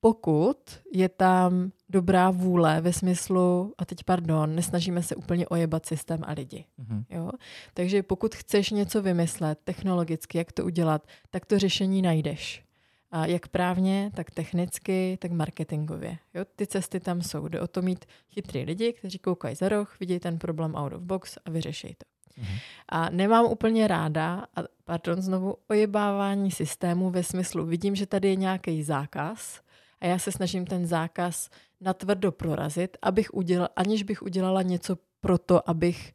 pokud 0.00 0.56
je 0.92 1.08
tam 1.08 1.72
dobrá 1.88 2.30
vůle 2.30 2.80
ve 2.80 2.92
smyslu, 2.92 3.74
a 3.78 3.84
teď 3.84 4.04
pardon, 4.04 4.54
nesnažíme 4.54 5.02
se 5.02 5.16
úplně 5.16 5.48
ojebat 5.48 5.86
systém 5.86 6.20
a 6.26 6.32
lidi. 6.32 6.64
Mm-hmm. 6.78 7.04
Jo? 7.10 7.30
Takže 7.74 8.02
pokud 8.02 8.34
chceš 8.34 8.70
něco 8.70 9.02
vymyslet 9.02 9.58
technologicky, 9.64 10.38
jak 10.38 10.52
to 10.52 10.64
udělat, 10.64 11.06
tak 11.30 11.46
to 11.46 11.58
řešení 11.58 12.02
najdeš. 12.02 12.64
A 13.10 13.26
jak 13.26 13.48
právně, 13.48 14.10
tak 14.14 14.30
technicky, 14.30 15.18
tak 15.20 15.30
marketingově. 15.30 16.18
Jo? 16.34 16.44
Ty 16.56 16.66
cesty 16.66 17.00
tam 17.00 17.22
jsou. 17.22 17.48
Jde 17.48 17.60
o 17.60 17.66
to 17.66 17.82
mít 17.82 18.04
chytrý 18.30 18.64
lidi, 18.64 18.92
kteří 18.92 19.18
koukají 19.18 19.56
za 19.56 19.68
roh, 19.68 20.00
vidí 20.00 20.18
ten 20.18 20.38
problém 20.38 20.74
out 20.74 20.92
of 20.92 21.02
box 21.02 21.38
a 21.44 21.50
vyřeší 21.50 21.88
to. 21.88 22.42
Mm-hmm. 22.42 22.58
A 22.88 23.10
nemám 23.10 23.46
úplně 23.46 23.88
ráda, 23.88 24.46
a 24.56 24.60
pardon, 24.84 25.22
znovu 25.22 25.56
ojebávání 25.68 26.50
systému 26.50 27.10
ve 27.10 27.22
smyslu, 27.22 27.66
vidím, 27.66 27.94
že 27.94 28.06
tady 28.06 28.28
je 28.28 28.36
nějaký 28.36 28.82
zákaz, 28.82 29.60
a 30.00 30.06
já 30.06 30.18
se 30.18 30.32
snažím 30.32 30.66
ten 30.66 30.86
zákaz 30.86 31.50
natvrdo 31.80 32.32
prorazit, 32.32 32.96
abych 33.02 33.34
udělal, 33.34 33.68
aniž 33.76 34.02
bych 34.02 34.22
udělala 34.22 34.62
něco 34.62 34.96
pro 35.20 35.38
to, 35.38 35.70
abych 35.70 36.12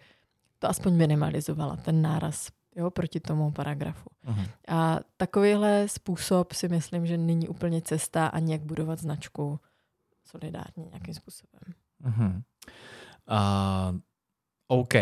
to 0.60 0.70
aspoň 0.70 0.94
minimalizovala, 0.94 1.76
ten 1.76 2.02
náraz 2.02 2.50
jo, 2.76 2.91
proti 2.91 3.20
tomu 3.20 3.52
paragrafu. 3.52 4.10
Uh-huh. 4.28 4.50
A 4.67 5.00
takovýhle 5.17 5.88
způsob 5.88 6.54
si 6.54 6.70
myslím, 6.70 7.06
že 7.06 7.17
není 7.17 7.48
úplně 7.48 7.82
cesta 7.82 8.28
ani 8.28 8.52
jak 8.52 8.62
budovat 8.62 9.00
značku 9.00 9.60
solidárně 10.26 10.86
nějakým 10.86 11.13
způsobem. 11.13 11.62
Uh-huh. 12.06 12.44
Uh, 13.32 14.00
OK. 14.67 14.94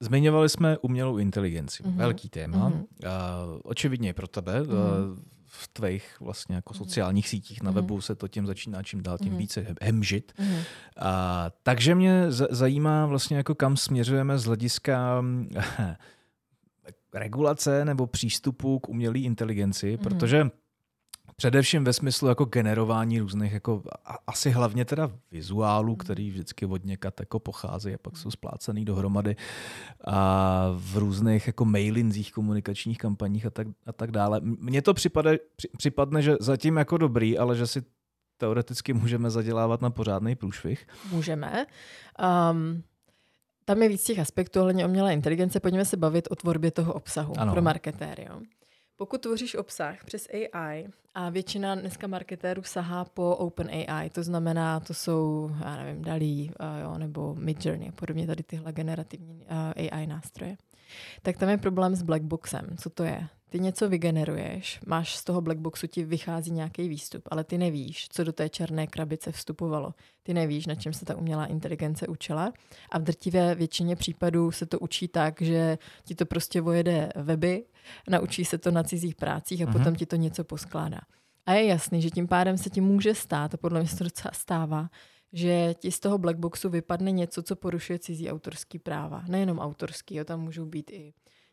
Zmiňovali 0.00 0.48
jsme 0.48 0.78
umělou 0.78 1.18
inteligenci. 1.18 1.82
Uh-huh. 1.82 1.96
Velký 1.96 2.28
téma. 2.28 2.70
Uh-huh. 2.70 2.74
Uh, 2.74 3.60
očividně 3.64 4.14
pro 4.14 4.28
tebe. 4.28 4.62
Uh-huh. 4.62 5.12
Uh, 5.12 5.18
v 5.54 5.68
tvých 5.68 6.20
vlastně 6.20 6.54
jako 6.54 6.74
mhm. 6.74 6.78
sociálních 6.78 7.28
sítích 7.28 7.62
na 7.62 7.70
mm. 7.70 7.74
webu 7.74 8.00
se 8.00 8.14
to 8.14 8.28
tím 8.28 8.46
začíná 8.46 8.82
čím 8.82 9.02
dál 9.02 9.18
tím 9.18 9.32
mm. 9.32 9.38
více 9.38 9.74
hemžit. 9.80 10.32
Mm. 10.38 10.56
A, 10.96 11.50
takže 11.62 11.94
mě 11.94 12.26
zajímá 12.50 13.06
vlastně 13.06 13.36
jako 13.36 13.54
kam 13.54 13.76
směřujeme 13.76 14.38
z 14.38 14.44
hlediska 14.44 15.24
regulace 17.14 17.84
nebo 17.84 18.06
přístupu 18.06 18.78
k 18.78 18.88
umělé 18.88 19.18
inteligenci, 19.18 19.92
mm. 19.92 19.98
protože 19.98 20.50
Především 21.42 21.84
ve 21.84 21.92
smyslu 21.92 22.28
jako 22.28 22.44
generování 22.44 23.20
různých, 23.20 23.52
jako 23.52 23.82
asi 24.26 24.50
hlavně 24.50 24.84
teda 24.84 25.10
vizuálů, 25.32 25.96
který 25.96 26.30
vždycky 26.30 26.66
od 26.66 26.84
někat 26.84 27.20
jako 27.20 27.38
pochází 27.38 27.94
a 27.94 27.98
pak 28.02 28.16
jsou 28.16 28.30
splácený 28.30 28.84
dohromady 28.84 29.36
a 30.04 30.68
v 30.76 30.96
různých 30.96 31.46
jako 31.46 31.64
mailinzích, 31.64 32.32
komunikačních 32.32 32.98
kampaních 32.98 33.46
a 33.46 33.50
tak, 33.50 33.66
a 33.86 33.92
tak 33.92 34.10
dále. 34.10 34.40
Mně 34.42 34.82
to 34.82 34.94
připade, 34.94 35.38
připadne, 35.76 36.22
že 36.22 36.36
zatím 36.40 36.76
jako 36.76 36.98
dobrý, 36.98 37.38
ale 37.38 37.56
že 37.56 37.66
si 37.66 37.82
teoreticky 38.36 38.92
můžeme 38.92 39.30
zadělávat 39.30 39.82
na 39.82 39.90
pořádný 39.90 40.34
průšvih. 40.34 40.86
Můžeme. 41.10 41.66
Um, 42.50 42.82
tam 43.64 43.82
je 43.82 43.88
víc 43.88 44.04
těch 44.04 44.18
aspektů 44.18 44.60
ohledně 44.60 44.86
umělé 44.86 45.12
inteligence. 45.12 45.60
Pojďme 45.60 45.84
se 45.84 45.96
bavit 45.96 46.28
o 46.30 46.36
tvorbě 46.36 46.70
toho 46.70 46.92
obsahu 46.92 47.34
ano. 47.38 47.52
pro 47.52 47.62
marketéry. 47.62 48.26
Jo. 48.30 48.40
Pokud 48.96 49.22
tvoříš 49.22 49.54
obsah 49.54 50.04
přes 50.04 50.28
AI 50.32 50.88
a 51.14 51.30
většina 51.30 51.74
dneska 51.74 52.06
marketérů 52.06 52.62
sahá 52.62 53.04
po 53.04 53.36
OpenAI, 53.36 54.10
to 54.10 54.22
znamená, 54.22 54.80
to 54.80 54.94
jsou, 54.94 55.50
já 55.64 55.76
nevím, 55.76 56.04
Dalí 56.04 56.50
uh, 56.60 56.66
jo, 56.82 56.98
nebo 56.98 57.34
Midjourney 57.34 57.88
a 57.88 57.92
podobně 57.92 58.26
tady 58.26 58.42
tyhle 58.42 58.72
generativní 58.72 59.46
uh, 59.50 59.92
AI 59.92 60.06
nástroje, 60.06 60.56
tak 61.22 61.36
tam 61.36 61.48
je 61.48 61.58
problém 61.58 61.96
s 61.96 62.02
blackboxem. 62.02 62.76
Co 62.76 62.90
to 62.90 63.04
je? 63.04 63.28
Ty 63.52 63.60
něco 63.60 63.88
vygeneruješ, 63.88 64.80
máš 64.86 65.16
z 65.16 65.24
toho 65.24 65.40
blackboxu 65.40 65.86
ti 65.86 66.04
vychází 66.04 66.50
nějaký 66.50 66.88
výstup, 66.88 67.22
ale 67.30 67.44
ty 67.44 67.58
nevíš, 67.58 68.08
co 68.08 68.24
do 68.24 68.32
té 68.32 68.48
černé 68.48 68.86
krabice 68.86 69.32
vstupovalo. 69.32 69.94
Ty 70.22 70.34
nevíš, 70.34 70.66
na 70.66 70.74
čem 70.74 70.92
se 70.92 71.04
ta 71.04 71.16
umělá 71.16 71.46
inteligence 71.46 72.06
učila. 72.06 72.52
A 72.90 72.98
v 72.98 73.02
drtivé 73.02 73.54
většině 73.54 73.96
případů 73.96 74.50
se 74.50 74.66
to 74.66 74.78
učí 74.78 75.08
tak, 75.08 75.42
že 75.42 75.78
ti 76.04 76.14
to 76.14 76.26
prostě 76.26 76.60
vojede 76.60 77.08
weby, 77.16 77.64
naučí 78.08 78.44
se 78.44 78.58
to 78.58 78.70
na 78.70 78.82
cizích 78.82 79.14
prácích 79.14 79.62
a 79.62 79.64
uh-huh. 79.64 79.72
potom 79.72 79.96
ti 79.96 80.06
to 80.06 80.16
něco 80.16 80.44
poskládá. 80.44 81.00
A 81.46 81.52
je 81.52 81.66
jasný, 81.66 82.02
že 82.02 82.10
tím 82.10 82.28
pádem 82.28 82.58
se 82.58 82.70
ti 82.70 82.80
může 82.80 83.14
stát, 83.14 83.54
a 83.54 83.56
podle 83.56 83.80
mě 83.80 83.88
se 83.88 83.96
to 83.96 84.04
docela 84.04 84.30
stává, 84.34 84.88
že 85.32 85.74
ti 85.74 85.92
z 85.92 86.00
toho 86.00 86.18
blackboxu 86.18 86.68
vypadne 86.68 87.10
něco, 87.10 87.42
co 87.42 87.56
porušuje 87.56 87.98
cizí 87.98 88.30
autorský 88.30 88.78
práva. 88.78 89.22
Nejenom 89.28 89.58
autorský, 89.58 90.14
jo, 90.14 90.24
tam 90.24 90.40
můžou 90.40 90.64
být 90.64 90.90
i 90.90 91.12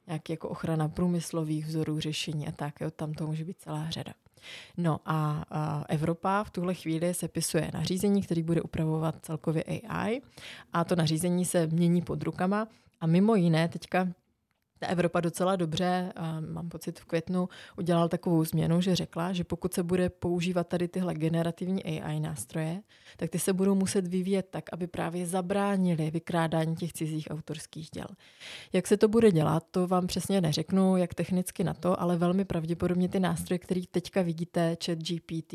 nějaký 0.10 0.34
jako 0.34 0.50
ochrana 0.50 0.89
průmyslových 0.89 1.65
vzorů 1.65 2.00
řešení 2.00 2.48
a 2.48 2.52
tak, 2.52 2.82
jo, 2.82 2.91
tam 2.91 3.13
to 3.13 3.28
může 3.28 3.45
být 3.45 3.60
celá 3.60 3.89
řada. 3.89 4.13
No 4.78 5.00
a, 5.06 5.43
a 5.50 5.84
Evropa 5.89 6.43
v 6.43 6.50
tuhle 6.50 6.74
chvíli 6.74 7.13
se 7.13 7.28
pisuje 7.28 7.72
nařízení, 7.74 8.22
který 8.22 8.43
bude 8.43 8.62
upravovat 8.62 9.15
celkově 9.22 9.63
AI 9.63 10.22
a 10.74 10.84
to 10.84 10.95
nařízení 10.95 11.45
se 11.45 11.67
mění 11.67 12.02
pod 12.02 12.24
rukama 12.24 12.67
a 13.02 13.08
mimo 13.08 13.36
jiné 13.36 13.67
teďka 13.67 14.08
ta 14.79 14.87
Evropa 14.87 15.19
docela 15.19 15.55
dobře, 15.55 16.13
mám 16.53 16.69
pocit 16.69 16.99
v 16.99 17.05
květnu, 17.05 17.49
udělal 17.77 18.09
takovou 18.09 18.43
změnu, 18.45 18.82
že 18.82 18.95
řekla, 18.95 19.34
že 19.34 19.43
pokud 19.43 19.73
se 19.73 19.84
bude 19.84 20.09
používat 20.09 20.67
tady 20.67 20.88
tyhle 20.88 21.13
generativní 21.13 21.84
AI 21.84 22.19
nástroje, 22.19 22.82
tak 23.17 23.30
ty 23.30 23.39
se 23.39 23.53
budou 23.53 23.75
muset 23.75 24.07
vyvíjet 24.07 24.47
tak, 24.49 24.63
aby 24.73 24.88
právě 24.88 25.27
zabránili 25.27 26.11
vykrádání 26.11 26.75
těch 26.75 26.93
cizích 26.93 27.27
autorských 27.32 27.89
děl. 27.89 28.07
Jak 28.73 28.88
se 28.88 28.97
to 28.97 29.07
bude 29.07 29.32
dělat, 29.32 29.63
to 29.71 29.88
vám 29.88 30.07
přesně 30.07 30.41
neřeknu, 30.41 30.97
jak 30.97 31.13
technicky 31.13 31.63
na 31.63 31.73
to, 31.73 32.01
ale 32.01 32.17
velmi 32.17 32.45
pravděpodobně 32.45 33.09
ty 33.09 33.19
nástroje, 33.19 33.59
které 33.59 33.82
teďka 33.91 34.21
vidíte, 34.21 34.77
chat 34.86 34.99
GPT, 34.99 35.53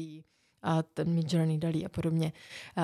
a 0.64 0.82
ten 0.82 1.14
Midjourney 1.14 1.58
dalí 1.58 1.86
a 1.86 1.88
podobně, 1.88 2.32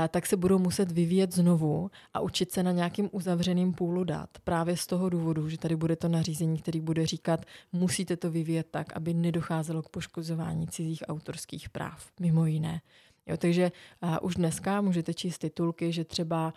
tak 0.09 0.27
se 0.27 0.37
budou 0.37 0.59
muset 0.59 0.93
vyvíjet 0.93 1.35
znovu 1.35 1.91
a 2.15 2.21
učit 2.21 2.53
se 2.53 2.63
na 2.63 2.73
nějakým 2.73 3.09
uzavřeným 3.13 3.73
půlu 3.73 4.05
dát. 4.05 4.31
Právě 4.45 4.77
z 4.77 4.87
toho 4.87 5.09
důvodu, 5.09 5.49
že 5.49 5.59
tady 5.59 5.77
bude 5.77 5.97
to 5.97 6.09
nařízení, 6.09 6.59
který 6.59 6.81
bude 6.81 7.07
říkat, 7.07 7.45
musíte 7.73 8.17
to 8.17 8.31
vyvíjet 8.31 8.67
tak, 8.71 8.97
aby 8.97 9.15
nedocházelo 9.15 9.83
k 9.83 9.89
poškozování 9.89 10.69
cizích 10.69 11.03
autorských 11.09 11.69
práv, 11.69 12.11
mimo 12.21 12.47
jiné. 12.47 12.81
Jo, 13.27 13.37
takže 13.37 13.73
a 14.01 14.23
už 14.23 14.35
dneska 14.35 14.81
můžete 14.81 15.15
číst 15.15 15.39
titulky, 15.39 15.93
že 15.93 16.05
třeba 16.05 16.55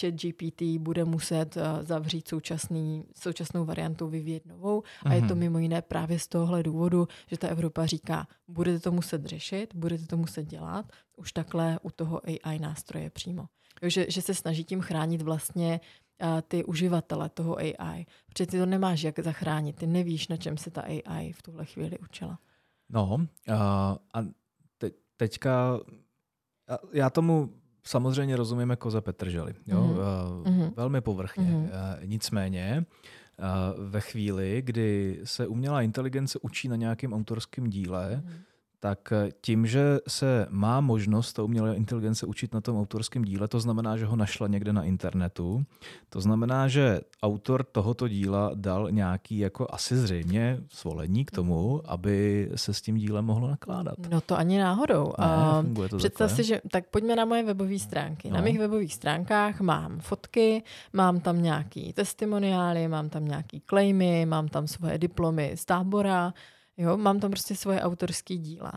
chat 0.00 0.14
GPT 0.14 0.62
bude 0.78 1.04
muset 1.04 1.56
zavřít 1.80 2.28
současný, 2.28 3.04
současnou 3.14 3.64
variantu, 3.64 4.08
vyvíjet 4.08 4.46
novou. 4.46 4.82
A 5.02 5.14
je 5.14 5.20
to 5.20 5.26
mhm. 5.26 5.38
mimo 5.38 5.58
jiné 5.58 5.82
právě 5.82 6.18
z 6.18 6.28
tohohle 6.28 6.62
důvodu, 6.62 7.08
že 7.26 7.38
ta 7.38 7.48
Evropa 7.48 7.86
říká, 7.86 8.26
budete 8.48 8.78
to 8.78 8.92
muset 8.92 9.26
řešit, 9.26 9.74
budete 9.74 10.06
to 10.06 10.16
muset 10.16 10.44
dělat, 10.44 10.92
už 11.16 11.32
takhle 11.32 11.78
u 11.82 11.90
toho 11.90 12.20
AI 12.26 12.58
nástroje 12.58 13.10
přímo. 13.10 13.46
Že, 13.82 14.06
že 14.08 14.22
se 14.22 14.34
snaží 14.34 14.64
tím 14.64 14.80
chránit 14.80 15.22
vlastně 15.22 15.80
ty 16.48 16.64
uživatele 16.64 17.28
toho 17.28 17.56
AI. 17.58 18.06
Protože 18.26 18.46
ty 18.46 18.58
to 18.58 18.66
nemáš 18.66 19.02
jak 19.02 19.18
zachránit, 19.18 19.76
ty 19.76 19.86
nevíš, 19.86 20.28
na 20.28 20.36
čem 20.36 20.56
se 20.56 20.70
ta 20.70 20.82
AI 20.82 21.32
v 21.32 21.42
tuhle 21.42 21.64
chvíli 21.64 21.98
učila. 21.98 22.38
No 22.88 23.14
uh, 23.14 23.54
a 24.14 24.22
te, 24.78 24.90
teďka 25.16 25.80
já 26.92 27.10
tomu 27.10 27.50
samozřejmě 27.88 28.36
rozumíme 28.36 28.76
koze 28.76 29.00
Petrželi. 29.00 29.54
Jo? 29.66 29.82
Mm-hmm. 30.44 30.72
Velmi 30.76 31.00
povrchně. 31.00 31.44
Mm-hmm. 31.44 31.98
Nicméně 32.04 32.84
ve 33.76 34.00
chvíli, 34.00 34.62
kdy 34.64 35.20
se 35.24 35.46
umělá 35.46 35.82
inteligence 35.82 36.38
učí 36.42 36.68
na 36.68 36.76
nějakém 36.76 37.12
autorském 37.12 37.70
díle, 37.70 38.22
mm-hmm 38.24 38.47
tak 38.80 39.12
eh, 39.12 39.28
tím, 39.40 39.66
že 39.66 39.98
se 40.08 40.46
má 40.50 40.80
možnost 40.80 41.32
to 41.32 41.44
umělé 41.44 41.76
inteligence 41.76 42.26
učit 42.26 42.54
na 42.54 42.60
tom 42.60 42.78
autorském 42.78 43.22
díle, 43.22 43.48
to 43.48 43.60
znamená, 43.60 43.96
že 43.96 44.06
ho 44.06 44.16
našla 44.16 44.46
někde 44.46 44.72
na 44.72 44.82
internetu. 44.82 45.64
To 46.08 46.20
znamená, 46.20 46.68
že 46.68 47.00
autor 47.22 47.64
tohoto 47.64 48.08
díla 48.08 48.50
dal 48.54 48.90
nějaký 48.90 49.38
jako 49.38 49.66
asi 49.70 49.96
zřejmě 49.96 50.60
svolení 50.68 51.24
k 51.24 51.30
tomu, 51.30 51.82
aby 51.84 52.48
se 52.54 52.74
s 52.74 52.82
tím 52.82 52.96
dílem 52.96 53.24
mohlo 53.24 53.48
nakládat. 53.48 53.94
No 54.10 54.20
to 54.20 54.38
ani 54.38 54.58
náhodou. 54.58 55.12
Ne, 55.18 55.88
to 55.88 55.96
Představ 55.96 56.28
takhle. 56.28 56.36
si, 56.36 56.48
že 56.48 56.60
tak 56.70 56.86
pojďme 56.86 57.16
na 57.16 57.24
moje 57.24 57.44
webové 57.44 57.78
stránky. 57.78 58.30
No. 58.30 58.36
Na 58.36 58.42
mých 58.42 58.58
webových 58.58 58.94
stránkách 58.94 59.60
mám 59.60 60.00
fotky, 60.00 60.62
mám 60.92 61.20
tam 61.20 61.42
nějaký 61.42 61.92
testimoniály, 61.92 62.88
mám 62.88 63.08
tam 63.08 63.24
nějaký 63.24 63.62
claimy, 63.68 64.26
mám 64.26 64.48
tam 64.48 64.66
svoje 64.66 64.98
diplomy 64.98 65.52
z 65.54 65.64
tábora, 65.64 66.32
Jo, 66.78 66.96
mám 66.96 67.20
tam 67.20 67.30
prostě 67.30 67.56
svoje 67.56 67.82
autorské 67.82 68.36
díla. 68.36 68.72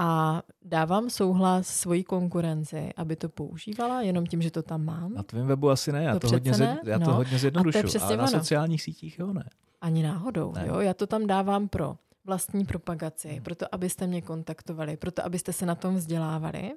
A 0.00 0.42
dávám 0.64 1.10
souhlas 1.10 1.68
svojí 1.68 2.04
konkurenci, 2.04 2.92
aby 2.96 3.16
to 3.16 3.28
používala, 3.28 4.02
jenom 4.02 4.26
tím, 4.26 4.42
že 4.42 4.50
to 4.50 4.62
tam 4.62 4.84
mám. 4.84 5.14
Na 5.14 5.22
tvém 5.22 5.46
webu 5.46 5.70
asi 5.70 5.92
ne, 5.92 6.04
já 6.04 6.12
to, 6.12 6.20
to 6.20 6.28
hodně, 6.28 6.52
ne? 6.52 6.80
já 6.84 6.98
to 6.98 7.04
no. 7.04 7.14
hodně 7.14 7.38
zjednodušu, 7.38 7.78
ale 8.02 8.16
na 8.16 8.22
ono. 8.22 8.38
sociálních 8.38 8.82
sítích 8.82 9.18
jo 9.18 9.32
ne. 9.32 9.44
Ani 9.80 10.02
náhodou, 10.02 10.52
ne. 10.52 10.64
jo, 10.66 10.80
já 10.80 10.94
to 10.94 11.06
tam 11.06 11.26
dávám 11.26 11.68
pro 11.68 11.96
vlastní 12.24 12.64
propagaci, 12.64 13.28
hmm. 13.28 13.42
proto 13.42 13.74
abyste 13.74 14.06
mě 14.06 14.22
kontaktovali, 14.22 14.96
proto 14.96 15.24
abyste 15.24 15.52
se 15.52 15.66
na 15.66 15.74
tom 15.74 15.94
vzdělávali. 15.94 16.72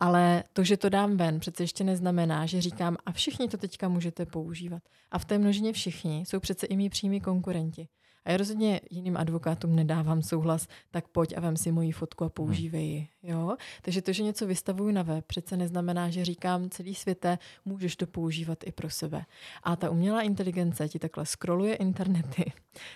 Ale 0.00 0.44
to, 0.52 0.64
že 0.64 0.76
to 0.76 0.88
dám 0.88 1.16
ven, 1.16 1.40
přece 1.40 1.62
ještě 1.62 1.84
neznamená, 1.84 2.46
že 2.46 2.60
říkám, 2.60 2.96
a 3.06 3.12
všichni 3.12 3.48
to 3.48 3.56
teďka 3.56 3.88
můžete 3.88 4.26
používat. 4.26 4.82
A 5.10 5.18
v 5.18 5.24
té 5.24 5.38
množině 5.38 5.72
všichni 5.72 6.24
jsou 6.26 6.40
přece 6.40 6.66
i 6.66 6.76
mý 6.76 6.88
přímí 6.88 7.20
konkurenti. 7.20 7.88
A 8.26 8.30
já 8.30 8.36
rozhodně 8.36 8.80
jiným 8.90 9.16
advokátům 9.16 9.76
nedávám 9.76 10.22
souhlas, 10.22 10.68
tak 10.90 11.08
pojď 11.08 11.34
a 11.36 11.40
vem 11.40 11.56
si 11.56 11.72
moji 11.72 11.92
fotku 11.92 12.24
a 12.24 12.28
používej 12.28 12.86
ji. 12.86 13.08
Jo? 13.22 13.56
Takže 13.82 14.02
to, 14.02 14.12
že 14.12 14.22
něco 14.22 14.46
vystavuju 14.46 14.90
na 14.90 15.02
web, 15.02 15.24
přece 15.26 15.56
neznamená, 15.56 16.10
že 16.10 16.24
říkám 16.24 16.70
celý 16.70 16.94
světe, 16.94 17.38
můžeš 17.64 17.96
to 17.96 18.06
používat 18.06 18.58
i 18.66 18.72
pro 18.72 18.90
sebe. 18.90 19.24
A 19.62 19.76
ta 19.76 19.90
umělá 19.90 20.22
inteligence 20.22 20.88
ti 20.88 20.98
takhle 20.98 21.26
scrolluje 21.26 21.74
internety 21.74 22.52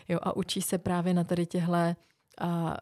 jo? 0.08 0.18
a 0.22 0.36
učí 0.36 0.62
se 0.62 0.78
právě 0.78 1.14
na 1.14 1.24
tady 1.24 1.46
těhle 1.46 1.96
a 2.40 2.76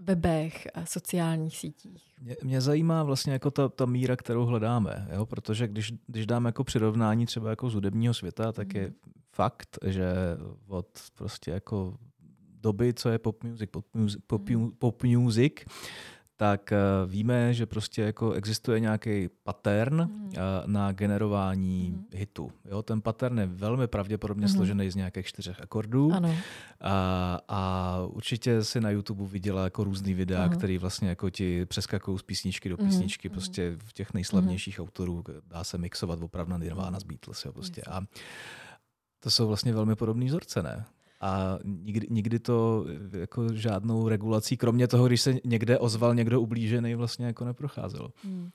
webech, 0.00 0.68
a 0.74 0.86
sociálních 0.86 1.56
sítích. 1.56 2.14
Mě, 2.20 2.36
mě 2.42 2.60
zajímá 2.60 3.02
vlastně 3.02 3.32
jako 3.32 3.50
ta, 3.50 3.68
ta 3.68 3.86
míra, 3.86 4.16
kterou 4.16 4.44
hledáme, 4.44 5.08
jo? 5.12 5.26
protože 5.26 5.68
když, 5.68 5.92
když 6.06 6.26
dáme 6.26 6.48
jako 6.48 6.64
přirovnání 6.64 7.26
třeba 7.26 7.50
jako 7.50 7.70
z 7.70 7.74
hudebního 7.74 8.14
světa, 8.14 8.52
tak 8.52 8.74
je 8.74 8.82
mhm 8.82 9.17
fakt, 9.38 9.78
že 9.84 10.12
od 10.66 10.88
prostě 11.14 11.50
jako 11.50 11.94
doby, 12.60 12.94
co 12.94 13.08
je 13.08 13.18
pop 13.18 13.44
music, 13.44 13.70
pop 13.70 13.86
music, 13.94 14.22
pop, 14.26 14.48
mhm. 14.48 14.70
pop 14.78 15.02
music 15.02 15.54
tak 16.38 16.72
eh, 16.72 16.78
víme, 17.06 17.54
že 17.54 17.66
prostě 17.66 18.02
jako 18.02 18.32
existuje 18.32 18.80
nějaký 18.80 19.28
pattern 19.42 20.00
mm. 20.00 20.32
na 20.66 20.92
generování 20.92 21.90
mm. 21.90 22.06
hitu. 22.14 22.52
Jo, 22.64 22.82
ten 22.82 23.00
pattern 23.00 23.38
je 23.38 23.46
velmi 23.46 23.86
pravděpodobně 23.86 24.46
mm. 24.46 24.52
složený 24.52 24.90
z 24.90 24.94
nějakých 24.94 25.26
čtyřech 25.26 25.60
akordů. 25.60 26.12
Ano. 26.12 26.34
A, 26.80 27.40
a 27.48 27.96
určitě 28.06 28.64
si 28.64 28.80
na 28.80 28.90
YouTube 28.90 29.26
viděla 29.26 29.64
jako 29.64 29.84
různý 29.84 30.14
videa, 30.14 30.46
mm. 30.46 30.50
které 30.50 30.78
vlastně 30.78 31.08
jako 31.08 31.30
ti 31.30 31.66
přeskakují 31.66 32.18
z 32.18 32.22
písničky 32.22 32.68
do 32.68 32.76
mhm. 32.76 32.86
písničky, 32.86 33.28
mm. 33.28 33.32
prostě 33.32 33.76
v 33.78 33.92
těch 33.92 34.14
nejslavnějších 34.14 34.78
mm. 34.78 34.84
autorů 34.84 35.24
dá 35.46 35.64
se 35.64 35.78
mixovat 35.78 36.22
opravdu 36.22 36.52
na 36.52 36.58
Nirvana 36.58 37.00
z 37.00 37.04
Beatles. 37.04 37.44
Jo, 37.44 37.52
prostě. 37.52 37.82
A, 37.82 38.00
to 39.20 39.30
jsou 39.30 39.48
vlastně 39.48 39.72
velmi 39.72 39.96
podobné 39.96 40.24
vzorce, 40.24 40.62
ne? 40.62 40.84
A 41.20 41.58
nikdy, 41.64 42.06
nikdy 42.10 42.38
to 42.38 42.84
jako 43.12 43.52
žádnou 43.54 44.08
regulací, 44.08 44.56
kromě 44.56 44.88
toho, 44.88 45.06
když 45.06 45.20
se 45.20 45.34
někde 45.44 45.78
ozval 45.78 46.14
někdo 46.14 46.40
ublížený, 46.40 46.94
vlastně 46.94 47.26
jako 47.26 47.44
neprocházelo. 47.44 48.10
Hmm. 48.24 48.50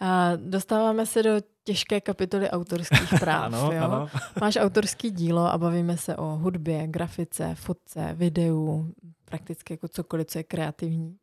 A 0.00 0.36
dostáváme 0.36 1.06
se 1.06 1.22
do 1.22 1.30
těžké 1.64 2.00
kapitoly 2.00 2.50
autorských 2.50 3.10
práv. 3.20 3.44
ano, 3.44 3.72
jo? 3.72 3.82
Ano. 3.84 4.08
Máš 4.40 4.56
autorský 4.56 5.10
dílo 5.10 5.52
a 5.52 5.58
bavíme 5.58 5.96
se 5.96 6.16
o 6.16 6.24
hudbě, 6.26 6.86
grafice, 6.86 7.54
fotce, 7.54 8.14
videu, 8.14 8.92
prakticky 9.24 9.72
jako 9.72 9.88
cokoliv, 9.88 10.26
co 10.26 10.38
je 10.38 10.42
kreativní. 10.42 11.16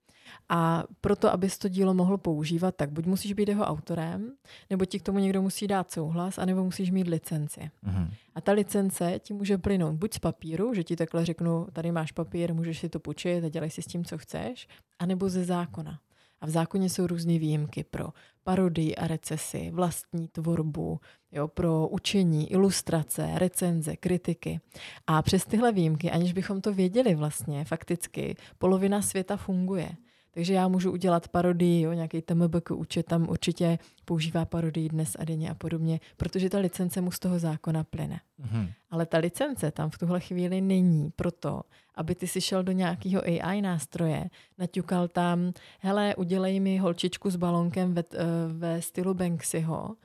A 0.50 0.84
proto, 1.02 1.34
abys 1.34 1.58
to 1.58 1.68
dílo 1.68 1.94
mohl 1.94 2.18
používat, 2.18 2.76
tak 2.76 2.92
buď 2.92 3.06
musíš 3.06 3.34
být 3.34 3.50
jeho 3.50 3.66
autorem, 3.66 4.32
nebo 4.70 4.86
ti 4.86 5.00
k 5.00 5.04
tomu 5.04 5.20
někdo 5.20 5.42
musí 5.42 5.68
dát 5.68 5.92
souhlas, 5.92 6.38
anebo 6.38 6.64
musíš 6.64 6.92
mít 6.92 7.08
licenci. 7.08 7.60
Mm-hmm. 7.60 8.14
A 8.36 8.42
ta 8.42 8.52
licence 8.52 9.20
ti 9.20 9.34
může 9.34 9.58
plynout 9.58 9.96
buď 9.96 10.14
z 10.14 10.20
papíru, 10.20 10.74
že 10.74 10.84
ti 10.84 10.96
takhle 10.96 11.26
řeknu, 11.26 11.68
tady 11.74 11.92
máš 11.92 12.12
papír, 12.12 12.54
můžeš 12.54 12.80
si 12.80 12.90
to 12.90 13.00
půjčit 13.00 13.44
a 13.44 13.50
dělej 13.50 13.70
si 13.70 13.82
s 13.82 13.88
tím, 13.88 14.06
co 14.06 14.18
chceš, 14.18 14.68
anebo 15.00 15.30
ze 15.30 15.44
zákona. 15.44 16.00
A 16.42 16.46
v 16.46 16.50
zákoně 16.50 16.90
jsou 16.90 17.08
různé 17.08 17.40
výjimky 17.40 17.84
pro 17.84 18.10
parodii 18.44 18.96
a 18.96 19.08
recesy, 19.08 19.72
vlastní 19.74 20.28
tvorbu, 20.28 21.00
jo, 21.32 21.48
pro 21.48 21.88
učení, 21.88 22.52
ilustrace, 22.52 23.32
recenze, 23.36 23.96
kritiky. 23.96 24.60
A 25.08 25.22
přes 25.22 25.46
tyhle 25.46 25.72
výjimky, 25.72 26.12
aniž 26.12 26.34
bychom 26.34 26.62
to 26.62 26.74
věděli 26.74 27.16
vlastně, 27.16 27.66
fakticky, 27.66 28.36
polovina 28.58 29.02
světa 29.02 29.38
funguje. 29.38 29.92
Takže 30.34 30.54
já 30.54 30.68
můžu 30.68 30.92
udělat 30.92 31.28
parodii, 31.28 31.82
jo, 31.82 31.94
nějaký 31.94 32.22
TMBK 32.22 32.72
účet 32.72 33.06
tam 33.06 33.30
určitě 33.30 33.80
používá 34.06 34.46
parodii 34.46 34.90
dnes 34.90 35.16
a 35.20 35.24
denně 35.24 35.50
a 35.50 35.54
podobně, 35.54 36.00
protože 36.18 36.50
ta 36.50 36.58
licence 36.58 37.02
mu 37.02 37.12
z 37.12 37.20
toho 37.20 37.40
zákona 37.40 37.84
plyne. 37.84 38.20
Mm-hmm. 38.40 38.72
Ale 38.90 39.06
ta 39.06 39.18
licence 39.18 39.72
tam 39.72 39.90
v 39.90 39.98
tuhle 39.98 40.20
chvíli 40.20 40.62
není 40.62 41.12
proto, 41.16 41.62
aby 41.96 42.16
ty 42.16 42.28
si 42.28 42.42
šel 42.42 42.64
do 42.64 42.72
nějakého 42.72 43.24
AI 43.24 43.62
nástroje, 43.62 44.30
naťukal 44.58 45.08
tam, 45.08 45.54
hele, 45.80 46.16
udělej 46.16 46.60
mi 46.60 46.78
holčičku 46.78 47.30
s 47.30 47.36
balonkem 47.36 47.94
ve, 47.94 48.04
eh, 48.14 48.18
ve 48.48 48.82
stylu 48.82 49.14
Banksyho 49.14 49.96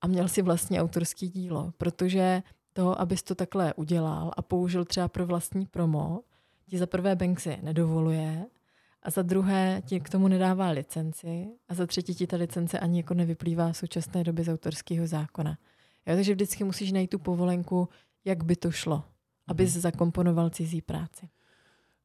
a 0.00 0.06
měl 0.06 0.28
si 0.28 0.42
vlastně 0.42 0.82
autorský 0.82 1.28
dílo, 1.28 1.72
protože 1.78 2.42
to, 2.72 3.00
abys 3.00 3.22
to 3.22 3.34
takhle 3.34 3.74
udělal 3.74 4.30
a 4.36 4.42
použil 4.42 4.84
třeba 4.84 5.08
pro 5.08 5.26
vlastní 5.26 5.66
promo, 5.66 6.20
ti 6.68 6.78
za 6.78 6.86
prvé 6.86 7.16
Banksy 7.16 7.58
nedovoluje, 7.62 8.46
a 9.02 9.10
za 9.10 9.22
druhé 9.22 9.82
ti 9.86 10.00
k 10.00 10.08
tomu 10.08 10.28
nedává 10.28 10.68
licenci 10.68 11.46
a 11.68 11.74
za 11.74 11.86
třetí 11.86 12.14
ti 12.14 12.26
ta 12.26 12.36
licence 12.36 12.78
ani 12.78 12.98
jako 12.98 13.14
nevyplývá 13.14 13.72
v 13.72 13.76
současné 13.76 14.24
době 14.24 14.44
z 14.44 14.48
autorského 14.48 15.06
zákona. 15.06 15.58
Jo, 16.06 16.14
takže 16.14 16.34
vždycky 16.34 16.64
musíš 16.64 16.92
najít 16.92 17.10
tu 17.10 17.18
povolenku, 17.18 17.88
jak 18.24 18.44
by 18.44 18.56
to 18.56 18.70
šlo, 18.70 19.04
abys 19.46 19.76
mm-hmm. 19.76 19.80
zakomponoval 19.80 20.50
cizí 20.50 20.82
práci. 20.82 21.28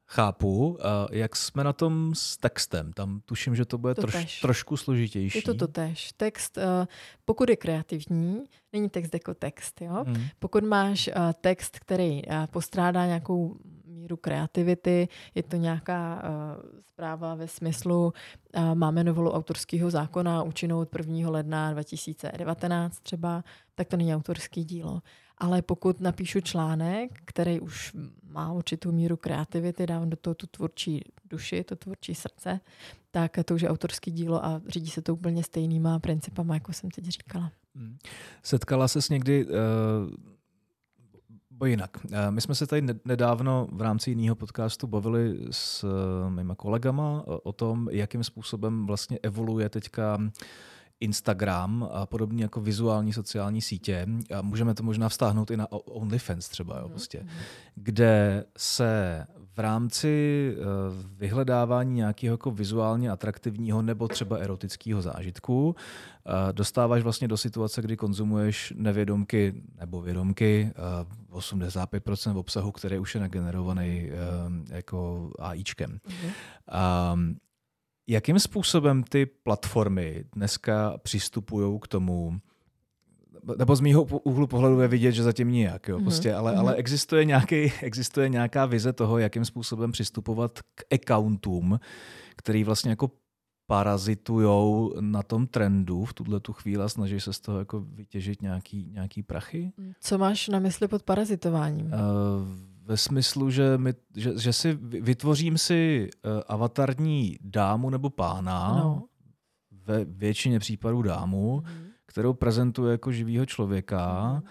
Chápu. 0.09 0.77
Jak 1.11 1.35
jsme 1.35 1.63
na 1.63 1.73
tom 1.73 2.15
s 2.15 2.37
textem? 2.37 2.93
Tam 2.93 3.21
tuším, 3.25 3.55
že 3.55 3.65
to 3.65 3.77
bude 3.77 3.95
to 3.95 4.01
troš, 4.01 4.41
trošku 4.41 4.77
složitější. 4.77 5.37
Je 5.37 5.41
to 5.41 5.53
to 5.53 5.67
tež. 5.67 6.11
Text, 6.17 6.57
eh, 6.57 6.87
pokud 7.25 7.49
je 7.49 7.55
kreativní, 7.55 8.43
není 8.73 8.89
text 8.89 9.13
jako 9.13 9.33
text. 9.33 9.81
Jo? 9.81 10.03
Hmm. 10.07 10.25
Pokud 10.39 10.63
máš 10.63 11.07
eh, 11.07 11.13
text, 11.41 11.79
který 11.79 12.21
postrádá 12.51 13.05
nějakou 13.05 13.57
míru 14.07 14.17
kreativity, 14.17 15.07
je 15.35 15.43
to 15.43 15.55
nějaká 15.55 16.23
zpráva 16.91 17.35
ve 17.35 17.47
smyslu, 17.47 18.13
máme 18.73 19.03
novelu 19.03 19.31
autorského 19.31 19.89
zákona 19.89 20.43
účinnou 20.43 20.79
od 20.79 20.95
1. 20.95 21.29
ledna 21.29 21.71
2019 21.71 22.99
třeba, 22.99 23.43
tak 23.75 23.87
to 23.87 23.97
není 23.97 24.15
autorský 24.15 24.63
dílo 24.63 25.01
ale 25.39 25.61
pokud 25.61 26.01
napíšu 26.01 26.41
článek, 26.41 27.11
který 27.25 27.59
už 27.59 27.95
má 28.29 28.53
určitou 28.53 28.91
míru 28.91 29.17
kreativity, 29.17 29.87
dávám 29.87 30.09
do 30.09 30.17
toho 30.17 30.33
tu 30.33 30.47
tvůrčí 30.47 31.01
duši, 31.25 31.63
to 31.63 31.75
tvůrčí 31.75 32.15
srdce, 32.15 32.59
tak 33.11 33.37
to 33.45 33.55
už 33.55 33.61
je 33.61 33.69
autorský 33.69 34.11
dílo 34.11 34.45
a 34.45 34.61
řídí 34.67 34.89
se 34.89 35.01
to 35.01 35.13
úplně 35.13 35.43
stejnýma 35.43 35.99
principama, 35.99 36.53
jako 36.53 36.73
jsem 36.73 36.91
teď 36.91 37.05
říkala. 37.05 37.51
Hmm. 37.75 37.97
Setkala 38.43 38.87
ses 38.87 39.09
někdy 39.09 39.45
uh... 39.45 39.53
Bo 41.57 41.65
jinak. 41.65 41.97
Eh, 42.11 42.31
my 42.31 42.41
jsme 42.41 42.55
se 42.55 42.67
tady 42.67 42.83
nedávno 43.05 43.67
v 43.71 43.81
rámci 43.81 44.11
jiného 44.11 44.35
podcastu 44.35 44.87
bavili 44.87 45.37
s 45.51 45.83
eh, 45.83 46.29
mýma 46.29 46.55
kolegama 46.55 47.23
o 47.43 47.53
tom, 47.53 47.87
jakým 47.91 48.23
způsobem 48.23 48.85
vlastně 48.85 49.19
evoluje 49.23 49.69
teďka 49.69 50.17
Instagram 50.99 51.89
a 51.91 52.05
podobně 52.05 52.43
jako 52.43 52.61
vizuální 52.61 53.13
sociální 53.13 53.61
sítě, 53.61 54.07
a 54.37 54.41
můžeme 54.41 54.73
to 54.73 54.83
možná 54.83 55.09
vztáhnout 55.09 55.51
i 55.51 55.57
na 55.57 55.71
OnlyFans 55.71 56.49
třeba, 56.49 56.75
jo, 56.75 56.81
mhm, 56.81 56.91
prostě, 56.91 57.19
mhm. 57.19 57.29
kde 57.75 58.45
se 58.57 59.25
v 59.57 59.59
rámci 59.59 60.55
uh, 60.57 60.65
vyhledávání 61.17 61.95
nějakého 61.95 62.33
jako 62.33 62.51
vizuálně 62.51 63.11
atraktivního 63.11 63.81
nebo 63.81 64.07
třeba 64.07 64.37
erotického 64.37 65.01
zážitku 65.01 65.67
uh, 65.67 65.73
dostáváš 66.51 67.03
vlastně 67.03 67.27
do 67.27 67.37
situace, 67.37 67.81
kdy 67.81 67.97
konzumuješ 67.97 68.73
nevědomky 68.75 69.63
nebo 69.79 70.01
vědomky 70.01 70.71
uh, 71.31 71.39
85% 71.39 72.37
obsahu, 72.37 72.71
který 72.71 72.99
už 72.99 73.15
je 73.15 73.21
nagenerovaný 73.21 74.09
jako 74.69 75.29
AIčkem. 75.39 75.99
Mm-hmm. 76.07 77.13
Um, 77.13 77.37
Jakým 78.07 78.39
způsobem 78.39 79.03
ty 79.03 79.25
platformy 79.25 80.23
dneska 80.35 80.97
přistupují 80.97 81.79
k 81.79 81.87
tomu, 81.87 82.39
nebo 83.57 83.75
z 83.75 83.81
mýho 83.81 84.03
úhlu 84.03 84.47
pohledu 84.47 84.79
je 84.79 84.87
vidět, 84.87 85.11
že 85.11 85.23
zatím 85.23 85.51
nijak, 85.51 85.87
jo, 85.87 85.97
mm-hmm. 85.97 86.03
prostě, 86.03 86.33
ale, 86.33 86.53
mm-hmm. 86.53 86.59
ale 86.59 86.75
existuje, 86.75 87.25
nějaký, 87.25 87.55
existuje 87.81 88.29
nějaká 88.29 88.65
vize 88.65 88.93
toho, 88.93 89.17
jakým 89.17 89.45
způsobem 89.45 89.91
přistupovat 89.91 90.59
k 90.75 90.83
accountům, 90.93 91.79
který 92.35 92.63
vlastně 92.63 92.89
jako 92.89 93.11
parazitujou 93.67 94.93
na 94.99 95.23
tom 95.23 95.47
trendu 95.47 96.05
v 96.05 96.13
tuhle 96.13 96.39
tu 96.39 96.53
chvíli 96.53 96.83
a 96.83 96.89
snaží 96.89 97.19
se 97.19 97.33
z 97.33 97.39
toho 97.39 97.59
jako 97.59 97.79
vytěžit 97.79 98.41
nějaký, 98.41 98.89
nějaký 98.91 99.23
prachy. 99.23 99.71
Co 100.01 100.17
máš 100.17 100.47
na 100.47 100.59
mysli 100.59 100.87
pod 100.87 101.03
parazitováním? 101.03 101.85
Uh, 101.85 101.91
ve 102.87 102.97
smyslu, 102.97 103.49
že, 103.49 103.77
my, 103.77 103.93
že, 104.15 104.39
že 104.39 104.53
si 104.53 104.73
vytvořím 104.81 105.57
si 105.57 106.09
uh, 106.25 106.41
avatarní 106.47 107.37
dámu 107.41 107.89
nebo 107.89 108.09
pána, 108.09 108.75
no. 108.79 109.03
ve 109.71 110.05
většině 110.05 110.59
případů 110.59 111.01
dámu, 111.01 111.63
mm. 111.65 111.87
kterou 112.05 112.33
prezentuje 112.33 112.91
jako 112.91 113.11
živýho 113.11 113.45
člověka, 113.45 114.33
mm. 114.33 114.41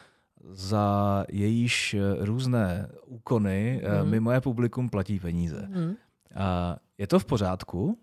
za 0.54 1.24
jejíž 1.28 1.94
eh, 1.94 2.24
různé 2.24 2.88
úkony 3.06 3.82
mm. 4.02 4.10
mi 4.10 4.20
moje 4.20 4.40
publikum 4.40 4.88
platí 4.88 5.20
peníze. 5.20 5.68
Mm. 5.68 5.84
Uh, 5.84 5.94
je 6.98 7.06
to 7.06 7.18
v 7.18 7.24
pořádku? 7.24 7.98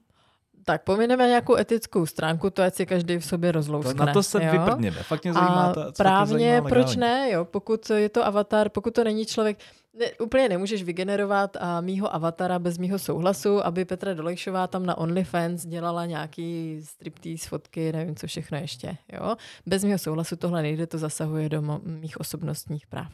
Tak 0.65 0.83
pomineme 0.83 1.27
nějakou 1.27 1.55
etickou 1.55 2.05
stránku, 2.05 2.49
to 2.49 2.63
ať 2.63 2.73
si 2.73 2.85
každý 2.85 3.17
v 3.17 3.25
sobě 3.25 3.51
rozlouskne. 3.51 3.93
To, 3.93 4.05
na 4.05 4.13
to 4.13 4.23
se 4.23 4.43
jo? 4.45 4.51
vyprdněme. 4.51 5.03
Fakt 5.03 5.23
mě 5.23 5.33
zajímá 5.33 5.63
a 5.63 5.73
ta, 5.73 5.91
právně, 5.97 6.61
proč 6.69 6.95
ne, 6.95 7.31
jo? 7.31 7.45
Pokud 7.45 7.89
je 7.89 8.09
to 8.09 8.25
avatar, 8.25 8.69
pokud 8.69 8.93
to 8.93 9.03
není 9.03 9.25
člověk, 9.25 9.57
ne, 9.99 10.05
úplně 10.19 10.49
nemůžeš 10.49 10.83
vygenerovat 10.83 11.57
a 11.59 11.81
mýho 11.81 12.15
avatara 12.15 12.59
bez 12.59 12.77
mýho 12.77 12.99
souhlasu, 12.99 13.65
aby 13.65 13.85
Petra 13.85 14.13
Dolejšová 14.13 14.67
tam 14.67 14.85
na 14.85 14.97
OnlyFans 14.97 15.65
dělala 15.65 16.05
nějaký 16.05 16.79
striptease 16.83 17.49
fotky, 17.49 17.91
nevím 17.91 18.15
co 18.15 18.27
všechno 18.27 18.57
ještě. 18.57 18.97
Jo? 19.13 19.35
Bez 19.65 19.83
mýho 19.83 19.97
souhlasu 19.97 20.35
tohle 20.35 20.61
nejde, 20.61 20.87
to 20.87 20.97
zasahuje 20.97 21.49
do 21.49 21.61
mých 21.83 22.19
osobnostních 22.19 22.87
práv. 22.87 23.11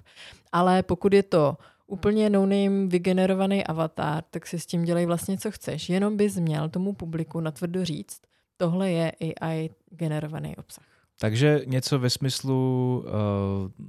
Ale 0.52 0.84
pokud 0.84 1.14
je 1.14 1.24
to 1.24 1.58
úplně 1.90 2.30
no-name 2.30 2.88
vygenerovaný 2.88 3.64
avatar, 3.64 4.24
tak 4.30 4.48
si 4.48 4.60
s 4.60 4.66
tím 4.66 4.84
dělej 4.84 5.06
vlastně, 5.06 5.38
co 5.38 5.52
chceš. 5.52 5.90
Jenom 5.90 6.18
bys 6.18 6.38
měl 6.38 6.70
tomu 6.70 6.94
publiku 6.94 7.40
natvrdo 7.40 7.86
říct, 7.86 8.22
tohle 8.58 8.92
je 8.92 9.12
AI 9.42 9.70
generovaný 9.90 10.58
obsah. 10.58 10.84
Takže 11.22 11.62
něco 11.66 12.00
ve 12.00 12.10
smyslu 12.10 13.04
uh, 13.06 13.12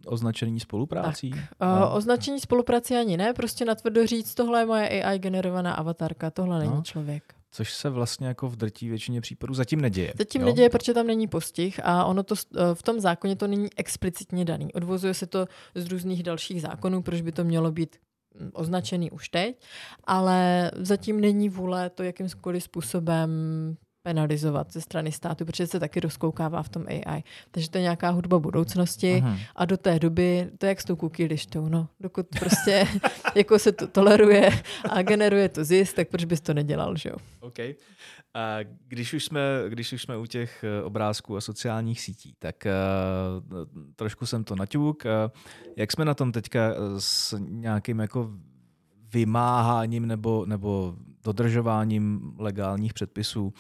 označení 0.07 0.61
spoluprácí? 0.61 1.30
Tak, 1.30 1.40
uh, 1.74 1.80
no. 1.80 1.94
Označení 1.94 2.40
spoluprácí 2.40 2.94
ani 2.96 3.16
ne, 3.16 3.32
prostě 3.34 3.64
natvrdo 3.64 4.07
říct, 4.07 4.34
tohle 4.34 4.61
je 4.61 4.66
moje 4.66 5.05
AI 5.05 5.18
generovaná 5.18 5.74
avatarka, 5.74 6.30
tohle 6.30 6.64
no. 6.64 6.70
není 6.70 6.82
člověk. 6.82 7.34
Což 7.53 7.74
se 7.74 7.90
vlastně 7.90 8.26
jako 8.26 8.48
v 8.48 8.57
drtí 8.57 8.88
většině 8.88 9.20
případů 9.20 9.55
zatím 9.55 9.80
neděje. 9.80 10.12
Zatím 10.18 10.40
jo? 10.42 10.46
neděje, 10.46 10.70
protože 10.70 10.94
tam 10.94 11.07
není 11.07 11.28
postih 11.28 11.80
a 11.84 12.05
ono 12.05 12.22
to 12.22 12.34
eh, 12.34 12.74
v 12.74 12.82
tom 12.82 13.01
zákoně 13.01 13.36
to 13.36 13.46
není 13.46 13.68
explicitně 13.76 14.44
daný. 14.44 14.72
Odvozuje 14.72 15.14
se 15.14 15.26
to 15.26 15.46
z 15.74 15.86
různých 15.86 16.22
dalších 16.22 16.62
zákonů, 16.62 17.03
proč 17.03 17.20
by 17.20 17.32
to 17.32 17.44
mělo 17.44 17.72
být 17.72 17.96
hm, 18.40 18.51
označený 18.53 19.11
už 19.11 19.28
teď, 19.28 19.61
ale 20.05 20.70
zatím 20.74 21.20
není 21.20 21.48
vůle 21.48 21.90
to 21.90 22.03
jakýmkoliv 22.03 22.62
způsobem 22.62 23.30
penalizovat 24.03 24.72
ze 24.72 24.80
strany 24.80 25.12
státu, 25.12 25.44
protože 25.44 25.66
se 25.66 25.80
taky 25.80 26.01
rozkoukává 26.01 26.62
v 26.62 26.68
tom 26.68 26.84
AI. 26.88 27.22
Takže 27.51 27.70
to 27.70 27.78
je 27.78 27.82
nějaká 27.82 28.11
hudba 28.11 28.38
budoucnosti 28.38 29.22
Aha. 29.24 29.38
a 29.57 29.64
do 29.64 29.76
té 29.76 29.98
doby, 29.98 30.51
to 30.59 30.66
je 30.66 30.68
jak 30.68 30.80
s 30.80 30.84
tou 30.84 30.96
cookie 30.96 31.28
lištou, 31.28 31.68
no. 31.68 31.88
Dokud 32.01 32.26
prostě 32.38 32.88
jako 33.34 33.59
se 33.59 33.72
to 33.72 33.86
toleruje 33.86 34.51
a 34.90 35.03
generuje 35.03 35.48
to 35.48 35.64
zisk, 35.64 35.96
tak 35.96 36.09
proč 36.09 36.24
bys 36.24 36.40
to 36.40 36.55
nedělal, 36.55 36.96
že 36.96 37.09
jo? 37.09 37.16
Okay. 37.40 37.74
A 38.34 38.59
když 38.88 39.12
už, 39.14 39.24
jsme, 39.24 39.40
když 39.68 39.92
už 39.92 40.03
jsme 40.03 40.16
u 40.16 40.26
těch 40.26 40.64
eh, 40.64 40.82
obrázků 40.82 41.36
a 41.36 41.40
sociálních 41.40 42.01
sítí, 42.01 42.34
tak 42.38 42.66
uh, 42.66 43.64
trošku 43.96 44.26
jsem 44.26 44.44
to 44.44 44.57
naťuk. 44.57 45.05
Uh, 45.05 45.11
jak 45.76 45.92
jsme 45.92 46.05
na 46.05 46.14
tom 46.14 46.32
teďka 46.32 46.74
s 46.98 47.38
nějakým 47.38 47.98
jako 47.98 48.30
vymáháním 49.12 50.07
nebo, 50.07 50.44
nebo 50.46 50.96
dodržováním 51.24 52.34
legálních 52.38 52.94
předpisů 52.94 53.53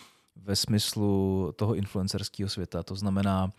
ve 0.44 0.56
smyslu 0.56 1.52
toho 1.56 1.74
influencerského 1.74 2.48
světa. 2.48 2.82
To 2.82 2.94
znamená, 2.94 3.50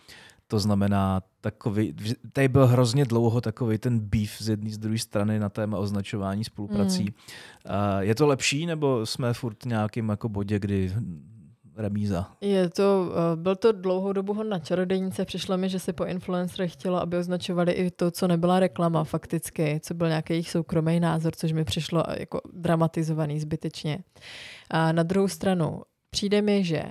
to 0.47 0.59
znamená, 0.59 1.21
takový, 1.41 1.95
tady 2.33 2.47
byl 2.47 2.67
hrozně 2.67 3.05
dlouho 3.05 3.41
takový 3.41 3.77
ten 3.77 3.99
beef 3.99 4.37
z 4.39 4.49
jedné 4.49 4.69
z 4.69 4.77
druhé 4.77 4.97
strany 4.97 5.39
na 5.39 5.49
téma 5.49 5.77
označování 5.77 6.43
spoluprací. 6.43 7.03
Mm. 7.03 7.11
Je 7.99 8.15
to 8.15 8.27
lepší, 8.27 8.65
nebo 8.65 9.05
jsme 9.05 9.33
furt 9.33 9.63
v 9.63 9.67
nějakém 9.67 10.09
jako 10.09 10.29
bodě, 10.29 10.59
kdy 10.59 10.93
remíza? 11.75 12.27
Je 12.41 12.69
to, 12.69 13.11
eh, 13.33 13.35
byl 13.35 13.55
to 13.55 13.71
dlouhou 13.71 14.13
dobu 14.13 14.33
hon 14.33 14.49
na 14.49 14.59
čarodejnice. 14.59 15.25
Přišlo 15.25 15.57
mi, 15.57 15.69
že 15.69 15.79
se 15.79 15.93
po 15.93 16.05
influencerech 16.05 16.73
chtělo, 16.73 17.01
aby 17.01 17.17
označovali 17.17 17.71
i 17.71 17.91
to, 17.91 18.11
co 18.11 18.27
nebyla 18.27 18.59
reklama 18.59 19.03
fakticky, 19.03 19.79
co 19.83 19.93
byl 19.93 20.07
nějaký 20.07 20.33
jejich 20.33 20.49
soukromý 20.49 20.99
názor, 20.99 21.35
což 21.35 21.51
mi 21.51 21.63
přišlo 21.63 22.03
jako 22.19 22.41
dramatizovaný 22.53 23.39
zbytečně. 23.39 23.99
A 24.69 24.91
na 24.91 25.03
druhou 25.03 25.27
stranu, 25.27 25.81
Přijde 26.11 26.41
mi, 26.41 26.63
že 26.63 26.83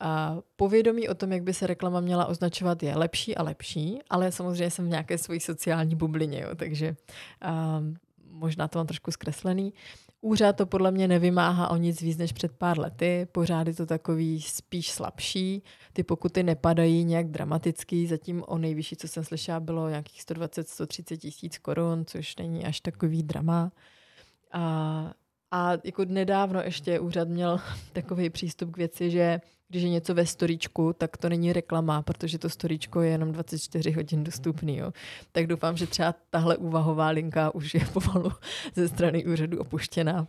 a 0.00 0.36
povědomí 0.56 1.08
o 1.08 1.14
tom, 1.14 1.32
jak 1.32 1.42
by 1.42 1.54
se 1.54 1.66
reklama 1.66 2.00
měla 2.00 2.26
označovat, 2.26 2.82
je 2.82 2.96
lepší 2.96 3.36
a 3.36 3.42
lepší, 3.42 3.98
ale 4.10 4.32
samozřejmě 4.32 4.70
jsem 4.70 4.84
v 4.84 4.88
nějaké 4.88 5.18
své 5.18 5.40
sociální 5.40 5.94
bublině, 5.96 6.40
jo, 6.40 6.54
takže 6.54 6.96
a, 7.42 7.82
možná 8.30 8.68
to 8.68 8.78
mám 8.78 8.86
trošku 8.86 9.10
zkreslený. 9.10 9.72
Úřad 10.20 10.56
to 10.56 10.66
podle 10.66 10.90
mě 10.90 11.08
nevymáhá 11.08 11.70
o 11.70 11.76
nic 11.76 12.02
víc 12.02 12.18
než 12.18 12.32
před 12.32 12.52
pár 12.52 12.78
lety, 12.78 13.26
pořád 13.32 13.66
je 13.66 13.74
to 13.74 13.86
takový 13.86 14.42
spíš 14.42 14.90
slabší, 14.90 15.62
ty 15.92 16.02
pokuty 16.02 16.42
nepadají 16.42 17.04
nějak 17.04 17.28
dramatický, 17.28 18.06
zatím 18.06 18.44
o 18.46 18.58
nejvyšší, 18.58 18.96
co 18.96 19.08
jsem 19.08 19.24
slyšela, 19.24 19.60
bylo 19.60 19.88
nějakých 19.88 20.20
120-130 20.22 21.16
tisíc 21.16 21.58
korun, 21.58 22.04
což 22.06 22.36
není 22.36 22.64
až 22.64 22.80
takový 22.80 23.22
drama. 23.22 23.72
A 24.52 25.12
a 25.50 25.72
jako 25.84 26.04
nedávno 26.04 26.60
ještě 26.60 27.00
úřad 27.00 27.28
měl 27.28 27.60
takový 27.92 28.30
přístup 28.30 28.70
k 28.72 28.76
věci, 28.76 29.10
že 29.10 29.40
když 29.70 29.82
je 29.82 29.88
něco 29.88 30.14
ve 30.14 30.26
storičku, 30.26 30.92
tak 30.98 31.16
to 31.16 31.28
není 31.28 31.52
reklama, 31.52 32.02
protože 32.02 32.38
to 32.38 32.48
storičko 32.48 33.02
je 33.02 33.10
jenom 33.10 33.32
24 33.32 33.90
hodin 33.90 34.24
dostupný. 34.24 34.76
Jo. 34.76 34.92
Tak 35.32 35.46
doufám, 35.46 35.76
že 35.76 35.86
třeba 35.86 36.14
tahle 36.30 36.56
úvahová 36.56 37.08
linka 37.08 37.54
už 37.54 37.74
je 37.74 37.80
pomalu 37.92 38.30
ze 38.74 38.88
strany 38.88 39.24
úřadu 39.24 39.60
opuštěná 39.60 40.28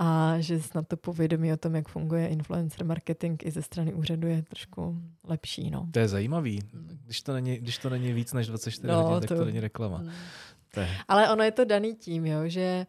a 0.00 0.34
že 0.38 0.62
snad 0.62 0.88
to 0.88 0.96
povědomí 0.96 1.52
o 1.52 1.56
tom, 1.56 1.74
jak 1.74 1.88
funguje 1.88 2.28
influencer 2.28 2.86
marketing 2.86 3.46
i 3.46 3.50
ze 3.50 3.62
strany 3.62 3.94
úřadu 3.94 4.28
je 4.28 4.42
trošku 4.42 4.96
lepší. 5.24 5.70
No. 5.70 5.88
To 5.90 5.98
je 5.98 6.08
zajímavý. 6.08 6.60
Když 7.04 7.22
to 7.22 7.32
není, 7.32 7.56
když 7.56 7.78
to 7.78 7.90
není 7.90 8.12
víc 8.12 8.32
než 8.32 8.46
24 8.46 8.92
no, 8.92 9.02
hodin, 9.02 9.20
tak 9.20 9.28
to, 9.28 9.36
to 9.36 9.44
není 9.44 9.60
reklama. 9.60 9.98
Hmm. 9.98 10.12
To 10.74 10.80
je... 10.80 10.90
Ale 11.08 11.30
ono 11.30 11.42
je 11.42 11.50
to 11.50 11.64
daný 11.64 11.94
tím, 11.94 12.26
jo, 12.26 12.38
že 12.48 12.86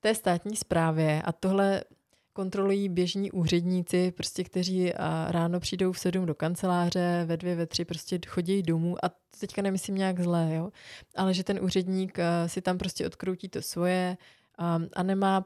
v 0.00 0.02
té 0.02 0.14
státní 0.14 0.56
správě 0.56 1.22
a 1.22 1.32
tohle 1.32 1.84
kontrolují 2.32 2.88
běžní 2.88 3.30
úředníci, 3.30 4.10
prostě, 4.10 4.44
kteří 4.44 4.92
ráno 5.28 5.60
přijdou 5.60 5.92
v 5.92 5.98
sedm 5.98 6.26
do 6.26 6.34
kanceláře, 6.34 7.24
ve 7.26 7.36
dvě, 7.36 7.56
ve 7.56 7.66
tři 7.66 7.84
prostě 7.84 8.20
chodí 8.26 8.62
domů 8.62 9.04
a 9.04 9.08
to 9.08 9.38
teďka 9.40 9.62
nemyslím 9.62 9.94
nějak 9.94 10.20
zlé, 10.20 10.54
jo? 10.54 10.70
ale 11.16 11.34
že 11.34 11.44
ten 11.44 11.64
úředník 11.64 12.18
si 12.46 12.62
tam 12.62 12.78
prostě 12.78 13.06
odkroutí 13.06 13.48
to 13.48 13.62
svoje 13.62 14.16
a, 14.58 14.80
a 14.96 15.02
nemá, 15.02 15.44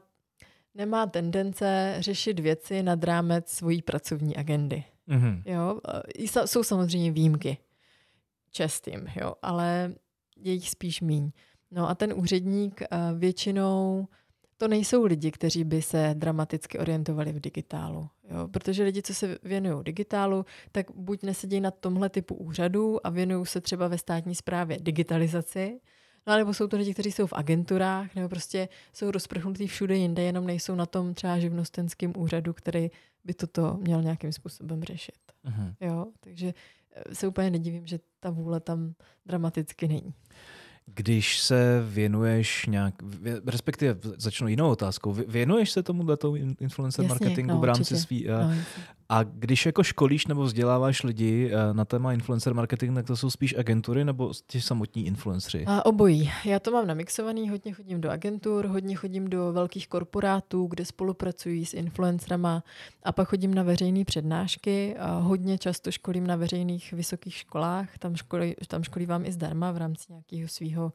nemá 0.75 1.05
tendence 1.05 1.95
řešit 1.99 2.39
věci 2.39 2.83
nad 2.83 3.03
rámec 3.03 3.49
svojí 3.49 3.81
pracovní 3.81 4.37
agendy. 4.37 4.83
Mm-hmm. 5.07 5.41
Jo? 5.45 5.79
Jsou 6.45 6.63
samozřejmě 6.63 7.11
výjimky 7.11 7.57
čestým, 8.51 9.07
jo? 9.21 9.33
ale 9.41 9.93
je 10.37 10.53
jich 10.53 10.69
spíš 10.69 11.01
míň. 11.01 11.31
No 11.71 11.89
a 11.89 11.95
ten 11.95 12.13
úředník 12.13 12.81
většinou 13.17 14.07
to 14.57 14.67
nejsou 14.67 15.05
lidi, 15.05 15.31
kteří 15.31 15.63
by 15.63 15.81
se 15.81 16.15
dramaticky 16.17 16.79
orientovali 16.79 17.31
v 17.31 17.39
digitálu. 17.39 18.09
Jo? 18.31 18.47
Protože 18.47 18.83
lidi, 18.83 19.01
co 19.01 19.13
se 19.13 19.37
věnují 19.43 19.83
digitálu, 19.83 20.45
tak 20.71 20.91
buď 20.95 21.23
nesedí 21.23 21.61
na 21.61 21.71
tomhle 21.71 22.09
typu 22.09 22.35
úřadů 22.35 23.07
a 23.07 23.09
věnují 23.09 23.45
se 23.45 23.61
třeba 23.61 23.87
ve 23.87 23.97
státní 23.97 24.35
správě 24.35 24.77
digitalizaci, 24.81 25.79
no 26.27 26.35
nebo 26.35 26.53
jsou 26.53 26.67
to 26.67 26.77
lidi, 26.77 26.93
kteří 26.93 27.11
jsou 27.11 27.27
v 27.27 27.33
agenturách, 27.33 28.15
nebo 28.15 28.29
prostě 28.29 28.69
jsou 28.93 29.11
rozprchnutí 29.11 29.67
všude 29.67 29.95
jinde, 29.95 30.23
jenom 30.23 30.47
nejsou 30.47 30.75
na 30.75 30.85
tom 30.85 31.13
třeba 31.13 31.39
živnostenském 31.39 32.13
úřadu, 32.17 32.53
který 32.53 32.91
by 33.23 33.33
toto 33.33 33.77
měl 33.81 34.01
nějakým 34.01 34.31
způsobem 34.31 34.83
řešit. 34.83 35.15
Uh-huh. 35.45 35.75
Jo? 35.81 36.05
Takže 36.19 36.53
eh, 36.91 37.15
se 37.15 37.27
úplně 37.27 37.49
nedivím, 37.49 37.87
že 37.87 37.99
ta 38.19 38.29
vůle 38.29 38.59
tam 38.59 38.93
dramaticky 39.25 39.87
není. 39.87 40.13
Když 40.93 41.39
se 41.39 41.83
věnuješ 41.89 42.65
nějak, 42.65 42.93
respektive 43.45 43.95
začnu 44.17 44.47
jinou 44.47 44.69
otázkou, 44.69 45.13
věnuješ 45.27 45.71
se 45.71 45.83
tomu 45.83 46.03
influencer 46.59 47.05
Jasně, 47.05 47.07
marketingu 47.07 47.53
no, 47.53 47.59
v 47.59 47.63
rámci 47.63 47.97
svý, 47.97 48.27
no, 48.29 48.53
a 49.09 49.23
když 49.23 49.65
jako 49.65 49.83
školíš 49.83 50.27
nebo 50.27 50.43
vzděláváš 50.43 51.03
lidi 51.03 51.51
eh, 51.53 51.73
na 51.73 51.85
téma 51.85 52.13
influencer 52.13 52.53
marketing, 52.53 52.95
tak 52.95 53.07
to 53.07 53.17
jsou 53.17 53.29
spíš 53.29 53.55
agentury 53.57 54.05
nebo 54.05 54.31
ti 54.47 54.61
samotní 54.61 55.05
influenceri? 55.05 55.65
A 55.67 55.85
obojí. 55.85 56.31
Já 56.45 56.59
to 56.59 56.71
mám 56.71 56.87
namixovaný, 56.87 57.49
hodně 57.49 57.73
chodím 57.73 58.01
do 58.01 58.09
agentur, 58.09 58.65
hodně 58.65 58.95
chodím 58.95 59.29
do 59.29 59.53
velkých 59.53 59.87
korporátů, 59.87 60.65
kde 60.65 60.85
spolupracují 60.85 61.65
s 61.65 61.73
influencerama 61.73 62.63
a 63.03 63.11
pak 63.11 63.27
chodím 63.27 63.53
na 63.53 63.63
veřejné 63.63 64.05
přednášky. 64.05 64.95
A 64.97 65.17
hodně 65.17 65.57
často 65.57 65.91
školím 65.91 66.27
na 66.27 66.35
veřejných 66.35 66.93
vysokých 66.93 67.35
školách, 67.35 67.97
tam, 67.97 68.15
školí, 68.15 68.55
tam 68.67 68.83
školívám 68.83 69.25
i 69.25 69.31
zdarma 69.31 69.71
v 69.71 69.77
rámci 69.77 70.05
nějakého 70.09 70.47
svého 70.47 70.93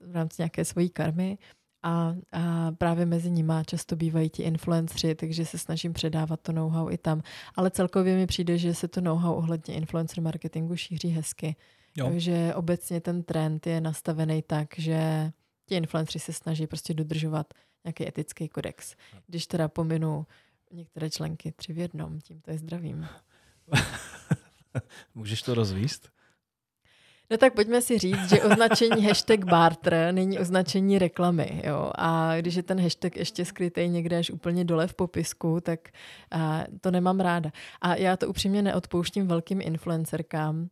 v 0.00 0.14
rámci 0.14 0.42
nějaké 0.42 0.64
svojí 0.64 0.90
karmy 0.90 1.38
a, 1.82 2.14
a 2.32 2.72
právě 2.72 3.06
mezi 3.06 3.30
nimi 3.30 3.52
často 3.66 3.96
bývají 3.96 4.30
ti 4.30 4.42
influenceri, 4.42 5.14
takže 5.14 5.46
se 5.46 5.58
snažím 5.58 5.92
předávat 5.92 6.40
to 6.40 6.52
know-how 6.52 6.90
i 6.90 6.98
tam. 6.98 7.22
Ale 7.54 7.70
celkově 7.70 8.16
mi 8.16 8.26
přijde, 8.26 8.58
že 8.58 8.74
se 8.74 8.88
to 8.88 9.00
know-how 9.00 9.34
ohledně 9.34 9.74
influencer 9.74 10.22
marketingu 10.22 10.76
šíří 10.76 11.08
hezky. 11.08 11.56
Jo. 11.96 12.08
Takže 12.08 12.54
obecně 12.54 13.00
ten 13.00 13.22
trend 13.22 13.66
je 13.66 13.80
nastavený 13.80 14.42
tak, 14.42 14.68
že 14.78 15.30
ti 15.66 15.74
influenceri 15.74 16.20
se 16.20 16.32
snaží 16.32 16.66
prostě 16.66 16.94
dodržovat 16.94 17.54
nějaký 17.84 18.08
etický 18.08 18.48
kodex. 18.48 18.96
Když 19.26 19.46
teda 19.46 19.68
pominu 19.68 20.26
některé 20.72 21.10
členky 21.10 21.52
tři 21.52 21.72
v 21.72 21.78
jednom, 21.78 22.20
tím 22.20 22.40
to 22.40 22.50
je 22.50 22.58
zdravím. 22.58 23.08
Můžeš 25.14 25.42
to 25.42 25.54
rozvíst? 25.54 26.10
No 27.30 27.36
tak 27.36 27.54
pojďme 27.54 27.82
si 27.82 27.98
říct, 27.98 28.28
že 28.28 28.42
označení 28.42 29.06
hashtag 29.06 29.44
barter 29.44 30.14
není 30.14 30.38
označení 30.38 30.98
reklamy. 30.98 31.62
Jo? 31.64 31.90
A 31.94 32.36
když 32.36 32.54
je 32.54 32.62
ten 32.62 32.80
hashtag 32.80 33.16
ještě 33.16 33.44
skrytý 33.44 33.88
někde 33.88 34.18
až 34.18 34.30
úplně 34.30 34.64
dole 34.64 34.86
v 34.86 34.94
popisku, 34.94 35.60
tak 35.60 35.88
a, 36.30 36.64
to 36.80 36.90
nemám 36.90 37.20
ráda. 37.20 37.50
A 37.80 37.96
já 37.96 38.16
to 38.16 38.28
upřímně 38.28 38.62
neodpouštím 38.62 39.26
velkým 39.26 39.60
influencerkám, 39.60 40.68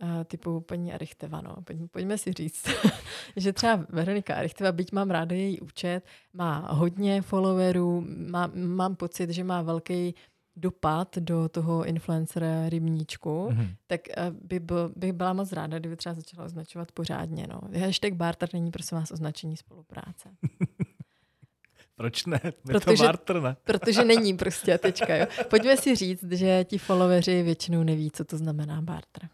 a, 0.00 0.24
typu 0.24 0.60
paní 0.60 0.92
Arichteva. 0.92 1.40
No. 1.40 1.56
Pojďme, 1.64 1.88
pojďme 1.88 2.18
si 2.18 2.32
říct, 2.32 2.68
že 3.36 3.52
třeba 3.52 3.86
Veronika 3.88 4.34
Arichteva, 4.34 4.72
byť 4.72 4.92
mám 4.92 5.10
ráda 5.10 5.36
její 5.36 5.60
účet, 5.60 6.04
má 6.32 6.68
hodně 6.70 7.22
followerů, 7.22 8.04
má, 8.30 8.50
mám 8.54 8.96
pocit, 8.96 9.30
že 9.30 9.44
má 9.44 9.62
velký 9.62 10.14
dopad 10.56 11.18
do 11.18 11.48
toho 11.48 11.84
influencera 11.84 12.68
rybníčku, 12.68 13.48
mm-hmm. 13.50 13.74
tak 13.86 14.00
uh, 14.16 14.36
by 14.42 14.60
byl, 14.60 14.92
bych 14.96 15.12
byla 15.12 15.32
moc 15.32 15.52
ráda, 15.52 15.78
kdyby 15.78 15.96
třeba 15.96 16.14
začala 16.14 16.44
označovat 16.44 16.92
pořádně. 16.92 17.46
No. 17.46 17.60
Hashtag 17.80 18.12
barter 18.12 18.48
není 18.52 18.70
prosím 18.70 18.98
vás 18.98 19.10
označení 19.10 19.56
spolupráce. 19.56 20.28
Proč 21.96 22.26
ne? 22.26 22.40
My 22.44 22.72
protože, 22.72 22.96
to 22.96 23.02
barter, 23.02 23.42
ne? 23.42 23.56
protože 23.64 24.04
není 24.04 24.36
prostě 24.36 24.78
teďka. 24.78 25.16
Jo. 25.16 25.26
Pojďme 25.50 25.76
si 25.76 25.94
říct, 25.94 26.32
že 26.32 26.64
ti 26.64 26.78
followeri 26.78 27.42
většinou 27.42 27.82
neví, 27.82 28.10
co 28.10 28.24
to 28.24 28.38
znamená 28.38 28.82
barter. 28.82 29.28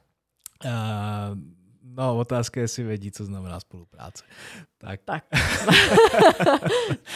Uh, 0.64 0.70
no, 1.97 2.18
otázka 2.18 2.61
je, 2.61 2.64
jestli 2.64 2.82
vědí, 2.82 3.11
co 3.11 3.24
znamená 3.24 3.61
spolupráce. 3.61 4.24
Tak. 4.78 5.01
Tak. 5.05 5.24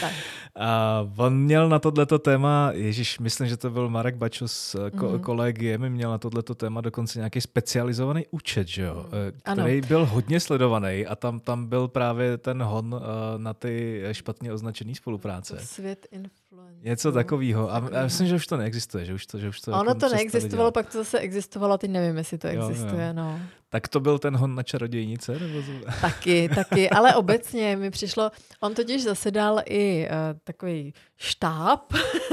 tak. 0.01 0.13
A 0.57 1.01
on 1.17 1.39
měl 1.39 1.69
na 1.69 1.79
tohleto 1.79 2.19
téma, 2.19 2.71
Ježíš, 2.75 3.19
myslím, 3.19 3.49
že 3.49 3.57
to 3.57 3.71
byl 3.71 3.89
Marek 3.89 4.17
Bačo 4.17 4.49
s 4.49 4.75
ko- 4.75 4.91
mm-hmm. 4.91 5.21
kolegiem, 5.21 5.89
měl 5.89 6.11
na 6.11 6.19
tohleto 6.19 6.55
téma 6.55 6.81
dokonce 6.81 7.19
nějaký 7.19 7.41
specializovaný 7.41 8.27
účet, 8.31 8.69
že 8.69 8.83
jo, 8.83 9.07
mm. 9.07 9.41
který 9.41 9.79
ano. 9.79 9.89
byl 9.89 10.07
hodně 10.07 10.41
sledovaný 10.41 11.07
a 11.07 11.17
tam, 11.17 11.41
tam 11.41 11.67
byl 11.67 11.89
právě 11.89 12.39
ten 12.39 12.63
hon 12.63 12.95
uh, 12.95 13.01
na 13.37 13.55
ty 13.55 14.05
špatně 14.13 14.53
označené 14.53 14.95
spolupráce. 14.95 15.59
Svět 15.61 16.07
influence. 16.11 16.81
Něco 16.83 17.13
takového. 17.13 17.73
A, 17.73 17.77
a 17.77 18.03
myslím, 18.03 18.27
že 18.27 18.35
už 18.35 18.47
to 18.47 18.57
neexistuje, 18.57 19.05
že 19.05 19.15
už 19.15 19.27
to, 19.27 19.39
že 19.39 19.49
už 19.49 19.61
to 19.61 19.73
Ono 19.73 19.91
jako 19.91 20.01
to 20.01 20.09
neexistovalo, 20.09 20.71
dělat. 20.71 20.75
pak 20.75 20.93
to 20.93 20.99
zase 20.99 21.19
existovalo, 21.19 21.79
teď 21.79 21.91
nevím, 21.91 22.17
jestli 22.17 22.39
to 22.39 22.49
existuje, 22.49 23.03
jo, 23.03 23.09
jo. 23.09 23.13
no. 23.13 23.41
Tak 23.69 23.89
to 23.89 24.01
byl 24.01 24.19
ten 24.19 24.37
hon 24.37 24.55
na 24.55 24.63
čarodějnice? 24.63 25.39
Nebo... 25.39 25.63
Taky, 26.01 26.49
taky, 26.49 26.91
ale 26.91 27.15
obecně 27.15 27.77
mi 27.77 27.91
přišlo, 27.91 28.31
on 28.61 28.75
totiž 28.75 29.03
zasedal 29.03 29.63
i 29.65 30.09
uh, 30.09 30.39
takový 30.45 30.95
štáb, 31.17 31.93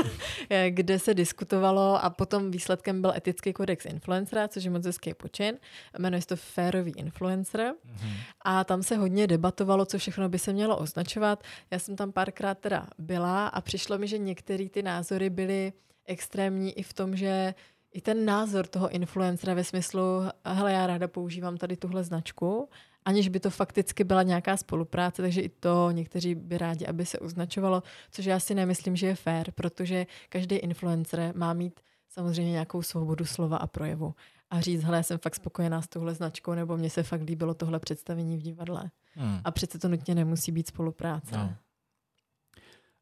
kde 0.69 0.99
se 0.99 1.13
diskutovalo 1.13 2.03
a 2.03 2.09
potom 2.09 2.51
výsledkem 2.51 3.01
byl 3.01 3.13
etický 3.15 3.53
kodex 3.53 3.85
influencera, 3.85 4.47
což 4.47 4.63
je 4.63 4.69
moc 4.69 4.85
hezký 4.85 5.13
počin. 5.13 5.57
Jmenuje 5.99 6.21
se 6.21 6.27
to 6.27 6.35
Férový 6.35 6.93
influencer. 6.95 7.61
Mm-hmm. 7.61 8.13
A 8.45 8.63
tam 8.63 8.83
se 8.83 8.97
hodně 8.97 9.27
debatovalo, 9.27 9.85
co 9.85 9.97
všechno 9.97 10.29
by 10.29 10.39
se 10.39 10.53
mělo 10.53 10.77
označovat. 10.77 11.43
Já 11.71 11.79
jsem 11.79 11.95
tam 11.95 12.11
párkrát 12.11 12.59
teda 12.59 12.87
byla 12.97 13.47
a 13.47 13.61
přišlo 13.61 13.97
mi, 13.97 14.07
že 14.07 14.17
některé 14.17 14.69
ty 14.69 14.83
názory 14.83 15.29
byly 15.29 15.73
extrémní 16.05 16.79
i 16.79 16.83
v 16.83 16.93
tom, 16.93 17.15
že 17.15 17.53
i 17.93 18.01
ten 18.01 18.25
názor 18.25 18.67
toho 18.67 18.89
influencera 18.89 19.53
ve 19.53 19.63
smyslu, 19.63 20.01
hele, 20.45 20.71
já 20.71 20.87
ráda 20.87 21.07
používám 21.07 21.57
tady 21.57 21.77
tuhle 21.77 22.03
značku, 22.03 22.69
aniž 23.05 23.29
by 23.29 23.39
to 23.39 23.49
fakticky 23.49 24.03
byla 24.03 24.23
nějaká 24.23 24.57
spolupráce, 24.57 25.21
takže 25.21 25.41
i 25.41 25.49
to 25.49 25.91
někteří 25.91 26.35
by 26.35 26.57
rádi, 26.57 26.85
aby 26.85 27.05
se 27.05 27.19
označovalo, 27.19 27.83
což 28.11 28.25
já 28.25 28.39
si 28.39 28.55
nemyslím, 28.55 28.95
že 28.95 29.07
je 29.07 29.15
fér, 29.15 29.51
protože 29.51 30.05
každý 30.29 30.55
influencer 30.55 31.33
má 31.35 31.53
mít 31.53 31.79
samozřejmě 32.09 32.51
nějakou 32.51 32.81
svobodu 32.81 33.25
slova 33.25 33.57
a 33.57 33.67
projevu. 33.67 34.15
A 34.49 34.61
říct, 34.61 34.83
hele, 34.83 34.97
já 34.97 35.03
jsem 35.03 35.17
fakt 35.17 35.35
spokojená 35.35 35.81
s 35.81 35.87
touhle 35.87 36.13
značkou, 36.13 36.53
nebo 36.53 36.77
mně 36.77 36.89
se 36.89 37.03
fakt 37.03 37.21
líbilo 37.21 37.53
tohle 37.53 37.79
představení 37.79 38.37
v 38.37 38.41
divadle. 38.41 38.91
Hmm. 39.15 39.39
A 39.43 39.51
přece 39.51 39.79
to 39.79 39.89
nutně 39.89 40.15
nemusí 40.15 40.51
být 40.51 40.67
spolupráce. 40.67 41.37
No. 41.37 41.55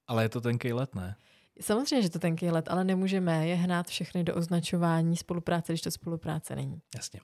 Ale 0.07 0.23
je 0.23 0.29
to 0.29 0.41
tenký 0.41 0.73
let, 0.73 0.95
ne? 0.95 1.15
Samozřejmě, 1.61 2.01
že 2.01 2.09
to 2.09 2.19
tenký 2.19 2.49
let, 2.49 2.65
ale 2.69 2.83
nemůžeme 2.83 3.47
je 3.47 3.55
hnát 3.55 3.87
všechny 3.87 4.23
do 4.23 4.35
označování 4.35 5.17
spolupráce, 5.17 5.71
když 5.71 5.81
to 5.81 5.91
spolupráce 5.91 6.55
není. 6.55 6.81
Jasně. 6.95 7.19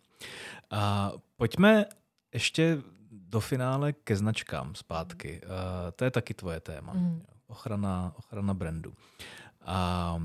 A 0.72 1.12
pojďme 1.36 1.86
ještě 2.34 2.78
do 3.12 3.40
finále 3.40 3.94
ke 3.94 4.16
značkám 4.16 4.76
zpátky. 4.76 5.42
Uh, 5.44 5.50
to 5.96 6.04
je 6.04 6.12
taky 6.12 6.34
tvoje 6.34 6.60
téma. 6.60 6.94
Mm. 6.94 7.22
Ochrana, 7.48 8.14
ochrana 8.18 8.54
brandu. 8.54 8.94
A 9.66 10.22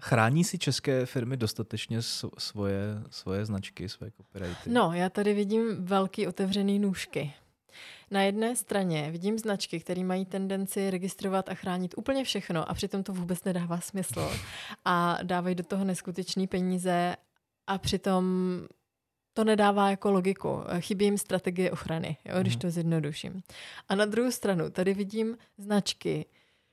chrání 0.00 0.44
si 0.44 0.58
české 0.58 1.06
firmy 1.06 1.36
dostatečně 1.36 2.02
svoje, 2.38 3.02
svoje 3.10 3.46
značky, 3.46 3.88
svoje 3.88 4.10
copyrighty? 4.10 4.70
No, 4.70 4.92
já 4.92 5.08
tady 5.08 5.34
vidím 5.34 5.84
velký 5.84 6.26
otevřený 6.26 6.78
nůžky. 6.78 7.32
Na 8.10 8.22
jedné 8.22 8.56
straně 8.56 9.10
vidím 9.10 9.38
značky, 9.38 9.80
které 9.80 10.04
mají 10.04 10.26
tendenci 10.26 10.90
registrovat 10.90 11.48
a 11.48 11.54
chránit 11.54 11.94
úplně 11.96 12.24
všechno 12.24 12.70
a 12.70 12.74
přitom 12.74 13.02
to 13.02 13.12
vůbec 13.12 13.44
nedává 13.44 13.80
smysl. 13.80 14.30
A 14.84 15.18
dávají 15.22 15.54
do 15.54 15.64
toho 15.64 15.84
neskutečné 15.84 16.46
peníze 16.46 17.16
a 17.66 17.78
přitom 17.78 18.24
to 19.34 19.44
nedává 19.44 19.90
jako 19.90 20.10
logiku. 20.10 20.60
Chybí 20.80 21.04
jim 21.04 21.18
strategie 21.18 21.70
ochrany, 21.70 22.16
jo, 22.24 22.40
když 22.40 22.54
mhm. 22.54 22.60
to 22.60 22.70
zjednoduším. 22.70 23.42
A 23.88 23.94
na 23.94 24.04
druhou 24.04 24.30
stranu 24.30 24.70
tady 24.70 24.94
vidím 24.94 25.38
značky, 25.58 26.26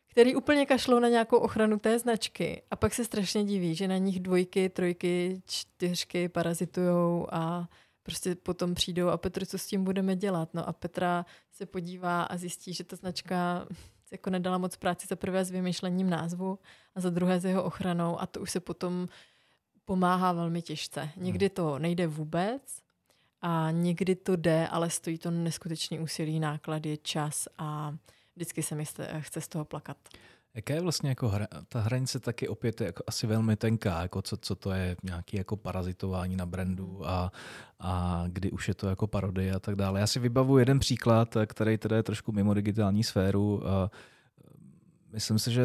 který 0.08 0.36
úplně 0.36 0.66
kašlou 0.66 1.00
na 1.00 1.10
nějakou 1.10 1.38
ochranu 1.38 1.80
té 1.80 2.00
značky 2.00 2.62
a 2.72 2.76
pak 2.76 2.94
se 2.94 3.06
strašně 3.06 3.44
diví, 3.44 3.76
že 3.76 3.88
na 3.88 3.98
nich 3.98 4.20
dvojky, 4.20 4.70
trojky, 4.70 5.42
čtyřky 5.46 6.30
parazitujou 6.30 7.28
a 7.32 7.70
prostě 8.10 8.36
potom 8.36 8.76
přijdou 8.76 9.08
a 9.08 9.18
Petr, 9.18 9.46
co 9.46 9.58
s 9.58 9.68
tím 9.68 9.84
budeme 9.84 10.16
dělat? 10.16 10.54
No 10.54 10.68
a 10.68 10.74
Petra 10.74 11.26
se 11.52 11.66
podívá 11.66 12.24
a 12.24 12.38
zjistí, 12.38 12.74
že 12.74 12.84
ta 12.84 12.96
značka 12.96 13.68
jako 14.12 14.30
nedala 14.30 14.58
moc 14.58 14.76
práci 14.76 15.08
za 15.10 15.16
prvé 15.16 15.46
s 15.46 15.52
vymýšlením 15.52 16.10
názvu 16.10 16.60
a 16.96 17.02
za 17.02 17.10
druhé 17.10 17.40
s 17.40 17.46
jeho 17.46 17.64
ochranou 17.64 18.22
a 18.22 18.26
to 18.26 18.42
už 18.42 18.52
se 18.52 18.60
potom 18.60 19.08
pomáhá 19.86 20.32
velmi 20.34 20.62
těžce. 20.62 21.10
Někdy 21.18 21.50
to 21.50 21.80
nejde 21.80 22.08
vůbec 22.08 22.82
a 23.42 23.72
někdy 23.72 24.16
to 24.16 24.36
jde, 24.36 24.68
ale 24.68 24.90
stojí 24.90 25.18
to 25.18 25.32
neskutečný 25.32 26.00
úsilí, 26.00 26.40
náklady, 26.40 26.98
čas 26.98 27.48
a 27.58 27.96
vždycky 28.36 28.64
se 28.64 28.76
mi 28.76 28.86
chce 29.20 29.42
z 29.42 29.48
toho 29.48 29.66
plakat. 29.66 29.98
Jaká 30.56 30.74
je 30.74 30.82
vlastně 30.82 31.10
jako 31.10 31.30
hra, 31.30 31.48
ta 31.70 31.80
hranice 31.80 32.20
taky 32.20 32.48
opět 32.48 32.82
je 32.82 32.88
jako 32.88 33.04
asi 33.08 33.28
velmi 33.28 33.56
tenká, 33.56 34.02
jako 34.02 34.22
co, 34.22 34.38
co 34.38 34.56
to 34.56 34.72
je 34.72 34.98
nějaký 35.04 35.38
jako 35.38 35.56
parazitování 35.58 36.36
na 36.36 36.46
brandu 36.46 37.08
a, 37.08 37.32
a 37.80 38.24
kdy 38.28 38.52
už 38.52 38.68
je 38.68 38.74
to 38.74 38.88
jako 38.90 39.08
parodie 39.08 39.54
a 39.54 39.60
tak 39.60 39.76
dále. 39.76 40.00
Já 40.00 40.08
si 40.08 40.20
vybavu 40.20 40.58
jeden 40.58 40.80
příklad, 40.80 41.38
který 41.48 41.78
teda 41.78 41.96
je 41.96 42.04
trošku 42.04 42.32
mimo 42.32 42.54
digitální 42.54 43.04
sféru. 43.04 43.68
A 43.68 43.92
myslím 45.12 45.40
si, 45.40 45.52
že 45.52 45.64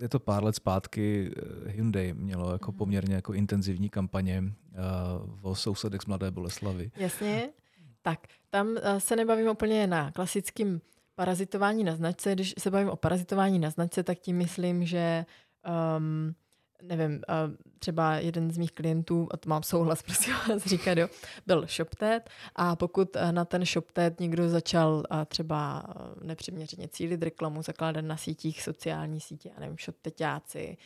je 0.00 0.08
to 0.08 0.20
pár 0.20 0.44
let 0.44 0.56
zpátky 0.56 1.30
eh, 1.36 1.70
Hyundai 1.70 2.14
mělo 2.14 2.52
jako 2.52 2.70
mhm. 2.70 2.78
poměrně 2.78 3.14
jako 3.14 3.32
intenzivní 3.32 3.88
kampaně 3.88 4.42
uh, 4.42 5.50
o 5.50 5.54
sousedech 5.54 6.00
z 6.00 6.06
Mladé 6.06 6.30
Boleslavy. 6.30 6.90
Jasně. 6.96 7.50
Tak, 8.02 8.20
tam 8.50 8.76
se 8.98 9.16
nebavím 9.16 9.48
úplně 9.48 9.86
na 9.86 10.10
klasickým 10.10 10.80
parazitování 11.14 11.84
na 11.84 11.96
značce. 11.96 12.32
Když 12.34 12.54
se 12.58 12.70
bavím 12.70 12.88
o 12.88 12.96
parazitování 12.96 13.58
na 13.58 13.70
značce, 13.70 14.02
tak 14.02 14.18
tím 14.18 14.36
myslím, 14.36 14.86
že 14.86 15.26
um, 15.96 16.34
nevím, 16.82 17.20
třeba 17.78 18.14
jeden 18.14 18.50
z 18.50 18.58
mých 18.58 18.72
klientů, 18.72 19.28
a 19.30 19.36
to 19.36 19.48
mám 19.48 19.62
souhlas, 19.62 20.02
prosím 20.06 20.34
vás 20.48 20.64
říkat, 20.66 20.98
jo, 20.98 21.08
byl 21.46 21.66
ShopTet 21.66 22.30
a 22.56 22.76
pokud 22.76 23.16
na 23.30 23.44
ten 23.44 23.64
ShopTet 23.64 24.20
někdo 24.20 24.48
začal 24.48 25.02
třeba 25.28 25.84
nepřiměřeně 26.22 26.88
cílit 26.88 27.22
reklamu, 27.22 27.62
zakládat 27.62 28.04
na 28.04 28.16
sítích 28.16 28.62
sociální 28.62 29.20
sítě, 29.20 29.50
já 29.54 29.60
nevím, 29.60 29.76
ShopTetáci, 29.84 30.76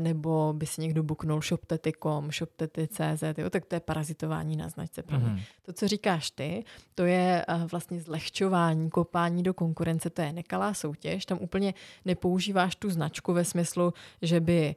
nebo 0.00 0.52
by 0.52 0.66
si 0.66 0.80
někdo 0.80 1.02
buknul 1.02 1.42
shoptety.com, 1.42 2.32
shoptety.cz, 2.32 3.22
jo, 3.38 3.50
tak 3.50 3.64
to 3.64 3.74
je 3.74 3.80
parazitování 3.80 4.56
na 4.56 4.68
značce. 4.68 5.02
Mm-hmm. 5.02 5.42
To, 5.62 5.72
co 5.72 5.88
říkáš 5.88 6.30
ty, 6.30 6.64
to 6.94 7.04
je 7.04 7.44
vlastně 7.70 8.00
zlehčování, 8.00 8.90
kopání 8.90 9.42
do 9.42 9.54
konkurence, 9.54 10.10
to 10.10 10.22
je 10.22 10.32
nekalá 10.32 10.74
soutěž, 10.74 11.26
tam 11.26 11.38
úplně 11.40 11.74
nepoužíváš 12.04 12.76
tu 12.76 12.90
značku 12.90 13.32
ve 13.32 13.44
smyslu, 13.44 13.92
že 14.22 14.40
by 14.40 14.74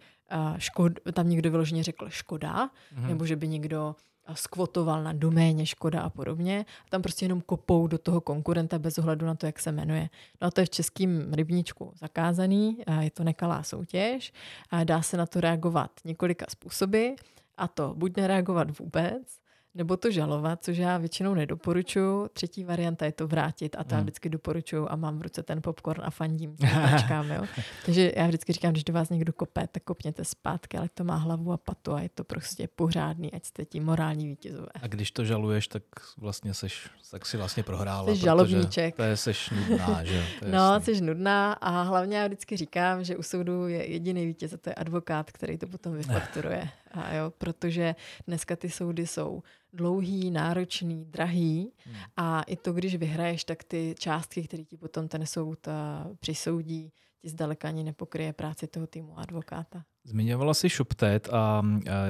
škod, 0.57 0.93
tam 1.13 1.29
někdo 1.29 1.51
vyloženě 1.51 1.83
řekl 1.83 2.09
škoda, 2.09 2.65
mm-hmm. 2.65 3.07
nebo 3.07 3.25
že 3.25 3.35
by 3.35 3.47
někdo 3.47 3.95
skvotoval 4.33 5.03
na 5.03 5.13
doméně 5.13 5.65
Škoda 5.65 6.01
a 6.01 6.09
podobně. 6.09 6.65
A 6.85 6.89
tam 6.89 7.01
prostě 7.01 7.25
jenom 7.25 7.41
kopou 7.41 7.87
do 7.87 7.97
toho 7.97 8.21
konkurenta 8.21 8.79
bez 8.79 8.97
ohledu 8.97 9.25
na 9.25 9.35
to, 9.35 9.45
jak 9.45 9.59
se 9.59 9.71
jmenuje. 9.71 10.09
No 10.41 10.47
a 10.47 10.51
to 10.51 10.61
je 10.61 10.65
v 10.65 10.69
českém 10.69 11.33
rybníčku 11.33 11.93
zakázaný, 11.95 12.77
a 12.87 13.01
je 13.01 13.11
to 13.11 13.23
nekalá 13.23 13.63
soutěž 13.63 14.33
a 14.69 14.83
dá 14.83 15.01
se 15.01 15.17
na 15.17 15.25
to 15.25 15.41
reagovat 15.41 15.91
několika 16.05 16.45
způsoby 16.49 17.09
a 17.57 17.67
to 17.67 17.93
buď 17.97 18.17
nereagovat 18.17 18.79
vůbec, 18.79 19.44
nebo 19.75 19.97
to 19.97 20.11
žalovat, 20.11 20.63
což 20.63 20.77
já 20.77 20.97
většinou 20.97 21.33
nedoporučuju. 21.33 22.27
Třetí 22.33 22.63
varianta 22.63 23.05
je 23.05 23.11
to 23.11 23.27
vrátit 23.27 23.75
a 23.75 23.83
to 23.83 23.89
hmm. 23.89 23.97
já 23.97 24.01
vždycky 24.01 24.29
doporučuju 24.29 24.87
a 24.89 24.95
mám 24.95 25.19
v 25.19 25.21
ruce 25.21 25.43
ten 25.43 25.61
popcorn 25.61 26.01
a 26.03 26.09
fandím 26.09 26.55
tačkám, 26.91 27.31
jo. 27.31 27.43
Takže 27.85 28.11
já 28.15 28.27
vždycky 28.27 28.53
říkám, 28.53 28.71
když 28.71 28.83
do 28.83 28.93
vás 28.93 29.09
někdo 29.09 29.33
kope, 29.33 29.67
tak 29.71 29.83
kopněte 29.83 30.25
zpátky, 30.25 30.77
ale 30.77 30.89
to 30.93 31.03
má 31.03 31.15
hlavu 31.15 31.51
a 31.51 31.57
patu 31.57 31.93
a 31.93 32.01
je 32.01 32.09
to 32.09 32.23
prostě 32.23 32.67
pořádný, 32.75 33.33
ať 33.33 33.45
jste 33.45 33.65
tím 33.65 33.85
morální 33.85 34.27
vítězové. 34.27 34.67
A 34.81 34.87
když 34.87 35.11
to 35.11 35.25
žaluješ, 35.25 35.67
tak 35.67 35.83
vlastně 36.17 36.53
seš, 36.53 36.89
tak 37.11 37.25
si 37.25 37.37
vlastně 37.37 37.63
prohrála. 37.63 38.15
Jsi 38.15 38.19
žalobníček. 38.21 38.95
To 38.95 39.03
je 39.03 39.17
seš 39.17 39.49
nudná, 39.49 40.03
že 40.03 40.15
jo. 40.15 40.23
No, 40.51 40.73
jasný. 40.73 40.95
jsi 40.95 41.01
nudná 41.01 41.53
a 41.53 41.81
hlavně 41.81 42.17
já 42.17 42.27
vždycky 42.27 42.57
říkám, 42.57 43.03
že 43.03 43.17
u 43.17 43.23
soudu 43.23 43.67
je 43.67 43.91
jediný 43.91 44.25
vítěz 44.25 44.53
a 44.53 44.57
to 44.57 44.69
je 44.69 44.73
advokát, 44.73 45.31
který 45.31 45.57
to 45.57 45.67
potom 45.67 45.93
vyfakturuje. 45.93 46.69
A 46.95 47.13
jo, 47.13 47.33
protože 47.37 47.95
dneska 48.27 48.55
ty 48.55 48.69
soudy 48.69 49.07
jsou 49.07 49.43
dlouhý, 49.73 50.31
náročný, 50.31 51.05
drahý 51.05 51.71
hmm. 51.85 51.95
a 52.17 52.41
i 52.41 52.55
to, 52.55 52.73
když 52.73 52.95
vyhraješ, 52.95 53.43
tak 53.43 53.63
ty 53.63 53.95
částky, 53.99 54.43
které 54.43 54.63
ti 54.63 54.77
potom 54.77 55.07
ten 55.07 55.25
soud 55.25 55.67
uh, 55.67 55.73
přisoudí, 56.15 56.91
ti 57.21 57.29
zdaleka 57.29 57.67
ani 57.67 57.83
nepokryje 57.83 58.33
práci 58.33 58.67
toho 58.67 58.87
týmu 58.87 59.19
advokáta. 59.19 59.83
Zmiňovala 60.03 60.53
jsi 60.53 60.69
ShopTet 60.69 61.29
a, 61.29 61.37
a 61.37 61.63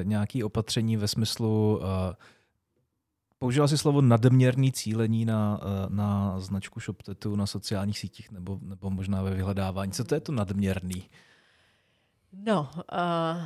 nějaké 0.04 0.46
opatření 0.46 0.98
ve 0.98 1.08
smyslu 1.08 1.86
a, 1.86 2.18
Použila 3.40 3.68
si 3.68 3.78
slovo 3.78 4.02
nadměrný 4.02 4.72
cílení 4.72 5.26
na, 5.26 5.62
na 5.90 6.40
značku 6.40 6.80
ShopTetu 6.80 7.36
na 7.36 7.46
sociálních 7.46 8.00
sítích 8.00 8.32
nebo, 8.32 8.60
nebo 8.62 8.90
možná 8.90 9.22
ve 9.22 9.36
vyhledávání. 9.36 9.92
Co 9.92 10.04
to 10.04 10.16
je 10.16 10.22
to 10.22 10.32
nadměrný? 10.32 11.10
No, 12.34 12.70
uh, 12.74 13.42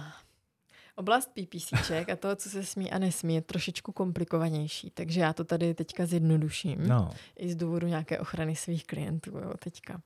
Oblast 0.99 1.31
PPCček 1.33 2.09
a 2.09 2.15
toho, 2.15 2.35
co 2.35 2.49
se 2.49 2.63
smí 2.63 2.91
a 2.91 2.99
nesmí, 2.99 3.35
je 3.35 3.41
trošičku 3.41 3.91
komplikovanější, 3.91 4.89
takže 4.89 5.21
já 5.21 5.33
to 5.33 5.43
tady 5.43 5.73
teďka 5.73 6.05
zjednoduším. 6.05 6.87
No. 6.87 7.09
I 7.35 7.49
z 7.49 7.55
důvodu 7.55 7.87
nějaké 7.87 8.19
ochrany 8.19 8.55
svých 8.55 8.85
klientů 8.85 9.37
jo, 9.37 9.53
teďka. 9.59 10.01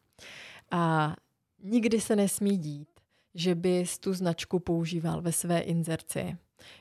A 0.72 1.16
nikdy 1.64 2.02
se 2.02 2.16
nesmí 2.16 2.58
dít, 2.58 2.90
že 3.36 3.56
bys 3.56 4.00
tu 4.00 4.14
značku 4.14 4.60
používal 4.60 5.22
ve 5.22 5.32
své 5.32 5.60
inzerci. 5.60 6.38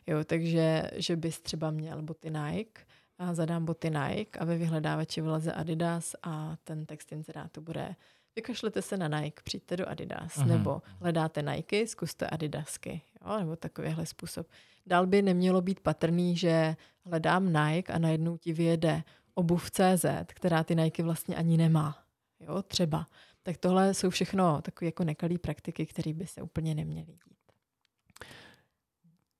Jo, 0.06 0.24
takže, 0.24 0.90
že 0.96 1.16
bys 1.16 1.40
třeba 1.40 1.70
měl 1.70 2.02
boty 2.02 2.30
Nike 2.30 2.82
a 3.18 3.34
zadám 3.34 3.64
boty 3.64 3.90
Nike 3.90 4.38
a 4.38 4.44
ve 4.44 4.56
vyhledávači 4.56 5.20
vleze 5.20 5.52
Adidas 5.52 6.14
a 6.22 6.56
ten 6.64 6.86
text 6.86 7.12
inzerátu 7.12 7.60
bude 7.60 7.96
vykašlete 8.36 8.82
se 8.82 8.96
na 8.96 9.20
Nike, 9.20 9.42
přijďte 9.44 9.76
do 9.76 9.88
Adidas, 9.88 10.36
uh-huh. 10.36 10.46
nebo 10.46 10.82
hledáte 11.00 11.42
Nike, 11.42 11.86
zkuste 11.86 12.26
Adidasky, 12.26 13.02
jo, 13.26 13.38
nebo 13.38 13.56
takovýhle 13.56 14.06
způsob. 14.06 14.46
Dál 14.86 15.06
by 15.06 15.22
nemělo 15.22 15.60
být 15.60 15.80
patrný, 15.80 16.36
že 16.36 16.76
hledám 17.04 17.52
Nike 17.52 17.92
a 17.92 17.98
najednou 17.98 18.36
ti 18.36 18.52
vyjede 18.52 19.02
obuv 19.34 19.70
CZ, 19.70 20.04
která 20.26 20.64
ty 20.64 20.74
Nike 20.74 21.02
vlastně 21.02 21.36
ani 21.36 21.56
nemá. 21.56 21.98
Jo, 22.40 22.62
třeba. 22.62 23.06
Tak 23.42 23.56
tohle 23.56 23.94
jsou 23.94 24.10
všechno 24.10 24.62
takové 24.62 24.86
jako 24.86 25.04
nekalé 25.04 25.38
praktiky, 25.38 25.86
které 25.86 26.12
by 26.12 26.26
se 26.26 26.42
úplně 26.42 26.74
neměly 26.74 27.12
dít. 27.12 27.38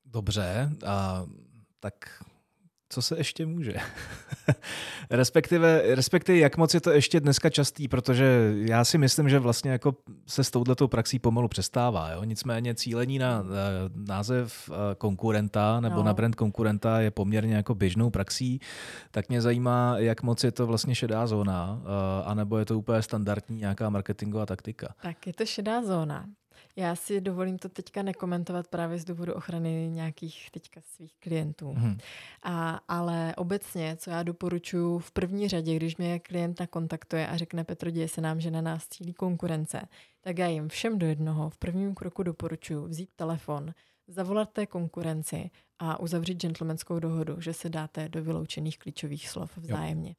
Dobře, 0.04 0.70
a 0.86 1.26
tak 1.80 2.22
co 2.92 3.02
se 3.02 3.16
ještě 3.18 3.46
může. 3.46 3.74
respektive, 5.10 5.82
respektive, 5.94 6.38
jak 6.38 6.56
moc 6.56 6.74
je 6.74 6.80
to 6.80 6.90
ještě 6.90 7.20
dneska 7.20 7.50
častý, 7.50 7.88
protože 7.88 8.54
já 8.54 8.84
si 8.84 8.98
myslím, 8.98 9.28
že 9.28 9.38
vlastně 9.38 9.70
jako 9.70 9.96
se 10.26 10.44
s 10.44 10.50
touhletou 10.50 10.88
praxí 10.88 11.18
pomalu 11.18 11.48
přestává. 11.48 12.10
Jo? 12.10 12.24
Nicméně 12.24 12.74
cílení 12.74 13.18
na 13.18 13.44
název 13.94 14.68
uh, 14.68 14.76
konkurenta 14.98 15.80
nebo 15.80 15.96
no. 15.96 16.02
na 16.02 16.14
brand 16.14 16.34
konkurenta 16.34 17.00
je 17.00 17.10
poměrně 17.10 17.54
jako 17.54 17.74
běžnou 17.74 18.10
praxí, 18.10 18.60
tak 19.10 19.28
mě 19.28 19.42
zajímá, 19.42 19.94
jak 19.98 20.22
moc 20.22 20.44
je 20.44 20.52
to 20.52 20.66
vlastně 20.66 20.94
šedá 20.94 21.26
zóna, 21.26 21.80
uh, 21.80 21.88
anebo 22.28 22.58
je 22.58 22.64
to 22.64 22.78
úplně 22.78 23.02
standardní 23.02 23.56
nějaká 23.56 23.90
marketingová 23.90 24.46
taktika. 24.46 24.94
Tak 25.02 25.26
je 25.26 25.32
to 25.32 25.46
šedá 25.46 25.82
zóna. 25.82 26.26
Já 26.76 26.96
si 26.96 27.20
dovolím 27.20 27.58
to 27.58 27.68
teďka 27.68 28.02
nekomentovat 28.02 28.68
právě 28.68 28.98
z 28.98 29.04
důvodu 29.04 29.34
ochrany 29.34 29.88
nějakých 29.90 30.50
teďka 30.50 30.80
svých 30.80 31.14
klientů. 31.20 31.72
Hmm. 31.72 31.98
A, 32.42 32.80
ale 32.88 33.34
obecně, 33.36 33.96
co 33.96 34.10
já 34.10 34.22
doporučuji 34.22 34.98
v 34.98 35.10
první 35.10 35.48
řadě, 35.48 35.76
když 35.76 35.96
mě 35.96 36.18
klient 36.18 36.60
nakontaktuje 36.60 37.26
a 37.26 37.36
řekne 37.36 37.64
Petro, 37.64 37.90
děje 37.90 38.08
se 38.08 38.20
nám, 38.20 38.40
že 38.40 38.50
na 38.50 38.60
nás 38.60 38.88
cílí 38.88 39.12
konkurence, 39.12 39.88
tak 40.20 40.38
já 40.38 40.46
jim 40.46 40.68
všem 40.68 40.98
do 40.98 41.06
jednoho 41.06 41.50
v 41.50 41.58
prvním 41.58 41.94
kroku 41.94 42.22
doporučuji 42.22 42.86
vzít 42.86 43.10
telefon, 43.16 43.74
zavolat 44.08 44.50
té 44.52 44.66
konkurenci 44.66 45.50
a 45.78 46.00
uzavřít 46.00 46.40
gentlemanskou 46.40 46.98
dohodu, 46.98 47.40
že 47.40 47.52
se 47.52 47.68
dáte 47.68 48.08
do 48.08 48.22
vyloučených 48.22 48.78
klíčových 48.78 49.28
slov 49.28 49.56
vzájemně. 49.56 50.14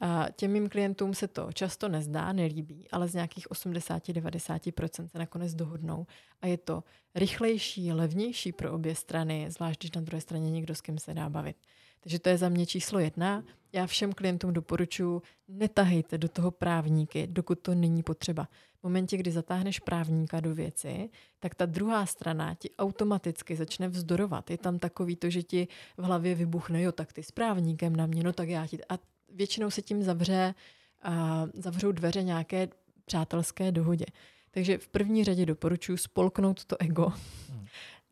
A 0.00 0.26
těm 0.36 0.52
mým 0.52 0.68
klientům 0.68 1.14
se 1.14 1.28
to 1.28 1.52
často 1.52 1.88
nezdá, 1.88 2.32
nelíbí, 2.32 2.88
ale 2.90 3.08
z 3.08 3.14
nějakých 3.14 3.48
80-90% 3.48 5.06
se 5.06 5.18
nakonec 5.18 5.54
dohodnou 5.54 6.06
a 6.40 6.46
je 6.46 6.58
to 6.58 6.84
rychlejší, 7.14 7.92
levnější 7.92 8.52
pro 8.52 8.72
obě 8.72 8.94
strany, 8.94 9.50
zvlášť 9.50 9.80
když 9.80 9.92
na 9.92 10.00
druhé 10.00 10.20
straně 10.20 10.50
někdo, 10.50 10.74
s 10.74 10.80
kým 10.80 10.98
se 10.98 11.14
dá 11.14 11.28
bavit. 11.28 11.56
Takže 12.02 12.18
to 12.18 12.28
je 12.28 12.38
za 12.38 12.48
mě 12.48 12.66
číslo 12.66 12.98
jedna. 12.98 13.44
Já 13.72 13.86
všem 13.86 14.12
klientům 14.12 14.52
doporučuji, 14.52 15.22
netahejte 15.48 16.18
do 16.18 16.28
toho 16.28 16.50
právníky, 16.50 17.26
dokud 17.26 17.60
to 17.60 17.74
není 17.74 18.02
potřeba. 18.02 18.48
V 18.80 18.82
momentě, 18.82 19.16
kdy 19.16 19.30
zatáhneš 19.30 19.78
právníka 19.78 20.40
do 20.40 20.54
věci, 20.54 21.10
tak 21.40 21.54
ta 21.54 21.66
druhá 21.66 22.06
strana 22.06 22.54
ti 22.54 22.70
automaticky 22.78 23.56
začne 23.56 23.88
vzdorovat. 23.88 24.50
Je 24.50 24.58
tam 24.58 24.78
takový 24.78 25.16
to, 25.16 25.30
že 25.30 25.42
ti 25.42 25.68
v 25.96 26.02
hlavě 26.02 26.34
vybuchne, 26.34 26.82
jo, 26.82 26.92
tak 26.92 27.12
ty 27.12 27.22
s 27.22 27.30
právníkem 27.30 27.96
na 27.96 28.06
mě, 28.06 28.22
no 28.22 28.32
tak 28.32 28.48
já 28.48 28.66
ti... 28.66 28.78
A 28.88 28.98
většinou 29.34 29.70
se 29.70 29.82
tím 29.82 30.02
zavře, 30.02 30.54
a 31.02 31.46
zavřou 31.54 31.92
dveře 31.92 32.22
nějaké 32.22 32.68
přátelské 33.04 33.72
dohodě. 33.72 34.06
Takže 34.50 34.78
v 34.78 34.88
první 34.88 35.24
řadě 35.24 35.46
doporučuji 35.46 35.98
spolknout 35.98 36.64
to 36.64 36.76
ego. 36.80 37.12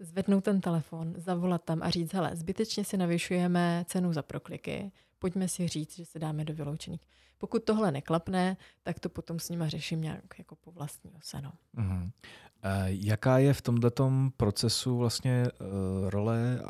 Zvednout 0.00 0.44
ten 0.44 0.60
telefon, 0.60 1.14
zavolat 1.16 1.64
tam 1.64 1.82
a 1.82 1.90
říct, 1.90 2.12
hele, 2.12 2.36
zbytečně 2.36 2.84
si 2.84 2.96
navyšujeme 2.96 3.84
cenu 3.88 4.12
za 4.12 4.22
prokliky, 4.22 4.92
pojďme 5.18 5.48
si 5.48 5.68
říct, 5.68 5.96
že 5.96 6.04
se 6.04 6.18
dáme 6.18 6.44
do 6.44 6.54
vyloučených. 6.54 7.00
Pokud 7.38 7.64
tohle 7.64 7.92
neklapne, 7.92 8.56
tak 8.82 9.00
to 9.00 9.08
potom 9.08 9.38
s 9.38 9.48
nima 9.48 9.68
řeším 9.68 10.00
nějak 10.00 10.38
jako 10.38 10.56
po 10.56 10.70
vlastní 10.70 11.12
ose. 11.12 11.40
No. 11.40 11.52
Mm-hmm. 11.76 12.10
Jaká 12.84 13.38
je 13.38 13.54
v 13.54 13.62
tomto 13.62 13.90
procesu 14.36 14.96
vlastně 14.96 15.44
uh, 15.44 16.10
role 16.10 16.60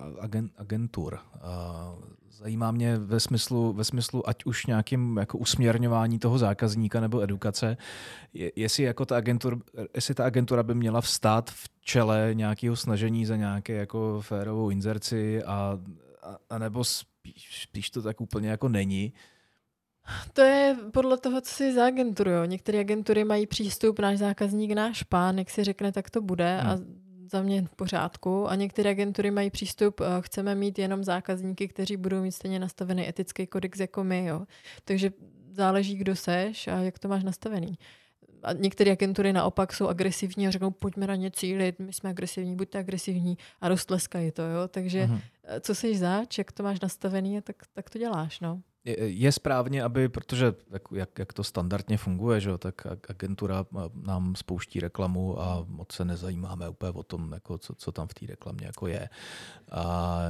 agentur? 0.56 1.18
Uh, 1.34 1.40
zajímá 2.40 2.70
mě 2.70 2.96
ve 2.96 3.20
smyslu, 3.20 3.72
ve 3.72 3.84
smyslu 3.84 4.28
ať 4.28 4.44
už 4.44 4.66
nějakým 4.66 5.16
jako 5.16 5.38
usměrňování 5.38 6.18
toho 6.18 6.38
zákazníka 6.38 7.00
nebo 7.00 7.22
edukace, 7.22 7.76
je, 8.34 8.52
jestli, 8.56 8.84
jako 8.84 9.06
ta 9.06 9.16
agentur, 9.16 9.62
jestli 9.94 10.14
ta 10.14 10.24
agentura 10.24 10.62
by 10.62 10.74
měla 10.74 11.00
vstát 11.00 11.50
v 11.50 11.68
čele 11.80 12.30
nějakého 12.32 12.76
snažení 12.76 13.26
za 13.26 13.36
nějaké 13.36 13.72
jako 13.72 14.20
férovou 14.20 14.70
inzerci 14.70 15.44
a, 15.44 15.78
a, 16.22 16.38
a 16.50 16.58
nebo 16.58 16.84
spíš, 16.84 17.62
spíš 17.62 17.90
to 17.90 18.02
tak 18.02 18.20
úplně 18.20 18.48
jako 18.48 18.68
není. 18.68 19.12
To 20.32 20.42
je 20.42 20.76
podle 20.92 21.18
toho, 21.18 21.40
co 21.40 21.54
si 21.54 21.74
za 21.74 21.86
agenturu. 21.86 22.30
Jo. 22.30 22.44
Některé 22.44 22.80
agentury 22.80 23.24
mají 23.24 23.46
přístup, 23.46 23.98
náš 23.98 24.18
zákazník, 24.18 24.72
náš 24.72 25.02
pán, 25.02 25.38
jak 25.38 25.50
si 25.50 25.64
řekne, 25.64 25.92
tak 25.92 26.10
to 26.10 26.20
bude 26.20 26.58
hmm. 26.58 26.70
a 26.70 26.78
za 27.30 27.42
mě 27.42 27.62
v 27.62 27.76
pořádku. 27.76 28.48
A 28.48 28.54
některé 28.54 28.90
agentury 28.90 29.30
mají 29.30 29.50
přístup, 29.50 30.00
chceme 30.20 30.54
mít 30.54 30.78
jenom 30.78 31.04
zákazníky, 31.04 31.68
kteří 31.68 31.96
budou 31.96 32.22
mít 32.22 32.32
stejně 32.32 32.58
nastavený 32.58 33.08
etický 33.08 33.46
kodex 33.46 33.80
jako 33.80 34.04
my. 34.04 34.26
Jo. 34.26 34.46
Takže 34.84 35.12
záleží, 35.52 35.96
kdo 35.96 36.16
seš 36.16 36.68
a 36.68 36.78
jak 36.78 36.98
to 36.98 37.08
máš 37.08 37.24
nastavený. 37.24 37.78
A 38.42 38.52
některé 38.52 38.92
agentury 38.92 39.32
naopak 39.32 39.72
jsou 39.72 39.88
agresivní 39.88 40.46
a 40.46 40.50
řeknou, 40.50 40.70
pojďme 40.70 41.06
na 41.06 41.14
ně 41.14 41.30
cílit, 41.30 41.78
my 41.78 41.92
jsme 41.92 42.10
agresivní, 42.10 42.56
buďte 42.56 42.78
agresivní 42.78 43.38
a 43.60 43.68
roztleskají 43.68 44.32
to. 44.32 44.42
Jo. 44.42 44.68
Takže 44.68 45.04
uh-huh. 45.04 45.20
co 45.60 45.74
jsi 45.74 45.96
zač, 45.96 46.38
jak 46.38 46.52
to 46.52 46.62
máš 46.62 46.80
nastavený, 46.80 47.42
tak, 47.42 47.56
tak 47.72 47.90
to 47.90 47.98
děláš. 47.98 48.40
No 48.40 48.60
je 48.84 49.32
správně, 49.32 49.82
aby, 49.82 50.08
protože 50.08 50.54
jak, 50.92 51.18
jak 51.18 51.32
to 51.32 51.44
standardně 51.44 51.96
funguje, 51.96 52.40
že, 52.40 52.58
tak 52.58 53.10
agentura 53.10 53.64
nám 54.02 54.34
spouští 54.36 54.80
reklamu 54.80 55.42
a 55.42 55.64
moc 55.68 55.92
se 55.92 56.04
nezajímáme 56.04 56.68
úplně 56.68 56.92
o 56.92 57.02
tom, 57.02 57.32
jako 57.32 57.58
co, 57.58 57.74
co 57.74 57.92
tam 57.92 58.08
v 58.08 58.14
té 58.14 58.26
reklamě 58.26 58.66
jako 58.66 58.86
je. 58.86 59.08
A 59.72 60.20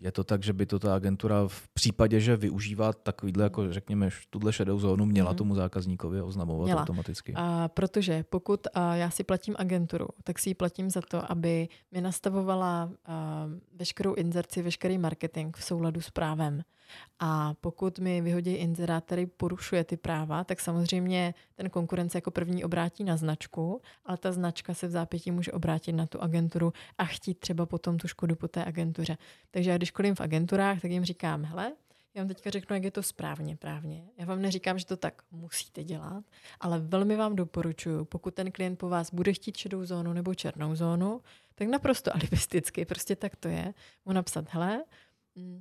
je 0.00 0.12
to 0.12 0.24
tak, 0.24 0.42
že 0.42 0.52
by 0.52 0.66
to 0.66 0.78
ta 0.78 0.94
agentura 0.94 1.48
v 1.48 1.68
případě, 1.68 2.20
že 2.20 2.36
využívá 2.36 2.92
takovýhle, 2.92 3.44
jako 3.44 3.72
řekněme, 3.72 4.10
tuhle 4.30 4.52
šedou 4.52 4.78
zónu, 4.78 5.06
měla 5.06 5.32
mm-hmm. 5.32 5.36
tomu 5.36 5.54
zákazníkovi 5.54 6.22
oznamovat 6.22 6.64
měla. 6.64 6.80
automaticky. 6.80 7.32
A 7.36 7.68
protože 7.68 8.24
pokud 8.30 8.66
a 8.74 8.94
já 8.94 9.10
si 9.10 9.24
platím 9.24 9.54
agenturu, 9.58 10.08
tak 10.24 10.38
si 10.38 10.50
ji 10.50 10.54
platím 10.54 10.90
za 10.90 11.00
to, 11.00 11.30
aby 11.30 11.68
mi 11.92 12.00
nastavovala 12.00 12.92
a, 13.06 13.46
veškerou 13.76 14.14
inzerci, 14.14 14.62
veškerý 14.62 14.98
marketing 14.98 15.56
v 15.56 15.64
souladu 15.64 16.00
s 16.00 16.10
právem. 16.10 16.62
A 17.18 17.54
pokud 17.60 17.98
mi 17.98 18.20
vyhodí 18.20 18.52
inzerát, 18.52 19.04
který 19.04 19.26
porušuje 19.26 19.84
ty 19.84 19.96
práva, 19.96 20.44
tak 20.44 20.60
samozřejmě 20.60 21.34
ten 21.54 21.70
konkurence 21.70 22.18
jako 22.18 22.30
první 22.30 22.64
obrátí 22.64 23.04
na 23.04 23.16
značku, 23.16 23.82
ale 24.04 24.16
ta 24.16 24.32
značka 24.32 24.74
se 24.74 24.86
v 24.86 24.90
zápětí 24.90 25.30
může 25.30 25.52
obrátit 25.52 25.92
na 25.92 26.06
tu 26.06 26.22
agenturu 26.22 26.72
a 26.98 27.04
chtít 27.04 27.38
třeba 27.38 27.66
potom 27.66 27.98
tu 27.98 28.08
škodu 28.08 28.36
po 28.36 28.48
té 28.48 28.64
agentuře. 28.64 29.18
Takže 29.50 29.70
já 29.70 29.76
když 29.76 29.88
školím 29.88 30.14
v 30.14 30.20
agenturách, 30.20 30.80
tak 30.80 30.90
jim 30.90 31.04
říkám, 31.04 31.44
hele, 31.44 31.72
já 32.14 32.22
vám 32.22 32.28
teďka 32.28 32.50
řeknu, 32.50 32.76
jak 32.76 32.84
je 32.84 32.90
to 32.90 33.02
správně 33.02 33.56
právně. 33.56 34.04
Já 34.18 34.26
vám 34.26 34.42
neříkám, 34.42 34.78
že 34.78 34.86
to 34.86 34.96
tak 34.96 35.22
musíte 35.30 35.84
dělat, 35.84 36.24
ale 36.60 36.78
velmi 36.78 37.16
vám 37.16 37.36
doporučuji, 37.36 38.04
pokud 38.04 38.34
ten 38.34 38.52
klient 38.52 38.76
po 38.76 38.88
vás 38.88 39.14
bude 39.14 39.32
chtít 39.32 39.56
šedou 39.56 39.84
zónu 39.84 40.12
nebo 40.12 40.34
černou 40.34 40.74
zónu, 40.74 41.20
tak 41.54 41.68
naprosto 41.68 42.16
alibisticky, 42.16 42.84
prostě 42.84 43.16
tak 43.16 43.36
to 43.36 43.48
je, 43.48 43.74
mu 44.06 44.12
napsat, 44.12 44.44
hele, 44.48 44.84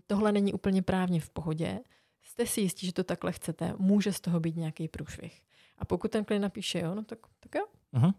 tohle 0.08 0.32
není 0.32 0.54
úplně 0.54 0.82
právně 0.82 1.22
v 1.22 1.30
pohodě, 1.30 1.80
jste 2.24 2.46
si 2.46 2.62
jistí, 2.62 2.86
že 2.86 2.94
to 2.94 3.04
takhle 3.04 3.32
chcete, 3.32 3.74
může 3.78 4.14
z 4.14 4.22
toho 4.22 4.40
být 4.40 4.56
nějaký 4.56 4.88
průšvih. 4.88 5.42
A 5.78 5.86
pokud 5.86 6.12
ten 6.12 6.26
klient 6.26 6.42
napíše 6.42 6.80
jo, 6.80 6.96
no 6.96 7.04
tak, 7.04 7.20
tak 7.40 7.56
jo. 7.56 7.66
Uh-huh. 7.94 8.14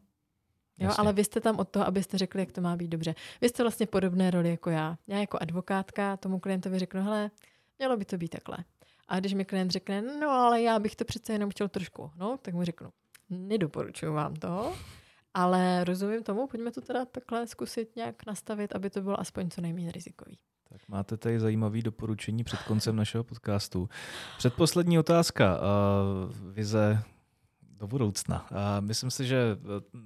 Jo, 0.79 0.91
ale 0.99 1.13
vy 1.13 1.25
jste 1.25 1.41
tam 1.41 1.59
od 1.59 1.69
toho, 1.69 1.87
abyste 1.87 2.19
řekli, 2.19 2.41
jak 2.41 2.53
to 2.53 2.61
má 2.61 2.77
být 2.77 2.89
dobře. 2.89 3.15
Vy 3.41 3.49
jste 3.49 3.63
vlastně 3.63 3.87
podobné 3.87 4.31
roli 4.31 4.51
jako 4.51 4.71
já. 4.71 4.99
Já 5.07 5.19
jako 5.19 5.39
advokátka 5.41 6.17
tomu 6.17 6.41
klientovi 6.41 6.79
řeknu, 6.79 7.03
hele, 7.03 7.31
mělo 7.79 7.97
by 7.97 8.05
to 8.05 8.17
být 8.17 8.29
takhle. 8.29 8.57
A 9.09 9.21
když 9.21 9.35
mi 9.35 9.45
klient 9.45 9.71
řekne, 9.71 10.03
no 10.03 10.31
ale 10.31 10.63
já 10.63 10.79
bych 10.79 10.97
to 10.97 11.05
přece 11.05 11.33
jenom 11.33 11.51
chtěl 11.51 11.69
trošku, 11.69 12.11
no, 12.17 12.39
tak 12.43 12.55
mu 12.55 12.65
řeknu, 12.65 12.91
nedoporučuju 13.31 14.13
vám 14.13 14.37
to, 14.37 14.77
ale 15.35 15.85
rozumím 15.85 16.23
tomu, 16.23 16.47
pojďme 16.47 16.73
to 16.73 16.81
teda 16.81 17.05
takhle 17.05 17.47
zkusit 17.47 17.97
nějak 17.97 18.27
nastavit, 18.27 18.77
aby 18.77 18.91
to 18.91 19.01
bylo 19.01 19.21
aspoň 19.21 19.51
co 19.51 19.61
nejméně 19.61 19.93
rizikový. 19.93 20.39
Tak 20.73 20.81
máte 20.89 21.16
tady 21.16 21.41
zajímavé 21.41 21.83
doporučení 21.83 22.45
před 22.45 22.62
koncem 22.62 22.97
našeho 22.97 23.25
podcastu. 23.25 23.89
Předposlední 24.39 24.99
otázka. 24.99 25.59
Uh, 25.59 26.53
vize 26.53 27.03
do 27.62 27.87
budoucna. 27.87 28.47
A 28.51 28.81
myslím 28.81 29.11
si, 29.11 29.27
že 29.27 29.57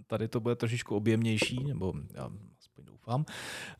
tady 0.07 0.29
to 0.29 0.41
bude 0.41 0.57
trošičku 0.57 0.97
objemnější, 0.97 1.64
nebo 1.64 1.95
já 2.14 2.31
aspoň 2.61 2.85
doufám. 2.85 3.25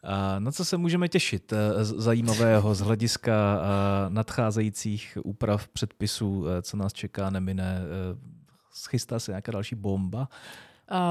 A 0.03 0.39
na 0.39 0.53
co 0.53 0.65
se 0.65 0.77
můžeme 0.77 1.09
těšit 1.09 1.53
zajímavého 1.83 2.75
z 2.75 2.81
hlediska 2.81 3.61
nadcházejících 4.09 5.19
úprav 5.25 5.69
předpisů, 5.69 6.45
co 6.63 6.77
nás 6.77 6.93
čeká, 6.93 7.31
nemine? 7.31 7.83
Schystá 8.73 9.19
se 9.19 9.31
nějaká 9.31 9.53
další 9.53 9.75
bomba? 9.75 10.29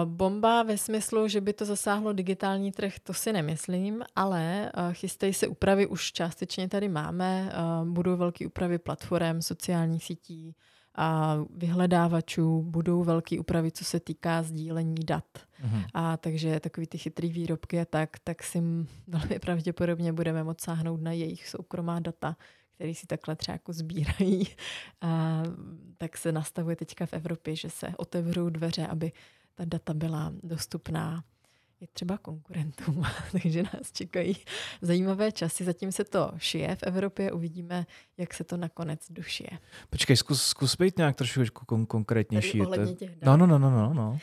Bomba 0.05 0.63
ve 0.63 0.77
smyslu, 0.77 1.27
že 1.27 1.41
by 1.41 1.53
to 1.53 1.65
zasáhlo 1.65 2.13
digitální 2.13 2.71
trh, 2.71 2.93
to 3.03 3.13
si 3.13 3.33
nemyslím, 3.33 4.03
ale 4.15 4.71
chystají 4.91 5.33
se 5.33 5.47
úpravy, 5.47 5.87
už 5.87 6.11
částečně 6.11 6.69
tady 6.69 6.89
máme, 6.89 7.51
budou 7.83 8.17
velké 8.17 8.47
úpravy 8.47 8.77
platform, 8.77 9.41
sociálních 9.41 10.03
sítí, 10.03 10.55
a 10.97 11.37
vyhledávačů, 11.49 12.61
budou 12.61 13.03
velké 13.03 13.39
úpravy, 13.39 13.71
co 13.71 13.85
se 13.85 13.99
týká 13.99 14.43
sdílení 14.43 14.95
dat. 15.05 15.25
Mm-hmm. 15.35 15.85
A 15.93 16.17
takže 16.17 16.59
takový 16.59 16.87
ty 16.87 16.97
chytrý 16.97 17.31
výrobky 17.31 17.81
a 17.81 17.85
tak, 17.85 18.09
tak 18.23 18.43
si 18.43 18.61
velmi 19.07 19.39
pravděpodobně 19.39 20.13
budeme 20.13 20.43
moct 20.43 20.61
sáhnout 20.61 21.01
na 21.01 21.11
jejich 21.11 21.47
soukromá 21.47 21.99
data, 21.99 22.35
který 22.75 22.95
si 22.95 23.07
takhle 23.07 23.35
třeba 23.35 23.53
jako 23.53 23.73
sbírají. 23.73 24.47
A 25.01 25.43
tak 25.97 26.17
se 26.17 26.31
nastavuje 26.31 26.75
teďka 26.75 27.05
v 27.05 27.13
Evropě, 27.13 27.55
že 27.55 27.69
se 27.69 27.87
otevřou 27.97 28.49
dveře, 28.49 28.87
aby 28.87 29.11
ta 29.55 29.65
data 29.65 29.93
byla 29.93 30.33
dostupná 30.43 31.23
i 31.81 31.87
třeba 31.87 32.17
konkurentům, 32.17 33.03
takže 33.31 33.63
nás 33.63 33.91
čekají 33.91 34.37
zajímavé 34.81 35.31
časy. 35.31 35.63
Zatím 35.63 35.91
se 35.91 36.03
to 36.03 36.31
šije 36.37 36.75
v 36.75 36.83
Evropě, 36.83 37.31
uvidíme, 37.31 37.85
jak 38.17 38.33
se 38.33 38.43
to 38.43 38.57
nakonec 38.57 38.99
došije. 39.09 39.49
Počkej, 39.89 40.17
zkus, 40.17 40.43
zkus 40.43 40.75
být 40.75 40.97
nějak 40.97 41.15
trošku 41.15 41.41
kon- 41.41 41.85
konkrétnější. 41.85 42.61
těch 42.95 43.21
no, 43.21 43.37
no, 43.37 43.47
no, 43.47 43.59
no, 43.59 43.69
no, 43.69 43.93
no. 43.93 44.17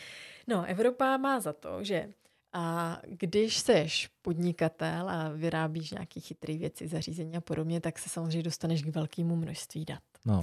No, 0.48 0.64
Evropa 0.64 1.16
má 1.16 1.40
za 1.40 1.52
to, 1.52 1.84
že 1.84 2.08
a 2.52 2.98
když 3.06 3.58
seš 3.58 4.10
podnikatel 4.22 5.08
a 5.08 5.28
vyrábíš 5.28 5.90
nějaký 5.90 6.20
chytrý 6.20 6.58
věci, 6.58 6.88
zařízení 6.88 7.36
a 7.36 7.40
podobně, 7.40 7.80
tak 7.80 7.98
se 7.98 8.08
samozřejmě 8.08 8.42
dostaneš 8.42 8.82
k 8.82 8.94
velkému 8.94 9.36
množství 9.36 9.84
dat. 9.84 10.02
No. 10.24 10.42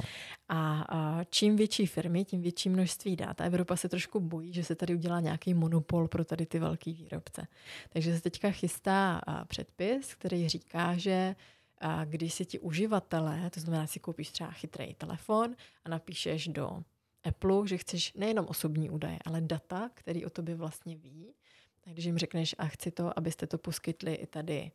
A, 0.50 0.82
a 0.82 1.24
čím 1.24 1.56
větší 1.56 1.86
firmy, 1.86 2.26
tím 2.26 2.42
větší 2.42 2.70
množství 2.70 3.16
dat. 3.16 3.42
A 3.42 3.44
Evropa 3.44 3.76
se 3.76 3.90
trošku 3.90 4.20
bojí, 4.20 4.54
že 4.54 4.64
se 4.64 4.76
tady 4.76 4.96
udělá 4.96 5.20
nějaký 5.20 5.54
monopol 5.54 6.08
pro 6.08 6.26
tady 6.26 6.46
ty 6.46 6.60
velký 6.60 6.94
výrobce. 6.94 7.48
Takže 7.90 8.16
se 8.16 8.22
teďka 8.22 8.52
chystá 8.52 9.22
předpis, 9.48 10.16
který 10.16 10.50
říká, 10.50 10.98
že 10.98 11.36
a 11.82 12.06
když 12.06 12.34
si 12.34 12.46
ti 12.46 12.60
uživatelé, 12.60 13.50
to 13.50 13.60
znamená, 13.60 13.88
si 13.88 14.00
koupíš 14.00 14.32
třeba 14.32 14.52
chytrý 14.52 14.94
telefon 14.94 15.56
a 15.86 15.90
napíšeš 15.90 16.48
do 16.48 16.84
Apple, 17.24 17.68
že 17.68 17.78
chceš 17.78 18.14
nejenom 18.14 18.46
osobní 18.50 18.90
údaje, 18.90 19.20
ale 19.26 19.42
data, 19.42 19.90
který 19.94 20.26
o 20.26 20.30
tobě 20.30 20.56
vlastně 20.56 20.96
ví, 20.96 21.34
tak 21.82 21.94
když 21.94 22.06
jim 22.06 22.18
řekneš 22.18 22.56
a 22.58 22.66
chci 22.66 22.92
to, 22.92 23.20
abyste 23.20 23.48
to 23.48 23.58
poskytli 23.58 24.14
i 24.14 24.28
tady 24.28 24.72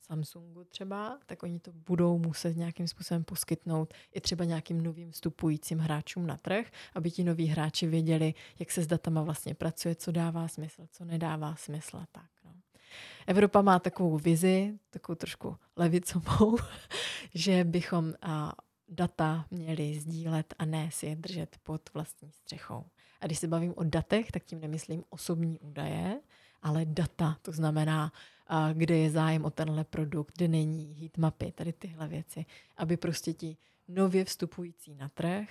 Samsungu 0.00 0.64
třeba, 0.64 1.18
tak 1.26 1.42
oni 1.42 1.60
to 1.60 1.72
budou 1.72 2.18
muset 2.18 2.56
nějakým 2.56 2.88
způsobem 2.88 3.24
poskytnout 3.24 3.94
i 4.14 4.20
třeba 4.20 4.44
nějakým 4.44 4.80
novým 4.80 5.10
vstupujícím 5.12 5.78
hráčům 5.78 6.26
na 6.26 6.36
trh, 6.36 6.70
aby 6.94 7.10
ti 7.10 7.24
noví 7.24 7.46
hráči 7.46 7.86
věděli, 7.86 8.34
jak 8.58 8.70
se 8.70 8.82
s 8.82 8.86
datama 8.86 9.22
vlastně 9.22 9.54
pracuje, 9.54 9.94
co 9.94 10.12
dává 10.12 10.48
smysl, 10.48 10.86
co 10.90 11.04
nedává 11.04 11.56
smysl 11.56 11.96
a 11.96 12.06
tak. 12.12 12.30
No. 12.44 12.52
Evropa 13.26 13.62
má 13.62 13.78
takovou 13.78 14.18
vizi, 14.18 14.78
takovou 14.90 15.16
trošku 15.16 15.56
levicovou, 15.76 16.56
že 17.34 17.64
bychom 17.64 18.14
a, 18.22 18.52
data 18.88 19.46
měli 19.50 20.00
sdílet 20.00 20.54
a 20.58 20.64
ne 20.64 20.90
si 20.92 21.06
je 21.06 21.16
držet 21.16 21.56
pod 21.62 21.90
vlastní 21.94 22.32
střechou. 22.32 22.84
A 23.20 23.26
když 23.26 23.38
se 23.38 23.48
bavím 23.48 23.74
o 23.76 23.84
datech, 23.84 24.30
tak 24.30 24.44
tím 24.44 24.60
nemyslím 24.60 25.04
osobní 25.10 25.58
údaje, 25.58 26.20
ale 26.62 26.84
data, 26.84 27.36
to 27.42 27.52
znamená, 27.52 28.12
kde 28.72 28.96
je 28.96 29.10
zájem 29.10 29.44
o 29.44 29.50
tenhle 29.50 29.84
produkt, 29.84 30.36
kde 30.36 30.48
není 30.48 30.94
heatmapy, 31.00 31.52
tady 31.52 31.72
tyhle 31.72 32.08
věci, 32.08 32.44
aby 32.76 32.96
prostě 32.96 33.32
ti 33.32 33.56
nově 33.88 34.24
vstupující 34.24 34.94
na 34.94 35.08
trh 35.08 35.48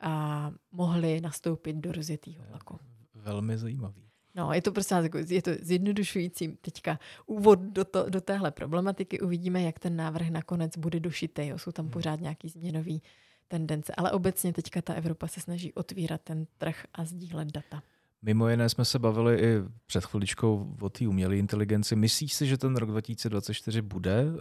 a 0.00 0.52
mohli 0.72 1.20
nastoupit 1.20 1.76
do 1.76 1.92
rozjetého 1.92 2.44
vlaku. 2.48 2.78
Velmi 3.14 3.58
zajímavý. 3.58 4.02
No, 4.34 4.52
je 4.52 4.62
to 4.62 4.72
prostě 4.72 4.94
jako, 4.94 5.18
je 5.28 5.42
to 5.42 5.50
zjednodušující 5.60 6.48
teďka 6.48 6.98
úvod 7.26 7.58
do, 7.58 7.84
to, 7.84 8.10
do 8.10 8.20
téhle 8.20 8.50
problematiky. 8.50 9.20
Uvidíme, 9.20 9.62
jak 9.62 9.78
ten 9.78 9.96
návrh 9.96 10.28
nakonec 10.28 10.76
bude 10.76 11.00
došitý. 11.00 11.46
Jo. 11.46 11.58
Jsou 11.58 11.72
tam 11.72 11.84
hmm. 11.84 11.92
pořád 11.92 12.20
nějaký 12.20 12.48
změnový 12.48 13.02
tendence, 13.48 13.94
ale 13.96 14.12
obecně 14.12 14.52
teďka 14.52 14.82
ta 14.82 14.94
Evropa 14.94 15.26
se 15.26 15.40
snaží 15.40 15.72
otvírat 15.72 16.20
ten 16.20 16.46
trh 16.58 16.86
a 16.94 17.04
sdílet 17.04 17.52
data. 17.52 17.82
Mimo 18.24 18.48
jiné 18.48 18.68
jsme 18.68 18.84
se 18.84 18.98
bavili 18.98 19.38
i 19.40 19.62
před 19.86 20.04
chviličkou 20.04 20.76
o 20.80 20.88
té 20.88 21.08
umělé 21.08 21.36
inteligenci. 21.36 21.96
Myslíš 21.96 22.34
si, 22.34 22.46
že 22.46 22.58
ten 22.58 22.76
rok 22.76 22.90
2024 22.90 23.82
bude 23.82 24.24
uh, 24.24 24.36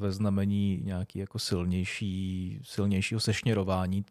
ve 0.00 0.12
znamení 0.12 0.80
nějaký 0.84 1.18
jako 1.18 1.38
silnější, 1.38 2.60
silnějšího 2.62 3.20
sešněrování 3.20 4.04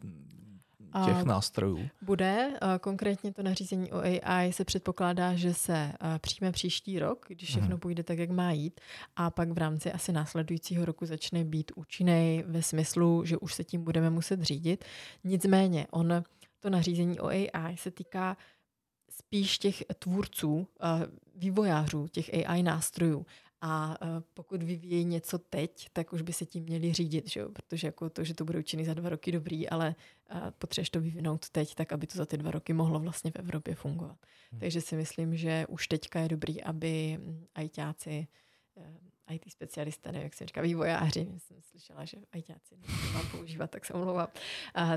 těch 1.04 1.24
nástrojů? 1.24 1.88
Bude. 2.02 2.50
Konkrétně 2.80 3.32
to 3.32 3.42
nařízení 3.42 3.92
o 3.92 3.98
AI 3.98 4.52
se 4.52 4.64
předpokládá, 4.64 5.34
že 5.34 5.54
se 5.54 5.92
přijme 6.18 6.52
příští 6.52 6.98
rok, 6.98 7.26
když 7.28 7.48
všechno 7.48 7.68
hmm. 7.68 7.78
půjde 7.78 8.02
tak, 8.02 8.18
jak 8.18 8.30
má 8.30 8.52
jít, 8.52 8.80
a 9.16 9.30
pak 9.30 9.52
v 9.52 9.58
rámci 9.58 9.92
asi 9.92 10.12
následujícího 10.12 10.84
roku 10.84 11.06
začne 11.06 11.44
být 11.44 11.72
účinný 11.74 12.44
ve 12.46 12.62
smyslu, 12.62 13.24
že 13.24 13.38
už 13.38 13.54
se 13.54 13.64
tím 13.64 13.84
budeme 13.84 14.10
muset 14.10 14.42
řídit. 14.42 14.84
Nicméně, 15.24 15.86
on 15.90 16.22
to 16.60 16.70
nařízení 16.70 17.20
o 17.20 17.26
AI 17.26 17.76
se 17.76 17.90
týká 17.90 18.36
spíš 19.18 19.58
těch 19.58 19.84
tvůrců, 19.98 20.68
vývojářů 21.34 22.08
těch 22.08 22.30
AI 22.34 22.62
nástrojů. 22.62 23.26
A 23.60 23.98
e, 24.02 24.06
pokud 24.34 24.62
vyvíjí 24.62 25.04
něco 25.04 25.38
teď, 25.38 25.88
tak 25.92 26.12
už 26.12 26.22
by 26.22 26.32
se 26.32 26.46
tím 26.46 26.64
měli 26.64 26.92
řídit, 26.92 27.30
že 27.30 27.40
jo? 27.40 27.48
protože 27.48 27.86
jako 27.86 28.10
to, 28.10 28.24
že 28.24 28.34
to 28.34 28.44
bude 28.44 28.58
učený 28.58 28.84
za 28.84 28.94
dva 28.94 29.08
roky 29.08 29.32
dobrý, 29.32 29.68
ale 29.68 29.94
e, 30.30 30.50
potřebuješ 30.58 30.90
to 30.90 31.00
vyvinout 31.00 31.50
teď, 31.50 31.74
tak 31.74 31.92
aby 31.92 32.06
to 32.06 32.18
za 32.18 32.26
ty 32.26 32.36
dva 32.36 32.50
roky 32.50 32.72
mohlo 32.72 33.00
vlastně 33.00 33.30
v 33.30 33.36
Evropě 33.36 33.74
fungovat. 33.74 34.16
Hmm. 34.50 34.60
Takže 34.60 34.80
si 34.80 34.96
myslím, 34.96 35.36
že 35.36 35.66
už 35.68 35.88
teďka 35.88 36.20
je 36.20 36.28
dobrý, 36.28 36.62
aby 36.62 37.20
ITáci, 37.62 38.10
e, 38.10 38.26
IT 39.30 39.52
specialisté, 39.52 40.12
nevím, 40.12 40.24
jak 40.24 40.34
se 40.34 40.46
říká, 40.46 40.60
vývojáři, 40.60 41.28
jsem 41.38 41.56
slyšela, 41.62 42.04
že 42.04 42.16
ITáci 42.36 42.76
mám 43.14 43.26
používat, 43.30 43.70
tak 43.70 43.84
se 43.84 43.92
omlouvám, 43.92 44.28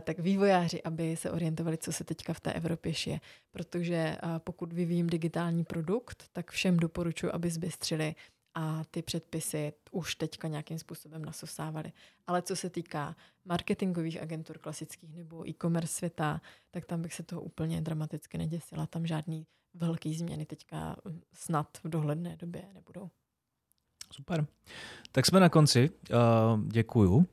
tak 0.01 0.19
vývojáři, 0.19 0.83
aby 0.83 1.17
se 1.17 1.31
orientovali, 1.31 1.77
co 1.77 1.93
se 1.93 2.03
teďka 2.03 2.33
v 2.33 2.39
té 2.39 2.53
Evropě 2.53 2.93
šije. 2.93 3.19
Protože 3.51 4.17
pokud 4.37 4.73
vyvíjím 4.73 5.07
digitální 5.07 5.63
produkt, 5.63 6.29
tak 6.33 6.51
všem 6.51 6.77
doporučuji, 6.77 7.31
aby 7.31 7.49
zbystřili 7.49 8.15
a 8.55 8.83
ty 8.91 9.01
předpisy 9.01 9.73
už 9.91 10.15
teďka 10.15 10.47
nějakým 10.47 10.79
způsobem 10.79 11.25
nasosávaly. 11.25 11.91
Ale 12.27 12.41
co 12.41 12.55
se 12.55 12.69
týká 12.69 13.15
marketingových 13.45 14.21
agentur 14.21 14.57
klasických 14.57 15.15
nebo 15.15 15.49
e-commerce 15.49 15.93
světa, 15.93 16.41
tak 16.71 16.85
tam 16.85 17.01
bych 17.01 17.13
se 17.13 17.23
toho 17.23 17.41
úplně 17.41 17.81
dramaticky 17.81 18.37
neděsila. 18.37 18.85
Tam 18.87 19.05
žádný 19.05 19.47
velký 19.73 20.15
změny 20.15 20.45
teďka 20.45 20.95
snad 21.33 21.77
v 21.83 21.89
dohledné 21.89 22.37
době 22.37 22.63
nebudou. 22.73 23.09
Super. 24.13 24.45
Tak 25.11 25.25
jsme 25.25 25.39
na 25.39 25.49
konci. 25.49 25.89
Uh, 25.89 26.63
děkuju. 26.67 27.15
Uh, 27.15 27.25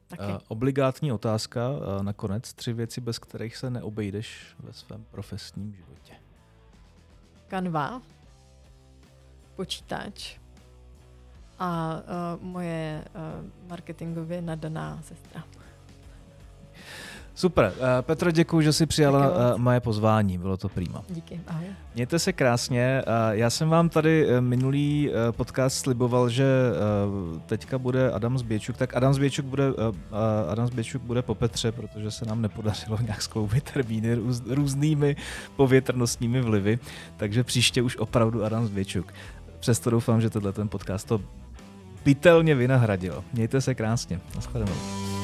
obligátní 0.48 1.12
otázka 1.12 1.70
uh, 1.70 2.02
nakonec. 2.02 2.54
Tři 2.54 2.72
věci, 2.72 3.00
bez 3.00 3.18
kterých 3.18 3.56
se 3.56 3.70
neobejdeš 3.70 4.56
ve 4.58 4.72
svém 4.72 5.04
profesním 5.10 5.74
životě. 5.74 6.12
Kanva, 7.48 8.02
počítač, 9.56 10.38
a 11.58 11.94
uh, 12.36 12.42
moje 12.44 13.04
uh, 13.14 13.68
marketingově 13.68 14.42
nadaná 14.42 15.02
sestra. 15.02 15.44
Super. 17.36 17.72
Uh, 17.76 17.82
Petro, 18.00 18.30
děkuji, 18.30 18.60
že 18.60 18.72
jsi 18.72 18.86
přijala 18.86 19.30
uh, 19.30 19.58
moje 19.58 19.80
pozvání. 19.80 20.38
Bylo 20.38 20.56
to 20.56 20.68
prýma. 20.68 21.02
Díky. 21.08 21.40
Ahoj. 21.46 21.66
Mějte 21.94 22.18
se 22.18 22.32
krásně. 22.32 23.02
Uh, 23.06 23.12
já 23.30 23.50
jsem 23.50 23.68
vám 23.68 23.88
tady 23.88 24.26
minulý 24.40 25.10
uh, 25.10 25.32
podcast 25.32 25.78
sliboval, 25.78 26.28
že 26.28 26.44
uh, 27.34 27.40
teďka 27.40 27.78
bude 27.78 28.10
Adam 28.10 28.38
Zběčuk. 28.38 28.76
Tak 28.76 28.96
Adam 28.96 29.14
Zběčuk 29.14 29.46
bude, 29.46 29.72
uh, 29.72 29.94
Adam 30.48 30.66
Zběčuk 30.66 31.02
bude 31.02 31.22
po 31.22 31.34
Petře, 31.34 31.72
protože 31.72 32.10
se 32.10 32.24
nám 32.24 32.42
nepodařilo 32.42 32.98
nějak 33.02 33.22
skloubit 33.22 33.70
termíny 33.72 34.14
růz, 34.14 34.42
různými 34.46 35.16
povětrnostními 35.56 36.40
vlivy. 36.40 36.78
Takže 37.16 37.44
příště 37.44 37.82
už 37.82 37.96
opravdu 37.96 38.44
Adam 38.44 38.66
Zběčuk. 38.66 39.14
Přesto 39.60 39.90
doufám, 39.90 40.20
že 40.20 40.30
tenhle 40.30 40.52
ten 40.52 40.68
podcast 40.68 41.08
to 41.08 41.20
pitelně 42.02 42.54
vynahradil. 42.54 43.24
Mějte 43.32 43.60
se 43.60 43.74
krásně. 43.74 44.20
Naschledanou. 44.34 45.15